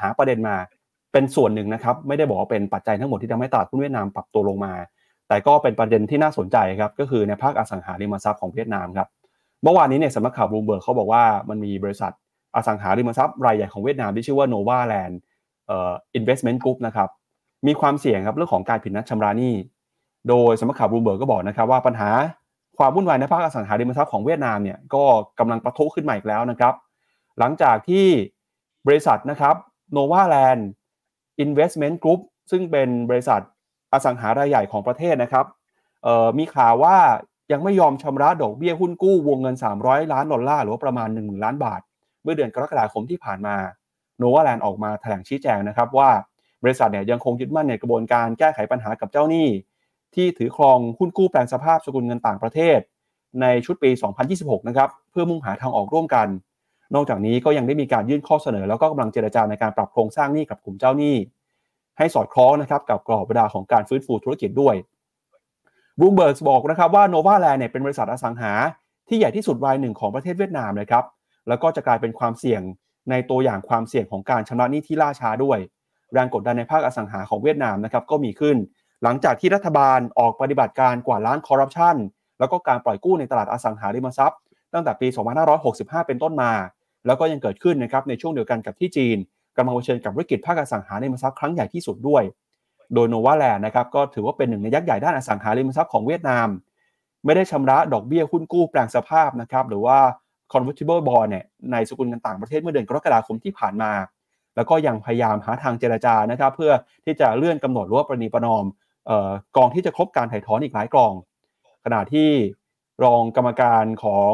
[0.00, 0.56] หาประเด็นมา
[1.12, 4.72] เป็นส่วนหนึ่งนะครับ ไม่ได้บอกว่าเป็นปัจจัยทั้งหมดที่ทำให้ตลาดหุ้นเวียดนามปรับตัวลงมา
[5.28, 9.08] แต่ก็เป็นประเด็นที่น่าสนใจครับก็คือในภาคอสังหาริมทรัพย์ของเวียดนามครับ
[9.62, 12.12] เมื่อวานนี้เนี่ยสำนักข่าวบูมเบิร์กเขาบอกว่ามันมีบริษัท
[12.56, 15.14] อสังหาริมทรัพย์รายใหญ่ของเวียดนามที่ชื่อว่า Nova Land
[15.66, 17.08] เอ่อ Investment Group นะครับ
[17.66, 19.54] มีความเสี่ยงครับเรื่องของการผิดนัดชำระหนี้
[20.28, 22.10] โดยสำนักข่าวบลูเบิร์กก็บอกนะครับว่าปัญหา
[22.78, 25.02] ความวุ่นวายในภาคอสังหาริมทรัพย์ของเวียดนามเนี่ยก็
[25.38, 26.74] กำลังประทุขึ้นมาอีกแล้วนะครับ
[27.38, 28.06] หลังจากที่
[28.86, 29.54] บริษัทนะครับ
[29.96, 30.62] Nova Land
[31.44, 32.20] Investment Group
[32.50, 33.40] ซึ่งเป็นบริษัท
[33.92, 35.46] อสังหารายใหญ่ของประเทศนะครับ
[36.38, 36.96] มีข่าวว่า
[37.52, 41.80] ยังไม่ยอมชำระดอกเบี้ยหุ้นกู้วงเงิน 300 ล้านดอลลาร์หรือว่าประมาณ 1 0,000 ล้านบาท
[42.22, 43.56] เมื่อเดือนกรกฎาคมที่ผ่านมา
[44.18, 46.10] Nova Land ออกมาแถลงชี้แจงนะครับว่า
[46.62, 49.48] บริษัทเนี่ยยังคงยึดมั่นในกระบวนการแก้ไขปัญหากับเจ้าหนี้
[50.14, 52.78] ที่ถือครองหุ้นกู้แปลงสภาพสกุลเงินต่างประเทศ
[53.40, 53.90] ในชุดปี
[54.30, 56.26] 2026 นะครับเพื่อมุ่งหาทางออกร่วมกัน
[56.94, 61.16] นอกจากนี้ก็ยังได้มีการยื่นข้อเสนอ แล้วก็กำลังเจรจาในการปรับโครงสร้างหนี้กับกลุ่มเจ้าหนี้
[61.98, 64.74] ให้สอดคล้องนะครับกับกรอบเวลาของการฟื้นฟูธุรกิจด้วย
[66.00, 68.52] บูมเบิร์กบอกนะครับว่า Nova Land เนี่ยเป็นบริษัทอสังหา
[69.08, 71.04] ที่ใหญ่ที่สุดรายหนึ่งของประเทศเวียดนามเลยครับ
[71.48, 72.62] แล้วก็จะกลายเป็นความเสี่ยง
[73.10, 75.58] ในตัวอย่างความเสี่ยงของการชำระหนี้ที่ล่าช้าด้วย
[76.12, 78.56] แรงกดดันในภาคอสังหาของเวียดนามนะครับก็มีขึ้น
[79.02, 81.96] หลังจากที่รัฐบาลออกปฏิบัติการกวาดล้างคอร์รัปชัน
[82.38, 84.38] แล้วก็การปล่อยกู้ในตลาดอสังหาริมทรัพย์
[84.72, 85.08] ตั้งแต่ปี
[85.56, 86.52] 2565 เป็นต้นมา
[87.06, 89.16] แล้วก็ยังเกิดขึ้นนะครับในช่วงเดียวกันกับที่จีน
[89.56, 92.22] กำลังเผชิญกับวิกฤตภาคอสังหาริมทรัพย์ครั้งใหญ่ที่สุดด้วย
[92.94, 96.48] โดยโนวาแลนด์นะครับก็ถือว่าเป็นหนึ่งในยักษ์ใหญ่ด้านอสังหาริมทรัพย์ของเวียดนาม
[97.24, 99.98] ไม่ได้ชำระดอกเบี้ยหุ้นกู้แปลงสภาพนะครับหรือว่า
[100.52, 103.92] convertible bond เนี่ยในสกุลเงินต่างประเทศเมื่อเดือนกรกฎาคมที่ผ่านมา
[104.56, 106.72] แล้วก็ยังพยายามหาทางเจรจานะครับเพื่อ
[107.04, 108.64] ที่จะเลื่อนกำหนดหรือว่าประนีประนอม
[109.06, 111.12] เอ่อกองที่จะครบการถ่ายถอนอีกหลายกอง
[111.84, 112.30] ขณะที่
[113.04, 114.32] รองกรรมการของ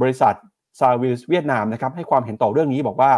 [0.00, 0.34] บริษัท
[0.80, 3.12] ซาวิสเวียดนามนะครับให้ความเห็นต่อเรื่องนี้บอกว่า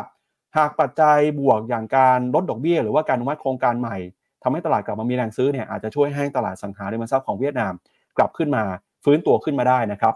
[0.57, 3.97] หากปัจจัยบวกอย่างการลดดอกเบี้ย หรือว่าการอนุมัติโครงการใหม่
[4.43, 7.73] ทำให้ตลาดกลับมามีแรงซื้อเนี่ยอาจจะช่วยให้ตลาดสังหาริมทรัพย์ของเวียดนาม
[8.17, 8.63] กลับขึ้นมา
[9.05, 10.15] ฟื้นตัวขึ้นมาได้นะครับ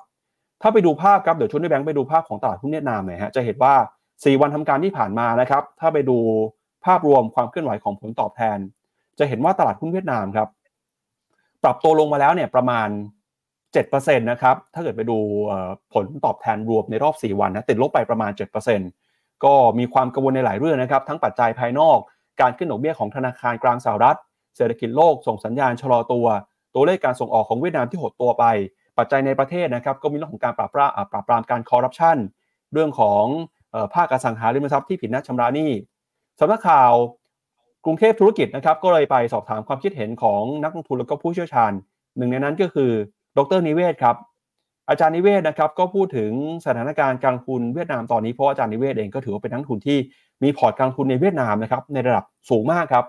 [0.63, 3.75] ถ้าไปดูภาพครับเดี๋ยวชวนด้วยแบงค์ไปดูภาพของตลาดหุ้นเวียดนามหน่อยฮะจะเห็นว่า
[4.09, 6.19] 4 วันทำการที่ผ่านมานะครับ ถ้าไปดู
[6.85, 8.59] ภาพรวมความเคลื่อนไหวของผลตอบแทน
[9.19, 10.49] จะเห็นว่าตลาดหุ้นเวียดนามครับ
[11.65, 12.89] ปรับตัวลงมาแล้วเนี่ยประมาณ
[13.75, 15.19] 7%นะครับถ้าเกิดไปดู
[15.95, 18.31] ผลตอบแทนรวมในรอบ 4 วันนะติดลบไปประมาณ
[18.89, 21.99] 7%ก็มีความกังวลในหลายเรื่องนะครับ ทั้งปัจจัยภายนอก
[22.41, 24.19] การขึ้นดอกเบี้ยของธนาคารกลางสหรัฐ
[24.57, 26.27] เศรษฐกิจโลกส่งสัญญาณชะลอตัว
[26.75, 28.45] ตัวเลขการส่งออกของเวียดนามที่หดตัวไป
[28.99, 32.17] ปัจจัยในประเทศนะครับก็มีเรื่องของการปราบปรามปราบปรามการคอร์รัปชัน
[32.73, 33.25] เรื่องของ
[33.95, 35.71] ภาคอสังหาริมทรัพย์ที่ผิดนัดชำระหนี้
[36.41, 36.93] สำนักข่าว
[37.85, 41.73] กรุงเทพธุรกิจนะครับก็เลยไปสอบถามความคิดเห็นของนักลงทุนและก็ผู้เชี่ยวชาญ
[42.17, 42.93] หนึ่งในนั้นก็คือ
[43.39, 44.17] ดรนิเวศครับ
[44.89, 46.33] อาจารย์นิเวศนะครับก็พูดถึง
[46.65, 49.99] สถานการณ์การทุนเวียดนามตอนนี้เพราะอาจารย์นิเวศเองก็ถือว่าเป็นนักทุนที่
[50.43, 53.05] มีพอร์ตการลงทุนในเวียดนามนะครับในระดับสูงมากครับ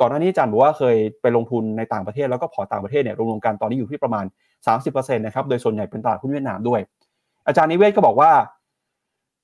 [0.00, 4.24] ก่อนหน้านี้อาจารย์บอกว่าเคยไปลงทุนในต่างประเทศแล้วก็พอร์ตต่างประเทศเนี่ยรวมๆกันตอนนี้อยู่ที่ประมาณ
[4.66, 6.80] 30%นะครับโดยส่วนใหญ่เป็นตลาดหุ้นเวียดนามด้วย
[7.46, 8.32] อาจารย์นิเวศน์ก็บอกว่า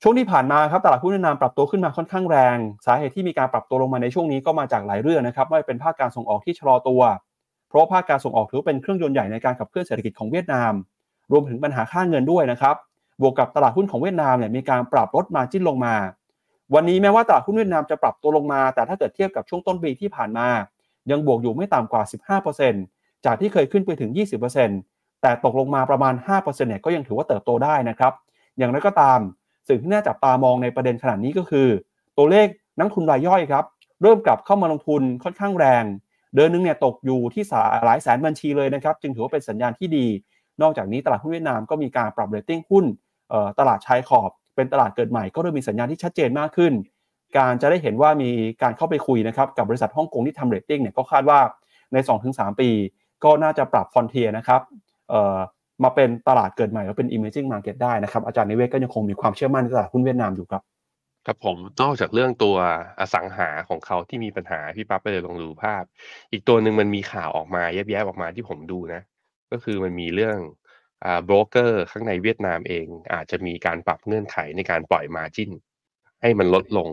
[0.02, 2.56] ช่วงที่ผ่านมาครับตลาดหุ้นเวียดนามปรับตัวขึ้นมาค่อนข้างแรง
[2.86, 7.00] สาเหตุที่มีการปรับตัวลงมาในช่วงนี้ก็มาจากหลายเรื่องนะครับไม่ว่าเป็นภาคการส่งออกที่ชะลอตัว
[7.70, 10.72] เพราะภาคการส่งออกถือเป็นเครื่องยนต์ใหญ่ในการขับเคลื่อนเศรษฐกิจของเวียดนาม
[11.32, 12.76] รวมถึงปัญหาค่าเงินด้วยนะครับ
[13.20, 15.94] บวกกับตลาดหุ้นของเวียดนามเนี่ยมีการปรับลดมาจิ้นลงมา
[16.74, 20.48] วันนี้แม้ว่าตลาดหุ้นเวียดนามจะปรับตัวลงมา แต่ถ้าเกิดเทียบกับช่วงต้นปีที่ผ่านมา
[21.10, 22.02] ยังบวกอยู่ไม่ต่ำกว่า
[22.64, 24.10] 15%จากที่เคยขึ้นไปถึง
[24.66, 28.12] 20%แต่ตกลงมาประมาณ 5%เนี่ยก็ยังถือว่าเติบโตได้นะครับ
[28.58, 29.18] อย่างไรก็ตาม
[29.68, 31.68] สิ่งที่น่าจับตามองในประเด็นขนาดนี้ก็คือ
[32.16, 32.46] ตัวเลข
[32.78, 33.64] นักทุนรายย่อยครับ
[34.02, 35.84] เริ่มกลับเข้ามาลงทุนค่อนข้างแรง
[36.34, 37.44] เดือนนึงเนี่ยตกอยู่ที่
[37.84, 40.06] หลายแสนบัญชีเลยนะครับ จึงถือว่าเป็นสัญญาณที่ดี
[40.62, 42.84] นอกจากนี้ตลาดหุ้นเวียดนามก็มีการปรับเรตติ้งหุ้น
[43.58, 46.72] ตลาดชายขอบ เป็นตลาดเกิดใหม่ก็เริ่มมีสัญญาณที่ชัดเจนมากขึ้น
[47.38, 48.30] การจะได้เห็นว่ามี
[48.62, 51.38] การเข้าไปคุยนะครับกับบริษัทฮ่องกงที่ทำเรตติ้งเนี่ยก็คาดว่า
[51.92, 51.96] ใน
[52.28, 52.70] 2-3 ปี
[53.24, 54.60] ก็น่าจะปรับ frontier นะครับ
[55.84, 60.62] มาเป็นตลาดเกิดใหม่แล้วเป็น emerging market ได้นะครับอาจารย์นิเวศน์ก็ยังคงมีความเชื่อมั่นในตลาดหุ้นเวียดนามอยู่ครับ
[61.26, 62.56] ครับผม นอกจากเรื่องตัว
[63.00, 65.84] อสังหาของเขาที่มีปัญหา พี่ปั๊บไปเลยลองดูภาพ
[66.32, 69.00] อีกตัวหนึ่งมันมีข่าวออกมาแยบๆออกมาที่ผมดูนะ
[69.52, 70.38] ก็คือมันมีเรื่อง
[71.04, 75.50] อ่าโบรกเกอร์ข้างในเวียดนามเอง อาจจะมีการปรับเงื่อนไขในการปล่อยมาจิน
[76.22, 76.88] ให้มันลดลง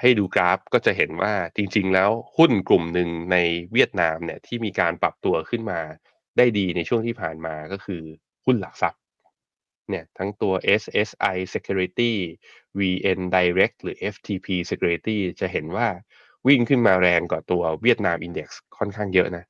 [0.00, 3.36] ให้ดูกราฟก็จะเห็นว่าจริงๆ แล้วหุ้นกลุ่มหนึ่งใน
[3.72, 5.80] เวียดนามเนี่ยที่มีการปรับตัวขึ้นมา
[6.36, 8.02] ได้ดีในช่วงที่ผ่านมาก็คือ
[8.44, 8.97] หุ้นหลักทรัพย์
[9.90, 12.12] เนี่ยทั้งตัว SSI Security
[12.78, 15.88] VN Direct หรือ FTP Security จะเห็นว่า
[16.46, 19.44] วิ่งขึ้นมาแรงกว่าตัวเวียดนาม Index ค่อนข้างเยอะนะ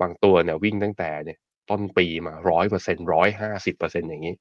[0.00, 1.38] บางตัวเนี่ยวิ่งตั้งแต่เนี่ย
[1.70, 4.34] ต้นปีมาร้อยเปอร์เซ็นร้อยห้าสิบเปอร์เซ็นอย่างนี้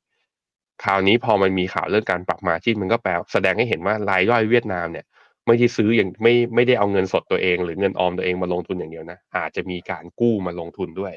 [0.84, 5.06] คราวนี้พอมันมีข่าวเรื่องการปรับมาจิ้นมันก็แปลแสดงให้เห็นว่ารายย่อยเวียดนามเนี่ย
[5.48, 11.14] ไม่ได้ซื้ออย่างไม่ไม่ได้เอาเงินสดตัวเอง หรือเงินออมตัวเองมาลงทุนอย่างเดียวนะ อาจจะมีการกู้มาลงทุนด้วย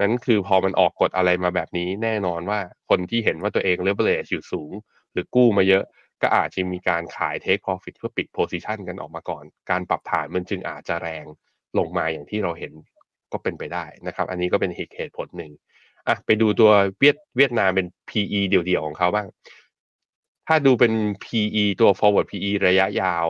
[0.00, 4.72] นั้นคือพอมันออกกฎอะไรมาแบบนี้แน่นอนว่าคนที่เห็นว่าตัวเอง leverage อยู่สูง
[5.12, 5.84] หรือกู้มาเยอะ
[6.22, 11.24] ก็อาจจะมีการขาย take profit เพื่อปิด position กันออกมาก่อน การปรับฐานมันจึงอาจจะแรง
[11.78, 12.72] ลงมาอย่างที่เราเห็น
[13.32, 15.52] ก็เป็นไปได้นะครับ อันนี้ก็เป็นเหตุผลหนึ่ง
[16.06, 19.28] อะไปดูตัวเวียดเวียดนามเป็น PE เดี่ยวๆของเขาบ้าง
[20.46, 20.92] ถ้าดูเป็น
[21.24, 23.26] PE ตัว forward PE ระยะยาว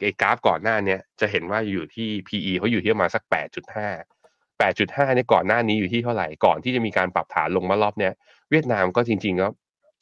[0.00, 4.21] ไอ้กราฟก่อนหน้านี้จะเห็นว่าอยู่ที่ PE เขาอยู่ที่ประมาณสัก 8.5
[4.60, 8.12] 8.5เนี่ยก่อนหน้านี้อยู่ที่เท่าไหร่ก่อนที่จะมีการปรับฐานลงมารอบเนี้ย
[8.50, 9.48] เวียดนามก็จริงๆก็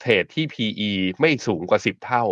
[0.00, 0.90] เทรดที่ PE
[1.20, 2.24] ไม่สูงกว่า 10 เท่า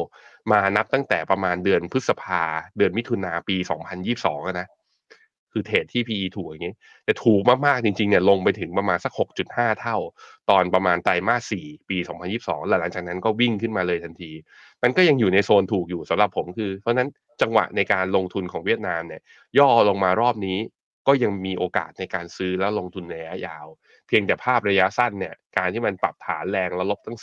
[0.52, 2.42] มานับตั้งแต่ประมาณเดือนพฤษภา
[2.76, 3.56] เดือนมิถุนาปี
[4.06, 4.68] 2022 นะ
[5.52, 9.12] คือเทรดที่ PE ถูกอย่างนี้ แต่ถูกมากๆจริงๆเนี่ยลงไปถึงประมาณสัก
[9.46, 9.96] 6.5 เท่า
[10.50, 11.96] ตอนประมาณไตรมาส 4 ปี
[12.32, 14.30] 2022 แล้วหลังจากนั้นก็วิ่งขึ้นมาเลยทันที
[14.82, 17.08] มันก็ยังอยู่ในโซนถูกอยู่สำหรับผมคือ เพราะนั้น
[17.40, 19.22] จังหวะในการลงทุนของเวียดนามเนี่ย
[19.58, 20.58] ย่อลงมารอบนี้
[21.08, 23.66] ก็ยังมีโอกาสในการซื้อแล้วลงทุนในระยะยาว
[24.06, 27.18] เพียงแต่ภาพระยะสั้นเนี่ยการที่มันปรับฐานแรงแล้วลบตั้ง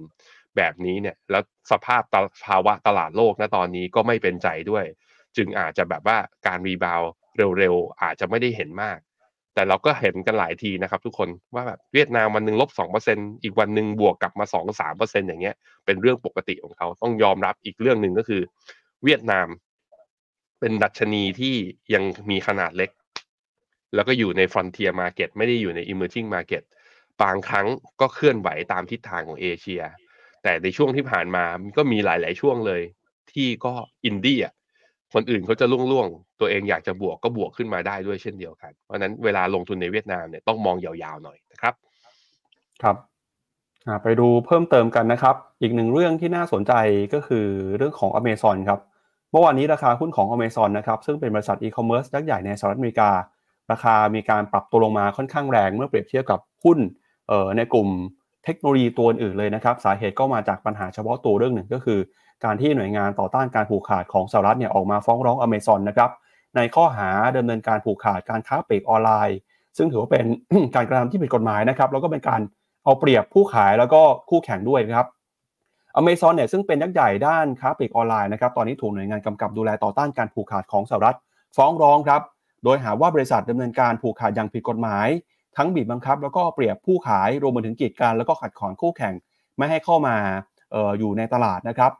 [0.00, 2.02] 4%แบบนี้เนี่ยแล้วสภาพ
[2.46, 4.84] ภาวะตลาดโลกณตอนนี้ก็ไม่เป็นใจด้วย
[5.36, 7.02] จึงอาจจะแบบว่าการ rebound
[7.58, 8.98] เร็วๆ อาจจะไม่ได้เห็นมาก
[9.54, 15.54] แต่เราก็เห็นกันหลายทีนะครับทุกคนว่าแบบเวียดนามวันหนึ่งลบสองเปอร์เซ็นอีกวันหนึ่งบวกกลับมาสองสามเปอร์เซ็นอย่างเงี้ย
[15.84, 18.42] เป็นเรื่องปกติของเขาต้องยอมรับอีกเรื่องหนึ่งก็คือ
[19.04, 19.46] เวียดนาม
[20.60, 21.54] เป็นดัชนีที่
[21.94, 22.90] ยังมีขนาดเล็ก
[23.94, 26.62] แล้วก็อยู่ใน frontier market ไม่ได้อยู่ใน emerging market
[27.22, 27.66] บางครั้ง
[28.00, 29.82] ก็เคลื่อนไหวตามทิศทางของเอเชีย
[30.42, 31.44] แต่ในช่วงที่ผ่านมา
[31.76, 32.82] ก็มีหลาย ๆ ช่วงเลย
[33.32, 33.72] ที่ก็
[34.04, 34.54] อินดี้อะ
[35.14, 41.74] คนอื่นเขาจะล่วงๆ ตัวเองอยากจะบวกก็บวกขึ้นมาได้ด้วยเช่นเดียวกัน เพราะนั้นเวลาลงทุนในเวียดนามเนี่ยต้องมองยาวๆหน่อยนะครับ
[42.82, 42.96] ครับ
[44.02, 46.72] ไปดูเพิ่มเติมกันนะครับ อีกหนึ่งเรื่องที่น่าสนใจ
[47.14, 48.80] ก็คือเรื่องของ Amazon ครับ
[49.30, 53.10] เมื่อวานนี้ราคาหุ้นของ Amazon นะครับซึ่งเป็นบริษัทอีคอมเมิร์ซยักษ์ใหญ่ในสหรัฐอเมริกา
[53.72, 56.78] ราคามีการปรับตัวลงมาค่อนข้างแรงเมื่อเปรียบเทียบกับหุ้น
[57.56, 57.88] ในกลุ่ม
[58.44, 61.98] เทคโนโลยีตัวอื่นเลยนะครับสาเหตุก็มาจากปัญหาเฉพาะตัวเรื่องหนึ่งก็คือ
[62.44, 66.10] การที่หน่วยงานต่อต้านการผูกขาดของสหรัฐเนี่ยออกมาฟ้องร้องอเมซอนนะครับ
[66.56, 69.38] ในข้อหาดำเนินการผูกขาดการค้าปลีกออนไลน์
[69.76, 70.24] ซึ่งถือว่าเป็น
[70.74, 72.40] การกระทำที่ผิดกฎหมายนะครับแล้วก็เป็นการ
[72.84, 74.00] เอาเปรียบผู้ขายแล้วก็
[74.30, 75.08] คู่แข่งด้วยครับ
[75.96, 81.16] อเมซอนเนี่ยซึ่งเป็นยักษ์ใหญ่ด้านค้าปลีกออนไลน์นะครับตอนนี้ถูกหน่วยงานกำกับดูแลต่อต้านการผูกขาดของสหรัฐ
[81.56, 82.22] ฟ้องร้องครับ
[82.64, 85.08] โดยหาว่าบริษัทดำเนินการผูกขาดอย่างผิดกฎหมาย
[85.56, 89.14] ทั้งบีบบังคับ แล้วก็เปรียบผู้ขายรวมไปถึงกีดกันแล้วก็ขัดขวางคู่แข่ง
[89.58, 90.16] ไม่ให้เข้ามา
[90.74, 91.92] อออยู่ในตลาดนะครับ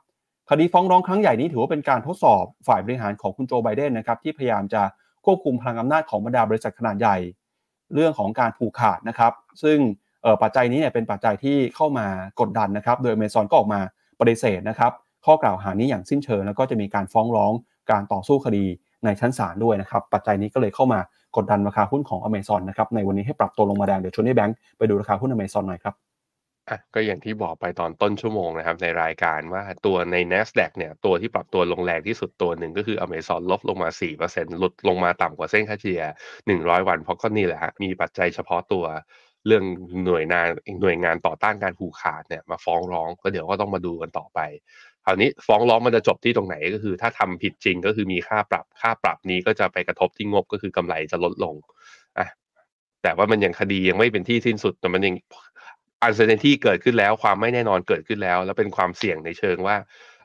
[0.50, 4.82] คดีฟ้องร้องครั้งใหญ่นี้ถือว่าเป็นการทดสอบฝ่ายบริหารของคุณโจไบเดนนะครับที่พยายามจะ
[5.24, 7.16] ควบคุมพลังอำนาจของบรรดาบริษัทขนาดใหญ่
[7.94, 9.78] เรื่องของการผูกขาดนะครับ ซึ่ง
[10.42, 12.06] ปัจจัยนี้เนี่ยเป็นปัจจัยที่เข้ามา
[12.40, 13.80] กดดันนะครับ โดยเมซอนก็ออกมา
[14.20, 14.92] ปฏิเสธนะครับ
[15.24, 17.52] ข้อกล่าวหานี้อย่างสิ้นเชิงแล้วก็จะมีการฟ้องร้อง
[17.90, 18.66] การต่อสู้คดี
[19.04, 21.00] ในชั้นศาลด้วยนะครับ ปัจจัยนี้ก็เลยเข้ามา
[21.36, 25.94] กดดันราคาหุ้นของอเมซอนนะครับ ในวันนี้ให้ปรับตัวลงมาแดง เดี๋ยวชวนให้แบงค์ไปดูราคาหุ้นอเมซอนหน่อยครับ
[26.70, 36.02] อะก็อย่างที่บอกไปตอนต้นชั่วโมงนะครับ ในรายการว่าตัวใน NASDAQ เนี่ยตัวที่ปรับตัวลงแรงที่สุดตัวหนึ่งก็คือ Amazon ลบลงมา 4%หลุดลงมาต่ำกว่าเส้นค่าเฉลี่ย
[36.46, 38.84] 100 วัน เพราะก็นี่แหละฮะมีปัจจัยเฉพาะตัว
[39.46, 39.64] เรื่อง
[40.06, 40.46] หน่วยงาน
[40.82, 44.40] หน่วยงานต่อต้านการผูกขาดเนี่ยมาฟ้องร้องก็เดี๋ยวก็ต้องมาดูกันต่อไป
[45.04, 51.54] คราวนี้ฟ้องร้องมันจะจบที่ตรงไหนก็คือ ถ้าทำผิดจริงก็คือมีค่าปรับค่าปรับนี้ก็จะไปกระทบที่งบก็คือกำไรจะลดลง
[52.18, 52.28] อะ
[53.02, 55.14] แต่ว่ามันยังคดียังไม่เป็นที่สิ้นสุดแต่มันยัง
[56.02, 59.76] uncertainty เกิดขึ้นแล้วความไม่แน่นอนเกิดขึ้นแล้ว แล้วเป็นความเสี่ยงในเชิงว่า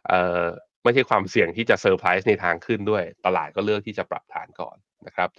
[0.08, 0.44] เออ
[0.84, 4.78] ไม่ใช่ความเสี่ยงที่จะเซอร์ไพรส์ในทางขึ้นด้วย ตลาดก็เลือกที่จะปรับฐานก่อน
[5.08, 5.30] นะครับ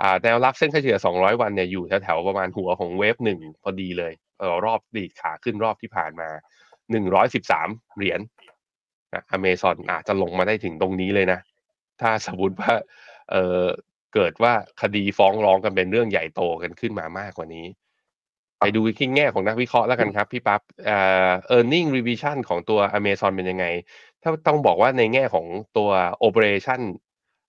[0.00, 6.28] อ่าแนวรับเส้นค่าเฉลี่ย 200 วันเนี่ยอยู่แถวๆประมาณหัวของเวฟหนึ่งพอดีเลยเออรอบดีดขาขึ้นรอบที่ผ่านมา
[7.12, 8.20] 113 เหรียญ
[9.32, 11.40] อเมซอนอาจจะลงมาได้ถึงตรงนี้เลยนะ
[12.00, 12.72] ถ้าสมมติว่า
[13.30, 13.62] เออ
[14.14, 14.52] เกิดว่า
[14.82, 17.66] คดีฟ้องร้องกันเป็นเรื่องใหญ่โตกันขึ้นมามากกว่านี้
[18.58, 20.98] ไปดูที่แง่ของนักวิเคราะห์แล้วกันครับ พี่ปั๊บเอ่
[21.28, 23.66] อ earning revision ของตัว Amazon เป็นยังไง
[24.22, 25.46] ถ้าต้องบอกว่าในแง่ของ
[25.76, 25.90] ตัว
[26.26, 26.80] operation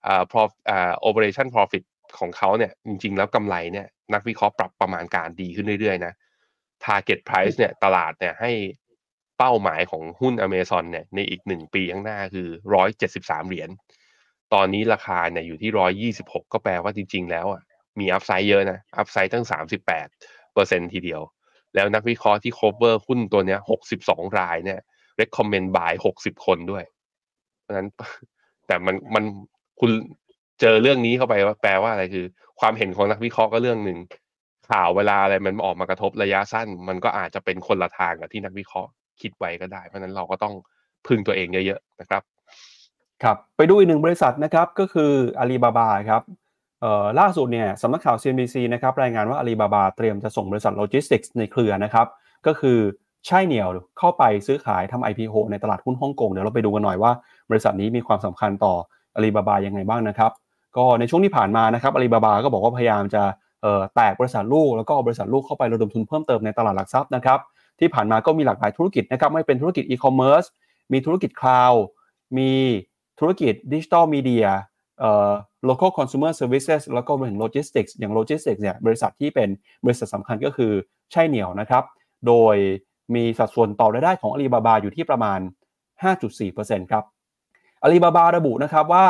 [0.06, 1.84] อ่า prof อ่า operation profit
[2.18, 6.12] ของเขาเนี่ย จริง ๆ แล้วกำไรเนี่ย นักวิเคราะห์ปรับประมาณการดีขึ้นเรื่อย ๆ นะ
[6.84, 8.50] target price เนี่ย ตลาดเนี่ยให้
[9.38, 13.70] เป้าหมายของหุ้น Amazon เนี่ยในอีกหนึ่งปีข้างหน้าคือร้อยเจ็ดสิบสามเหรียญ
[14.54, 17.62] ตอนนี้ราคาเนี่ยอยู่ที่ร้อยยี่สิบหกก็แปลว่าจริง ๆ แล้วอะ
[17.98, 20.06] มีอัพไซด์เยอะนะ อัพไซด์ตั้งสามสิบแปด
[20.54, 21.20] เปอร์เซ็นทีเดียว
[21.74, 24.80] แล้วนักวิเคราะห์ที่ cover หุ้นตัวเนี้ยหกสิบสองรายเนี่ย
[25.20, 26.84] recommend buy หกสิบคนด้วย
[27.60, 27.86] เพราะฉะนั้น
[28.66, 29.24] แต่มันมัน
[29.80, 29.90] คุณ
[30.60, 32.24] เจอเรื่องนี้เข้าไปว่าแปลว่าอะไรคือ
[32.60, 33.98] ความเห็นของนักวิเคราะห์ก็เรื่องหนึ่ง
[34.70, 38.90] ข่าวเวลาอะไรมันออกมากระทบระยะสั้น มันก็อาจจะเป็นคนละทางกับที่นักวิเคราะห์
[39.22, 40.54] คิดไว้ก็ได้ เพราะนั้นเราก็ต้อง
[41.06, 42.22] พึ่งตัวเองเยอะๆนะครับ
[43.22, 46.22] ครับไปดูอีกหนึ่งบริษัทนะครับก็คืออาลีบาบาครับ
[46.80, 52.06] เอ่อล่าสุดเนี่ยสำนักข่าว CNBC นะครับรายงานว่าอาลีบาบาเตรียมจะส่งบริษัทโลจิสติกส์ในเครือนะครับ
[52.46, 52.78] ก็คือ
[53.26, 57.12] ไช่เหนี่ยวเข้าไปซื้อขายทำ IPO ในตลาดหุ้นฮ่องกงเดี๋ยวเราไปดูกันหน่อยว่า
[57.50, 58.74] บริษัทนี้มีความสำคัญต่อ
[59.16, 60.32] อาลีบาบายังไงบ้างนะครับ
[60.76, 63.22] ก็ในช่วงที่ผ่านมานะครับอาลีบาบาก็บอกว่าพยายามจะ
[63.94, 67.38] แตกบริษัทลูกแล้วก็เอาบริษัทลูกเข้าไประดมทุนเพิ่มเติมในตลาดหลักทรัพย์นะครับ
[67.80, 70.44] ที่ผ่านมาก็มีหลากหลายธุรกิจนะครับไม่เป็นธุรกิจอีคอมเมิร์ซ
[70.92, 71.82] มีธุรกิจ cloud
[72.38, 72.52] มี
[73.20, 74.46] ธุรกิจ digital media
[75.00, 75.30] เอ่อ
[75.68, 79.48] local consumer services แล้วก็รวมถึง logistics อย่าง logistics เนี่ยบริษัทที่เป็น
[79.84, 80.72] บริษัทสำคัญก็คือ
[81.12, 81.84] ใช่เหนียวนะครับ
[82.26, 82.56] โดย
[83.14, 85.40] มีสัดส่วนต่อรายได้ของอาลีบาบาอยู่ที่ประมาณ
[86.14, 87.04] 5.4%ครับ
[87.82, 89.06] อาลีบาบาระบุนะครับว่า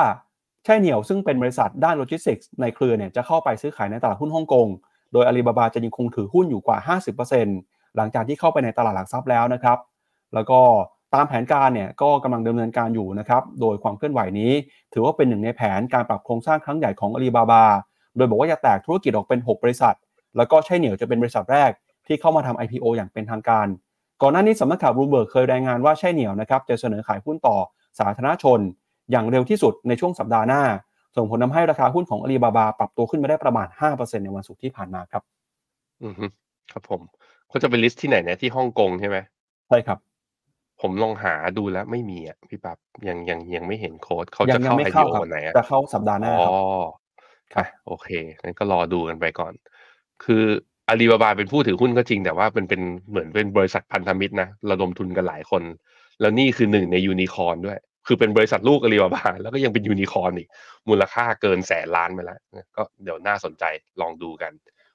[0.64, 4.66] ใช่เหนียวซึ่งเป็นบริษัทด้านโลจิสติกส์ในเครือเนี่ยจะเข้าไปซื้อขายในตลาดหุ้นฮ่องกง
[5.12, 6.78] โดยอาลีบาบาจะยังคงถือหุ้นอยู่กว่า
[7.36, 9.78] 50% หลังจากที่เข้าไปในตลาดหลักทรัพย์แล้วนะครับ
[10.34, 10.60] แล้วก็
[11.14, 14.52] ตามแผนการเนี่ยก็กำลังดำเนินการอยู่นะครับ โดยความเคลื่อนไหวนี้
[14.92, 17.64] ถือว่าเป็นหนึ่งในแผนการปรับโครงสร้างครั้งใหญ่ของอาลีบาบา
[18.16, 19.96] โดยบอกว่าจะแตกธุรกิจออกเป็น 6 บริษัท
[20.36, 21.70] แล้วก็ไช่เหนี่ยวจะเป็นบริษัทแรก
[22.06, 23.66] ที่เข้ามาทำ IPO อย่างเป็นทางการ
[24.22, 27.56] ก่อนหน้านี้สำนักข่าวบลูเบิร์กเคยรายงานว่าไช่เหนี่ยวนะครับจะเสนอขายหุ้นต่อ
[27.98, 28.60] สาธารณชน
[29.10, 30.62] อย่างเร็วที่สุดในช่วงสัปดาห์หน้า
[31.16, 35.22] ส่งผลทำให้ราคาหุ้นของอาลีบาบาปรับตัวขึ้นมาได้ประมาณ5%ในวันศุกร์ที่ผ่านมาครับ
[36.02, 36.14] อือ
[36.72, 37.00] ครับผม
[37.48, 39.16] เขาจะไป list ที่ไหนเนี่ยที่ฮ่องกงใช่ไหม
[39.68, 39.98] ใช่ครับ
[40.80, 46.52] ผมลองหาดูแล้วไม่มีอะพี่ปั๊บยังยังยังไม่เห็นโค้ดเขายัจะยัเข้าไม่ IPO เข้าครับวันไหนอะจะเข้าสัปดาห์หน้าอ๋อครับ
[47.54, 48.08] ครับอะโอเค
[48.42, 49.52] งั้นก็รอดูกันไปก่อน
[50.24, 50.42] คือ
[50.88, 55.62] อาลีบาบาเป็นผู้ถือหุ้นก็จริง แต่ว่าเป็นเป็นเหมือนเป็นบริษัทพันธมิตรนะระดมทุนกันหลายคน
[56.20, 60.48] แล้วนี่คือหนึ่งในยูนิคอร์นด้วย คือเป็นบริษัทลูกอาลีบาบาแล้วก็ยังเป็นยูนิคอร์นอีก
[60.88, 62.38] มูลค่าเกินแสนล้านไปแล้ว
[62.76, 63.64] ก็เดี๋ยวน่าสนใจ
[64.00, 64.52] ลองดูกัน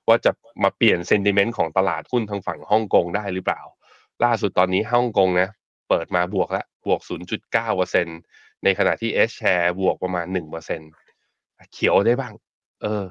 [0.08, 0.32] ว่าจะ
[0.64, 3.62] มาเปลี่ยน sentiment ของตลาดหุ้นทางฝั่งฮ่องกงได้หรือเปล่า
[4.24, 5.50] ล่าสุดตอนนี้ฮ่องกงนะ
[5.90, 7.02] เปิดมาบวกแล้วบวก
[7.62, 10.90] 0.9%ในขณะที่ S share บวกประมาณ 1%
[11.74, 12.34] เขียวได้บ้าง
[12.84, 13.06] เออ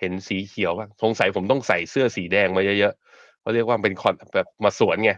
[0.00, 5.12] เห็นสีเขียวบ้างสงสัยผมต้องใส่เสื้อสีแดงมาเยอะๆเขาเรียกว่าเป็นคอนแบบมาสวนไง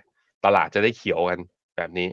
[0.45, 1.39] ตลาดจะได้เขียวกัน
[1.77, 2.09] แบบนี้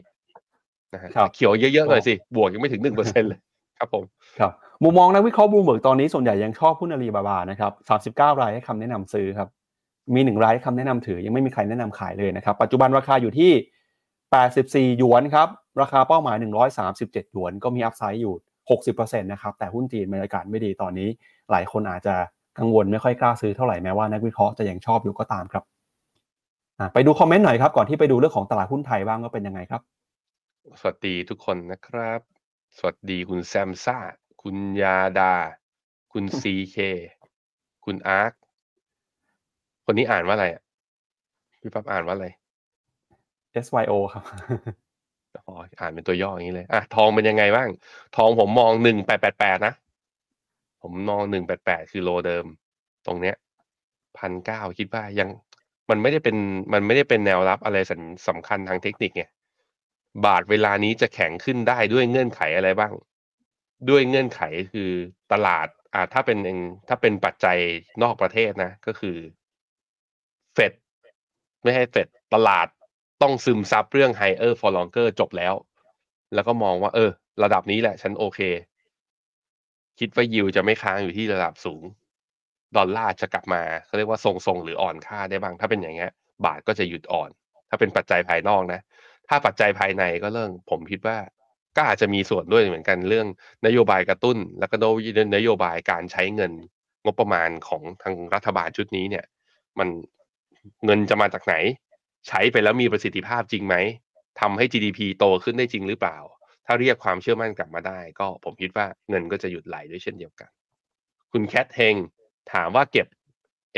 [0.94, 3.40] นะฮะครับเขียวเยอะๆหน่อยสิ บวกยังไม่ถึง1%เลย
[3.78, 4.04] ครับผม
[4.40, 4.52] ครับ
[4.84, 7.72] มุมมองนักวิเคราะห์บลูเบิร์กตอนนี้ส่วนใหญ่ยังชอบหุ้นอาลีบาบานะครับ
[8.16, 9.48] 39 รายให้คำแนะนำซื้อครับ
[10.14, 13.52] มีหนึ่งรายให้คำแนะนำถือ ยังไม่มีใครแนะนำขายเลยนะครับ ปัจจุบันราคาอยู่ที่
[14.24, 15.48] 84 หยวนครับ
[15.80, 16.36] ราคาเป้าหมาย
[16.84, 18.34] 137 หยวน ก็มีอัพไซด์อยู่
[18.78, 21.08] 60%นะครับ แต่หุ้นจีนบรรยากาศไม่ดีตอนนี้
[21.50, 22.14] หลายคนอาจจะ
[22.58, 25.64] กังวลไม่ค่อยกล้าซื้อเท่าไหร่แม้ว่านักวิเคราะห์จะยังชอบอยู่ก็ตามครับ
[26.92, 29.82] ไปดูคอมเมนต์หน่อยครับก่อนที่ไปดูเรื่องของตลาดหุ้นไทยบ้างว่าเป็นยังไงครับ
[30.80, 32.20] สวัสดีทุกคนนะครับ
[32.76, 33.98] สวัสดีคุณแซมซ่า
[34.42, 35.34] คุณยาดา
[36.12, 36.76] คุณซีเค
[37.84, 38.32] คุณอาร์ค
[39.84, 40.62] คนนี้อ่านว่าอะไรอะ
[41.60, 42.28] พี่ปั๊บอ่านว่าอะไร
[43.64, 44.22] SYO ครับ
[45.36, 47.68] อ๋ออ่านเป็นตัวย่ออย่างนี้เลย อะ ทองเป็นยังไงบ้าง
[48.16, 49.74] ทองผมมองหนึ่งแปดแปดแปดนะ
[50.82, 52.44] ผมมองหนึ่งแปดแปดคือโลเดิม
[53.06, 53.36] ตรงเนี้ย
[54.18, 55.28] พันเก้าคิดว่ายัง
[55.90, 56.36] มันไม่ได้เป็น
[56.72, 59.24] มันไม่ได้เป็นแนวรับอะไรสำสำคัญทางเทคนิคไง
[60.24, 62.92] บาทเวลานี้จะแข็งขึ้นได้ด้วยเงื่อนไขอะไรบ้าง
[63.88, 64.40] ด้วยเงื่อนไข
[64.72, 64.90] คือ
[65.32, 66.58] ตลาดอ่าถ้าเป็นเอง
[66.88, 67.58] ถ้าเป็นปัจจัย
[68.02, 69.16] นอกประเทศนะ ก็คือ
[70.54, 70.72] เฟด
[71.62, 72.66] ไม่ให้เฟดตลาด
[73.22, 75.54] ต้องซึมซับเรื่อง higher for longer จบแล้ว
[76.34, 77.10] แล้วก็มองว่า เออ
[77.42, 78.40] ระดับนี้แหละ ฉันโอเค
[79.98, 81.82] คิดว่ายิวจะไม่ค้างอยู่ที่ระดับสูง
[82.76, 86.10] ดอลลาร์จะกลับมาเขาเรียกว่าทรงๆหรืออ่อนค่าได้บ้าง ถ้าเป็นอย่างเงี้ย
[86.44, 87.30] บาทก็จะหยุดอ่อน
[87.68, 88.80] ถ้าเป็นปัจจัยภายนอกนะ
[89.28, 91.16] ถ้าปัจจัยภายในก็เรื่อง ผมคิดว่า
[91.76, 93.26] ก็อาจจะมีส่วนด้วยเหมือนกันเรื่อง
[93.66, 94.76] นโยบายกระตุ้น แล้วก็
[95.36, 96.52] นโยบายการใช้เงิน
[97.04, 99.24] งบประมาณของทางรัฐบาลชุดนี้เนี่ย
[99.78, 99.88] มัน
[100.84, 101.54] เงินจะมาจากไหน
[102.28, 103.76] ใช้ไปแล้วมีประสิทธิภาพจริงไหม
[104.40, 106.18] ทำให้ GDP โตขึ้นได้จริงหรือเปล่า
[106.66, 110.50] ถ้าเรียกความเชื่อมั่นกลับมาได้ ก็ผมคิดว่าเงินก็จะหยุดไหลด้วยเช่นเดียวกัน
[111.32, 111.94] คุณแคทเฮง
[112.52, 113.06] ถามว่าเก็บ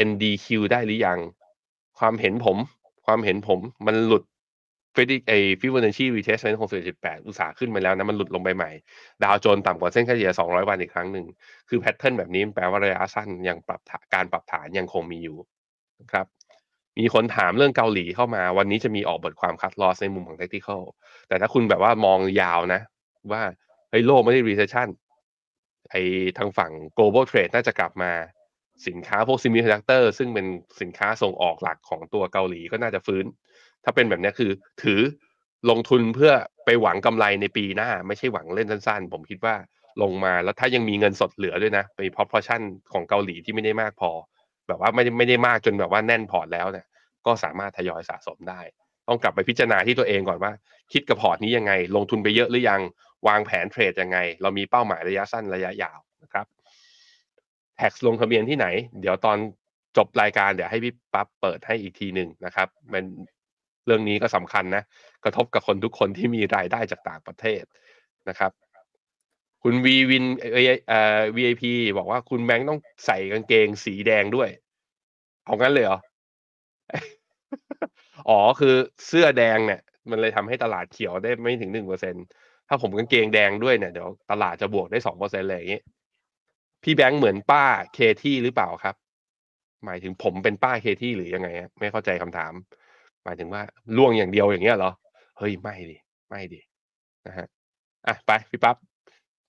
[0.09, 1.19] NDQ ได้หรือยัง
[1.99, 2.57] ความเห็นผม
[3.07, 4.25] ความเห็นผมมันหลุด
[4.95, 8.71] ฟดิไอ Fibonacci retracement ของ4.8อุตสาห์ขึ้นมาแล้วนะ มันหลุดลงไปใหม่
[9.23, 11.27] ดาวโจนต่ำกว่าเส้นเฉลี่ย200วันอีกครั้งหนึ่ง
[11.69, 13.81] คือ pattern แบบนี้แปลว่าระยะสั้นยังปรับ
[14.15, 15.37] การปรับฐานยังคงมีอยู่
[16.01, 16.27] นะครับ
[16.99, 20.83] มีคนถามเรื่องเกาหลีเข้ามา วันนี้จะมีออกบทความ cut loss ในมุมของ technical
[21.29, 22.81] แต่ถ้าคุณแบบว่ามองยาวนะ
[23.33, 23.43] ว่า
[23.91, 24.89] เฮ้ยโลกไม่ได้ recession
[25.91, 25.97] ไอ
[26.39, 28.13] ทางฝั่ง global trade น่าจะกลับมา
[28.87, 30.47] สินค้าพวก semiconductor ซึ่งเป็น
[30.81, 33.25] สินค้าส่งออกหลักของตัวเกาหลีก็น่าจะฟื้น
[33.85, 34.51] ถ้าเป็นแบบนี้คือ
[34.83, 35.01] ถือ
[35.71, 36.33] ลงทุนเพื่อ
[36.65, 39.55] ไปหวังกำไรในปีหน้า ไม่ใช่หวังเล่นสั้นๆ ผมคิดว่า
[40.03, 42.63] ลงมาแล้วถ้ายังมีเงินสดเหลือด้วยนะไป proportion
[42.93, 44.11] ของเกาหลีที่ไม่ได้มากพอ
[44.69, 46.87] แบบว่าไม่ได้ไม่ได้มากจนแบบว่าแน่นพอร์ตแล้วเนี่ย
[47.27, 48.61] ก็สามารถทยอยสะสมได้
[49.09, 50.53] ต้องกลับไปพิจารณาที่ตัวเองก่อนว่า
[50.93, 52.81] คิดกับพอร์ตนี้ยังไง ลงทุนไปเยอะหรือยัง
[53.29, 56.47] วางแผนเทรดยังไง เรามีเป้าหมายระยะสั้นระยะยาวนะครับ
[57.77, 58.67] แท็กลงทะเบียนที่ไหน
[59.01, 59.39] เดี๋ยวตอน
[59.97, 63.05] จบรายการเดี๋ยวให้พี่ปั๊บเปิดให้อีกทีหนึ่งนะครับเป็น
[63.87, 64.83] เรื่องนี้ก็สำคัญนะ
[65.25, 67.63] กระทบกับคนทุกคนที่มีรายได้จากต่างประเทศ
[68.29, 68.53] นะครับ
[69.63, 70.25] คุณวีวิน
[70.89, 71.63] เอ่อ VIP
[71.99, 74.49] บอกว่าคุณแบงค์ต้องใส่กางเกงสีแดงด้วย
[75.45, 75.99] เอางั้นเลยเหรอ
[78.29, 78.75] อ๋อคือ
[79.07, 79.81] เสื้อแดงเนี่ย
[80.11, 82.15] มันเลยทำให้ตลาดเขียวได้ไม่ถึงหนึ่งเปอร์เซ็น
[82.69, 85.83] ถ้าผมกางเกงแดงด้วยเนี่ยเดี๋ยวตลาดจะบวกได้สองเปอร์เซ็นต์เลยอย่างนี้
[86.83, 87.65] พี่แบงค์เหมือนป้า
[87.95, 88.95] เคที่หรือเปล่าครับ
[89.85, 92.53] หมายถึงผมเป็นป้าเคที่หรือยังไงฮะไม่เข้าใจคำถาม
[93.25, 93.63] หมายถึงว่า
[93.97, 94.91] ล่วงอย่างเดียวอย่างเงี้ยเหรอ
[95.39, 95.97] เฮ้ยไม่ดิ
[96.29, 96.61] ไม่ดิ
[97.27, 97.47] นะฮะ
[98.07, 98.77] อะไปพี่ปั๊บ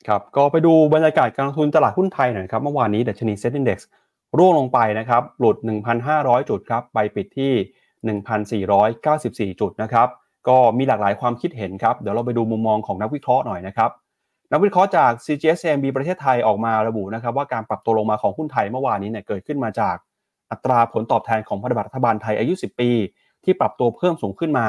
[0.08, 3.80] ครับก็ไปดูบรรยากาศการลงทุนตลาดหุ้นไทยหน่อยครับ เมื่อวานนี้ดัชนีเซ็นดี x
[4.38, 5.58] ร่วงลงไปนะครับ หลุด
[6.04, 7.54] 1,500 จุดครับ ไปปิดที่
[9.54, 10.08] 1,494 จุดนะครับ
[10.48, 13.92] ก็มีหลากหลายความคิดเห็นครับ เดี๋ยวเราไปดูมุมมองของนักวิเคราะห์หน่อยนะครับ
[14.52, 19.96] นักวิเคราะห์จาก CGSMB ประเทศไทยออกมาระบุนะครับว่าการปรับตัวลงมาของหุ้นไทยเมื่อวานนี้เนี่ยเกิดขึ้นมาจาก
[20.52, 22.90] อัตราผลตอบแทนของพันธบัตรรัฐบาลไทยอายุ 10 ปี
[23.44, 24.68] ที่ปรับตัวเพิ่มสูงขึ้นมา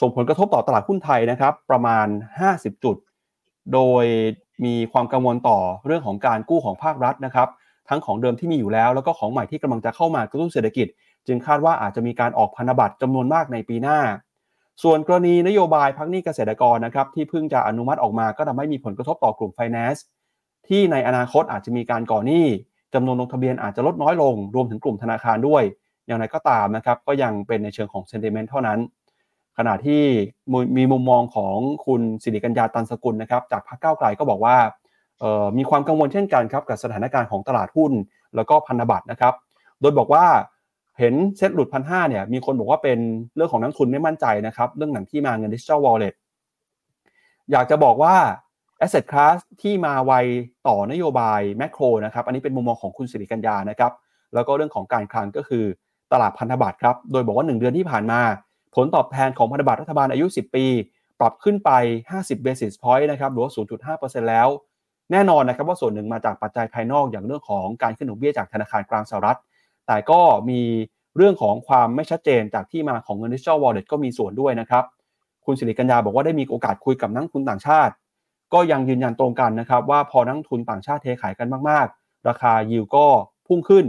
[0.00, 2.06] ส่งผลกระทบต่อตลาดหุ้นไทยนะครับ ประมาณ
[2.46, 2.96] 50 จุด
[3.72, 4.04] โดย
[4.64, 7.48] มีความกังวลต่อเรื่องของการกู้ของภาครัฐนะครับ
[7.88, 10.86] ทั้งของเดิมที่มีอยู่แล้ว แล้วก็ของใหม่ที่กำลังจะเข้ามากระตุ้นเศรษฐกิจ
[11.26, 13.98] จึงคาดว่าอาจจะมีการออกพันธบัตรจำนวนมากในปีหน้า
[14.82, 20.04] ส่วนกรณีนโยบายพักหนี้เกษตรกรนะครับที่เพิ่งจะอนุมัติออกมาก็ทำให้มีผลกระทบต่อกลุ่มไฟแนนซ์
[20.68, 22.46] ที่ในอนาคตอาจจะมีการก่อหนี้
[22.94, 25.62] จำนวนลงทะเบียนอาจจะลดน้อยลง รวมถึงกลุ่มธนาคารด้วย
[26.08, 28.78] อย่างไรก็ตามนะครับก็ยังเป็นในเชิงของเซนติเมนต์เท่านั้น
[29.58, 30.02] ขณะที่
[30.76, 31.56] มีมุมมองของ
[31.86, 34.56] คุณสิริกัญญาตันสกุลนะครับจากพรรคก้าวไกลก็บอกว่า
[35.58, 37.92] มีความกังวลเช่นกันครับกับสถานการณ์ของตลาดหุ้น
[38.36, 39.34] แล้วก็พันธบัตรนะครับ
[39.80, 40.26] โดยบอกว่า
[40.98, 42.98] เห็นเซ็ตหลุดพันห้าเนี่ยมีคนบอกว่าเป็น
[43.36, 46.14] เรื่องของนักทุนไม่มั่นใจนะครับเรื่องหนังที่มาเงินดิจิทัลวอลเล็ต
[47.50, 48.16] อยากจะบอกว่า
[48.84, 50.12] asset class ที่มาไว
[50.68, 53.92] ต่อนโยบายแมคโครนะครับอันนี้เป็นมุมมองของคุณสิริกัญญานะครับ
[54.34, 55.64] แล้วก็เรื่องของการคลังก็คือ
[56.12, 58.20] ตลาดพันธบัตรครับ โดยบอกว่า 1 เดือนที่ผ่านมา
[58.74, 60.66] ผลตอบแทนของพันธบัตรรัฐบาลอายุ 10 ปี
[61.20, 61.70] ปรับขึ้นไป
[62.10, 63.50] 50 basis point นะครับหรือว่า
[63.90, 64.48] 0.5%แล้ว
[65.12, 69.38] แน่นอนนะครับว่าส่วนหนึ่งมาจากปัจจัยภายนอกอย่างเรื่องของการขึ้นดอกเบี้ยจากธนาคารกลางสหรัฐ
[69.86, 70.60] แต่ก็มี
[71.16, 74.84] เรื่องของความไม่ชัดเจนจากที่มาของเงินดิจิทัลวอลเล็ตก็มีส่วนด้วยนะครับ
[75.44, 77.92] คุณสิริกัญญาบอกว่าได้มีโอกาสคุยกับนักทุนต่างชาติ
[78.54, 83.06] ก็ยังยืนยันตรงกันนะครับว่าพอนักทุนต่างชาติเทขายกันมากๆ ราคายิวก็
[83.46, 83.84] พุ่งขึ้น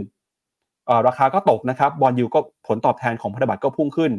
[1.06, 4.12] ราคาก็ตกนะครับบอลยิวก็ผลตอบแทนของพันธบัตรก็พุ่งขึ้น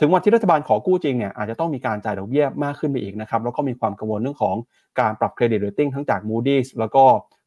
[0.00, 4.56] ถึงวันที่รัฐบาลขอกู้จริงเนี่ยอาจจะต้องมีการจ่ายดอกเบี้ยมากขึ้นไปอีกนะครับแล้วก็มีความกังวลเรื่องของ
[5.00, 7.02] การปรับเครดิตเรตติ้งทั้งจาก Moody's แล้วก็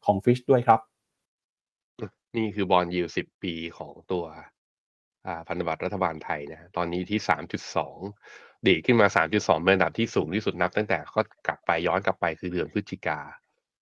[0.06, 0.80] ของ Fitch ด้วยครับ
[2.36, 4.24] นี่คือบอลยิวสิบปีของตัว
[5.48, 7.98] พันธบัตรรัฐบาลไทยนะตอนนี้ที่สามจุดสอง
[8.68, 13.18] ดีขึ้นมาสามจุดสองเป็นระดับที่สูงที่สุดนับตั้งแต่ก็กลับไปย้อนกลับไปคือเดือนพฤศจิกา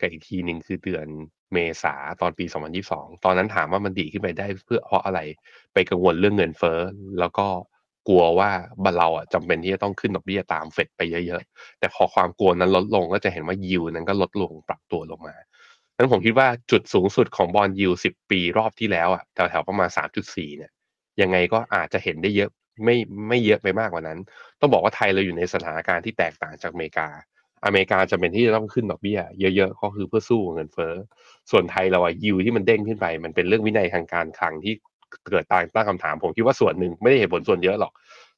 [0.00, 1.06] กับอีกทีหนึ่งคือเดือน
[1.52, 5.20] เมษาตอนปี 2022 ตอนนั้นถามว่ามันดีขึ้นไปได้เพื่อเพราะอะไร
[5.72, 6.78] ไปกังวลเรื่องเงินเฟ้อ
[7.20, 7.46] แล้วก็
[8.08, 8.50] กลัวว่า
[8.84, 15.36] บัเราอะจำเป็นที่จะต้องขึ้นดอกเบี้ยตามเฟดไปเยอะๆ แต่พอความกลัวนั้นลดลงก็จะเห็นว่ายิวนั้นก็ลดลงปรับตัวลงมา
[15.96, 20.70] นั้นผมคิดว่าจุดสูงสุดของบอลยิว10ปีรอบที่แล้วอะแถวๆประมาณ 3.4 เนี่ย
[21.20, 22.50] ยังไงก็อาจจะเห็นได้เยอะ
[22.84, 22.96] ไม่
[23.28, 24.18] ไม่เยอะไปมากกว่านั้น
[24.60, 27.08] ต้องบอกว่าไทยเราอยู่ในสถานการณ์ที่แตกต่างจากอเมริกา
[27.64, 29.20] อเมริกาจะเป็นที่จะต้องขึ้นดอกเบี้ย
[29.56, 30.94] เยอะๆ ก็คือเพื่อสู้เงินเฟ้อ
[31.50, 34.74] ส่วนไทยเราอะยิวที่มันเด้งขึ้นไป มันเป็นเรื่องวินัยทางการคลังที่
[35.30, 37.92] เกิดตั้งตั้งคำถาม ผมคิดว่าส่วนหนึ่งไม่ได้เหตุผลส่วนเยอะหรอก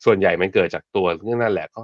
[0.04, 1.82] ส่วนใหญ่มันเกิดจากตัวเรื่องนั่นแหละก็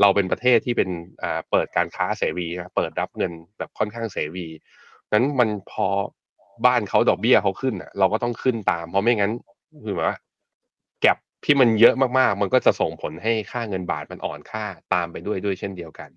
[0.00, 0.88] เราเป็นประเทศที่เป็น
[1.22, 4.46] อ่าเปิดการค้าเสรีนะเปิดรับเงินแบบค่อนข้างเสรี
[5.12, 5.86] นั้นมันพอ
[6.66, 9.32] บ้านเขาดอกเบี้ยเขาขึ้นอะ เราก็ต้องขึ้นตาม เพราะไม่งั้น
[9.84, 10.18] คือหมายว่า
[11.02, 14.64] แก็บที่มันเยอะมากๆ มันก็จะส่งผลให้ค่าเงินบาทมันอ่อนค่า
[14.94, 16.10] ตามไปด้วยด้วยเช่นเดียวกัน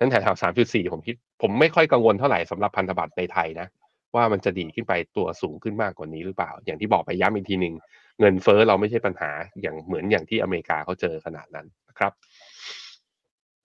[0.00, 3.66] นั้นแถวๆสามจุดสี่ผมคิด ผมไม่ค่อยกังวลเท่าไหร่สำหรับพันธบัตรในไทยนะ
[4.14, 7.74] ว่ามันจะดีขึ้นไปตัวสูงขึ้นมากกว่านี้หรือเปล่า อย่างที่บอกไปย้ำอีกทีหนึ่ง
[8.20, 9.30] เงินเฟ้อเราไม่ใช่ปัญหา
[9.60, 12.12] อย่างเหมือนอย่างที่อเมริกาเขาเจอขนาดนั้นนะครับ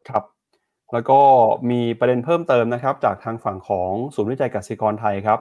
[0.09, 0.23] ครับ
[0.93, 1.19] แล้วก็
[1.71, 5.39] มีประเด็นเพิ่มเติมนะครับ จากทางฝั่งของศูนย์วิจัยกสิกรไทยครับ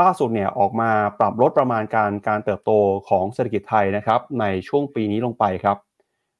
[0.00, 2.70] ล่าสุดเนี่ยออกมาปรับลดประมาณการการเติบโต
[3.08, 5.76] ของเศรษฐกิจไทยนะครับ ในช่วงปีนี้ลงไปครับ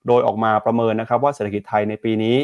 [0.06, 2.36] โดยออกมาประเมินนะครับว่าเศรษฐกิจไทยในปีนี้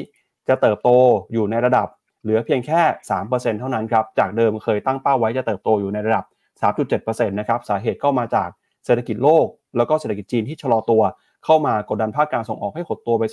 [0.48, 0.90] จะเติบโต
[1.32, 1.88] อยู่ในระดับ
[2.22, 2.80] เหลือเพียงแค่
[3.20, 6.24] 3%เท่านั้นครับ จากเดิมเคยตั้งเป้าไว้จะเติบโตอยู่ในระดับ
[6.60, 8.48] 3.7%นะครับสาเหตุก็มาจาก
[8.84, 9.46] เศรษฐกิจโลก
[9.76, 11.02] แล้วก็เศรษฐกิจจีนที่ชะลอตัว
[11.44, 13.24] เข้ามากดดันภาคการส่งออกให้หดตัวไป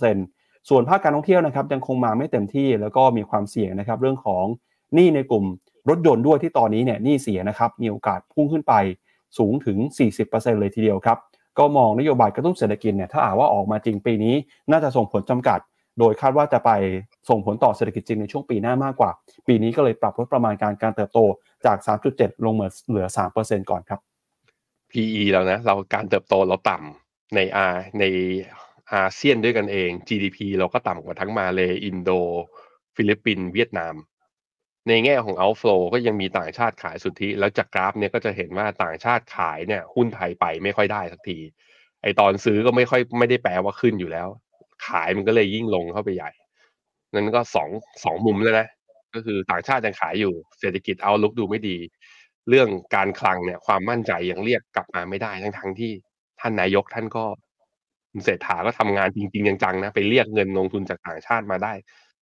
[0.00, 4.44] 2.5%ส่วนภาคการท่องเที่ยวนะครับยังคงมาไม่เต็มที่แล้วก็มีความเสี่ยงนะครับเรื่องของ
[4.94, 5.44] หนี้ในกลุ่ม
[5.88, 8.74] รถยนต์ด้วยที่ตอนนี้เนี่ยหนี้เสียนะครับมีโอกาสพุ่งขึ้นไป
[9.38, 9.78] สูงถึง
[10.18, 11.18] 40%เลยทีเดียวครับ
[11.58, 14.34] ก็มองนโยบายกระตุ้นเศรษฐกิจเนี่ยถ้าอาว่าออกมาจริงปีนี้
[14.70, 15.58] น่าจะส่งผลจำกัด
[15.98, 16.70] โดยคาดว่าจะไป
[17.28, 19.10] ส่งผลต่อเศรษฐกิจจริงในช่วงปีหน้ามากกว่า
[19.46, 21.18] ปีนี้ก็เลยปรับลดประมาณการการเติบโต
[21.66, 21.76] จาก
[22.10, 23.06] 3.7 ลงมาเหลือ
[23.38, 24.00] 3%ก่อนครับ
[24.90, 27.66] PE เรานะ เราการเติบโตเราต่ำในอา
[28.00, 28.04] ใน
[28.92, 32.10] อาเซียนด้วยกันเอง GDP เราก็ต่ำกว่าทั้งมาเลอินโด
[32.96, 33.94] ฟิลิปปินส์เวียดนาม
[34.88, 41.38] ในแง่ของ outflow ก็ยังมีต่างชาติขายสุทธิ แล้วจากกราฟเนี่ยก็จะเห็นว่าต่างชาติขายเนี่ยหุ้นไทยไปไม่ค่อยได้สักที
[42.02, 44.28] ไอตอนซื้อก็ไม่ค่อยไม่ได้แปลว่าขึ้นอยู่แล้ว
[44.86, 46.30] ขายมันก็เลยยิ่งลงเข้าไปใหญ่
[47.12, 47.68] นั้นก็สอง
[48.04, 48.66] สองมุมเลยนะ
[49.14, 51.76] ก็คือต่างชาติยังขายอยู่ เศรษฐกิจเอาลุกดูไม่ดี
[52.48, 55.92] เรื่องการคลังเนี่ย ความมั่นใจยังเรียกกลับมาไม่ได้ทั้งทั้งที่
[56.40, 57.24] ท่านนายกท่านก็
[58.24, 61.72] เศรษฐาก็ทำงานจริง ๆ จังๆนะไปเรียกเงินลงทุนจากต่างชาติมาได้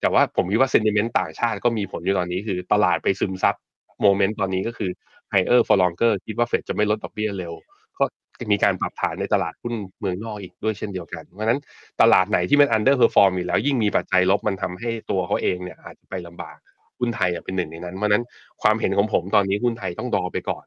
[0.01, 3.55] แต่ว่าผมคิดว่า sentiment ต่างชาติก็มีผลอยู่ตอนนี้ คือตลาดไปซึมซับ
[4.03, 4.91] moment ตอนนี้ก็คือ
[5.33, 7.53] higher for longer คิดว่าเฟดจะไม่ลดดอกเบี้ยเร็ว
[7.99, 8.05] ก็
[8.53, 11.61] มีการปรับฐานในตลาดหุ้นเมืองนอกอีกด้วยเช่นเดียวกัน เพราะนั้น
[12.01, 16.57] ตลาดไหนที่มัน underperform อยู่แล้ว ยิ่งมีปัจจัยลบมันทำให้ตัวเขาเองเนี่ยอาจจะไปลำบาก
[16.99, 18.25] หุ้นไทยเป็นหนึ่งในนั้น เพราะนั้น
[18.63, 20.65] ความเห็นของผมตอนนี้หุ้นไทยต้องรอไปก่อน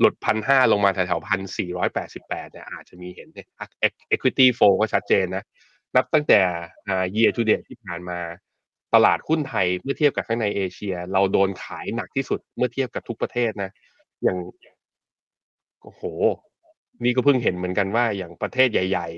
[0.00, 3.46] หลุดพันห้าลงมาแถวๆพันสี่ร้อยแปดสิบแปดเนี่ยอาจจะมีเห็นเนี่ย
[4.14, 5.44] equity flow ก็ชัดเจนนะ
[5.96, 6.40] นับตั้งแต่
[7.16, 8.18] year to date ที่ผ่านมา
[8.94, 13.70] ตลาดหุ้นไทยเมื่อเทียบกับข้างในเอเชีย เราโดนขายหนักที่สุดเมื่อเทียบกับทุกประเทศนะ
[14.22, 14.38] อย่าง
[15.82, 16.02] โอ้โห
[17.04, 19.08] นี่ก็เพิ่งเห็นเหมือนกันว่าอย่างประเทศใหญ่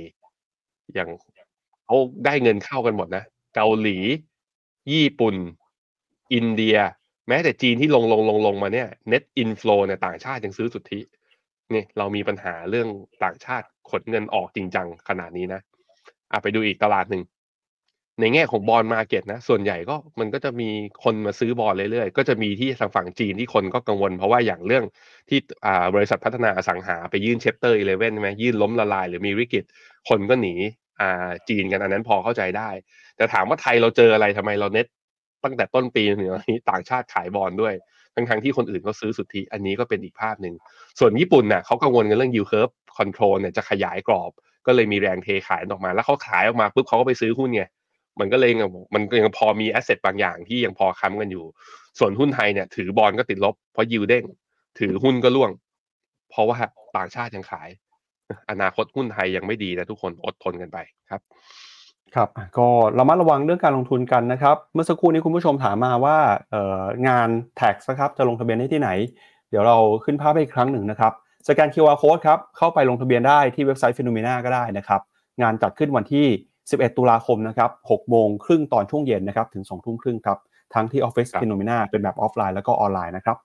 [0.42, 1.08] ๆ อย่าง
[1.84, 3.24] เขาได้เงินเข้ากันหมดนะ
[3.54, 3.98] เกาหลี
[4.92, 5.34] ญี่ปุ่น
[6.34, 6.76] อินเดีย
[7.28, 11.00] แม้แต่จีนที่ลงลงลงลงมาเนี่ย net inflow เนี่ยต่างชาติยังซื้อสุทธิ
[11.74, 12.88] นี่เรามีปัญหาเรื่อง
[13.24, 15.60] ต่างชาติขนเงินออกจริงจังขนาดนี้นะ
[16.30, 17.22] อะไปดูอีกตลาดหนึ่ง
[18.20, 20.68] ในแง่ของ bond market นะ ส่วนใหญ่ก็มันก็จะมี
[21.04, 24.84] คนมาซื้อบอลเรื่อยๆ ก็จะมีที่ทางฝั่งจีนที่คนก็กังวล เพราะว่าอย่างเรื่อง
[25.28, 25.38] ที่
[25.94, 29.64] บริษัทพัฒนาอสังหาไปยื่น Chapter Eleven ใช่ไหมยื่นล้มละลายหรือมีวิกฤต
[30.08, 30.54] คนก็หนี
[31.48, 32.70] จีนกันอันนั้นพอเข้าใจได้
[33.16, 34.86] แต่ถามว่าไทยเราเจออะไรทำไมเราเน็ต
[35.44, 37.74] ตั้งแต่ต้นปีถึงตอนนี้ต่างชาติขายบอลด้วย
[38.14, 40.54] ทั้งทั้งๆที่คนอื่นเขาซื้อสุทธิ อันนี้ก็เป็นอีกภาพหนึ่ง
[40.98, 44.30] ส่วนญี่ปุ่นน่ะเขากังวลกันเรื่อง yield curve control เนี่ยจะขยายกรอบ
[44.66, 47.64] ก็เลยมีแรงเทขายออกมา แล้วเขาขายออกมาปุ๊บเขาก็ไปซื้อหุ้นไง
[48.20, 48.52] มันก็เลย
[48.94, 51.44] มันก็ยังพอมีแอสเซทบางอย่างที่ยังพอค้ำกันอยู่
[51.98, 54.24] ส่วนหุ้นไทยเนี่ย ถือบอลก็ติดลบ เพราะยิวเด้ง
[54.78, 55.50] ถือหุ้นก็ร่วง
[56.30, 56.58] เพราะว่า
[56.96, 57.68] ต่างชาติยังขาย
[58.50, 60.78] อนาคตหุ้นไทยยังไม่ดีนะทุกคนอดทนกันไป
[61.10, 61.20] ครับ
[62.14, 66.18] ครับก็ระมัดระวังเรื่องการลงทุนกันนะครับ เมื่อสักครู่นี้คุณผู้ชมถามมาว่า
[66.50, 67.28] เอองาน
[67.60, 68.90] tax นะครับจะลงทะเบียนได้ที่ไหน
[69.50, 71.12] เดี๋ยวเราขึ้นภาพให้อีกครั้งหนึ่งนะครับ
[71.48, 75.00] สแกน QR code ครับเข้าไปลงทะเบียนได้ที่เว็บไซต์ Phenomena ก็ได้นะครับ
[75.42, 76.26] งานจัดขึ้นวันที่
[76.70, 80.38] 11 ตุลาคมนะครับ6โมงครึ่งตอนช่วงเย็นนะครับถึง2ทุ่มครึ่งครับ
[80.74, 83.36] ทั้งที่ Office ครับ Phenomena เป็นแบบออฟไลน์แล้วก็ออนไลน์นะครับ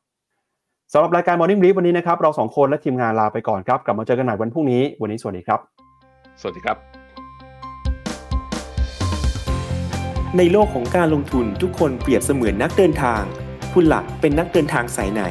[0.94, 5.60] สำหรับรายการ Morning Brief วันนี้นะครับเราสองคนและทีมงานลาไปก่อนครับกลับมาเจอกันใหม่วันพรุ่งนี้ วันนี้สวัสดีครับ
[6.42, 6.78] สวัสดีครับ
[10.38, 13.22] ในโลกของการลงทุนทุกคนเปรียบเสมือนนักเดินทาง
[13.74, 15.24] คุณละ่ะเป็นนักเดินทางสายไหน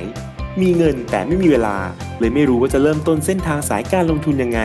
[0.61, 1.77] มีเงินแต่ไม่มีเวลา
[2.19, 4.61] เลยไม่รู้ว่าจะเริ่มต้นเส้นทางสายการลงทุนยังไง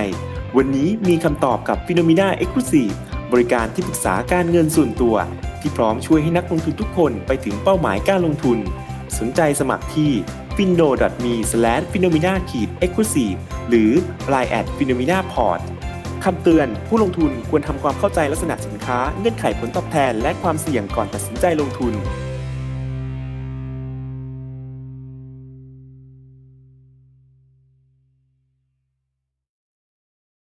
[0.58, 2.96] วันนี้มีคำตอบกับ p h e n o m e n a Exclusive
[3.32, 5.16] บริการที่ปรึกษาการเงินส่วนตัว
[5.62, 8.58] ที่พร้อมช่วยให้นักลงทุนทุกคนไปถึงเป้าหมายการลงทุน
[9.20, 10.12] สนใจสมัครที่
[10.56, 10.90] f i n o
[11.26, 11.34] m e
[11.92, 12.38] p h e n o m e n a e
[12.90, 13.38] x c l u s i v e
[13.70, 13.92] หรือ
[14.34, 15.62] line at p h e n o m e n a p o r t
[16.24, 21.94] คำเตือนผู้ลงทุนควรทำความเข้าใจลักษณะสินค้าเงื่อนไขผลตอบแทน และความเสี่ยงก่อนตัดสินใจลงทุน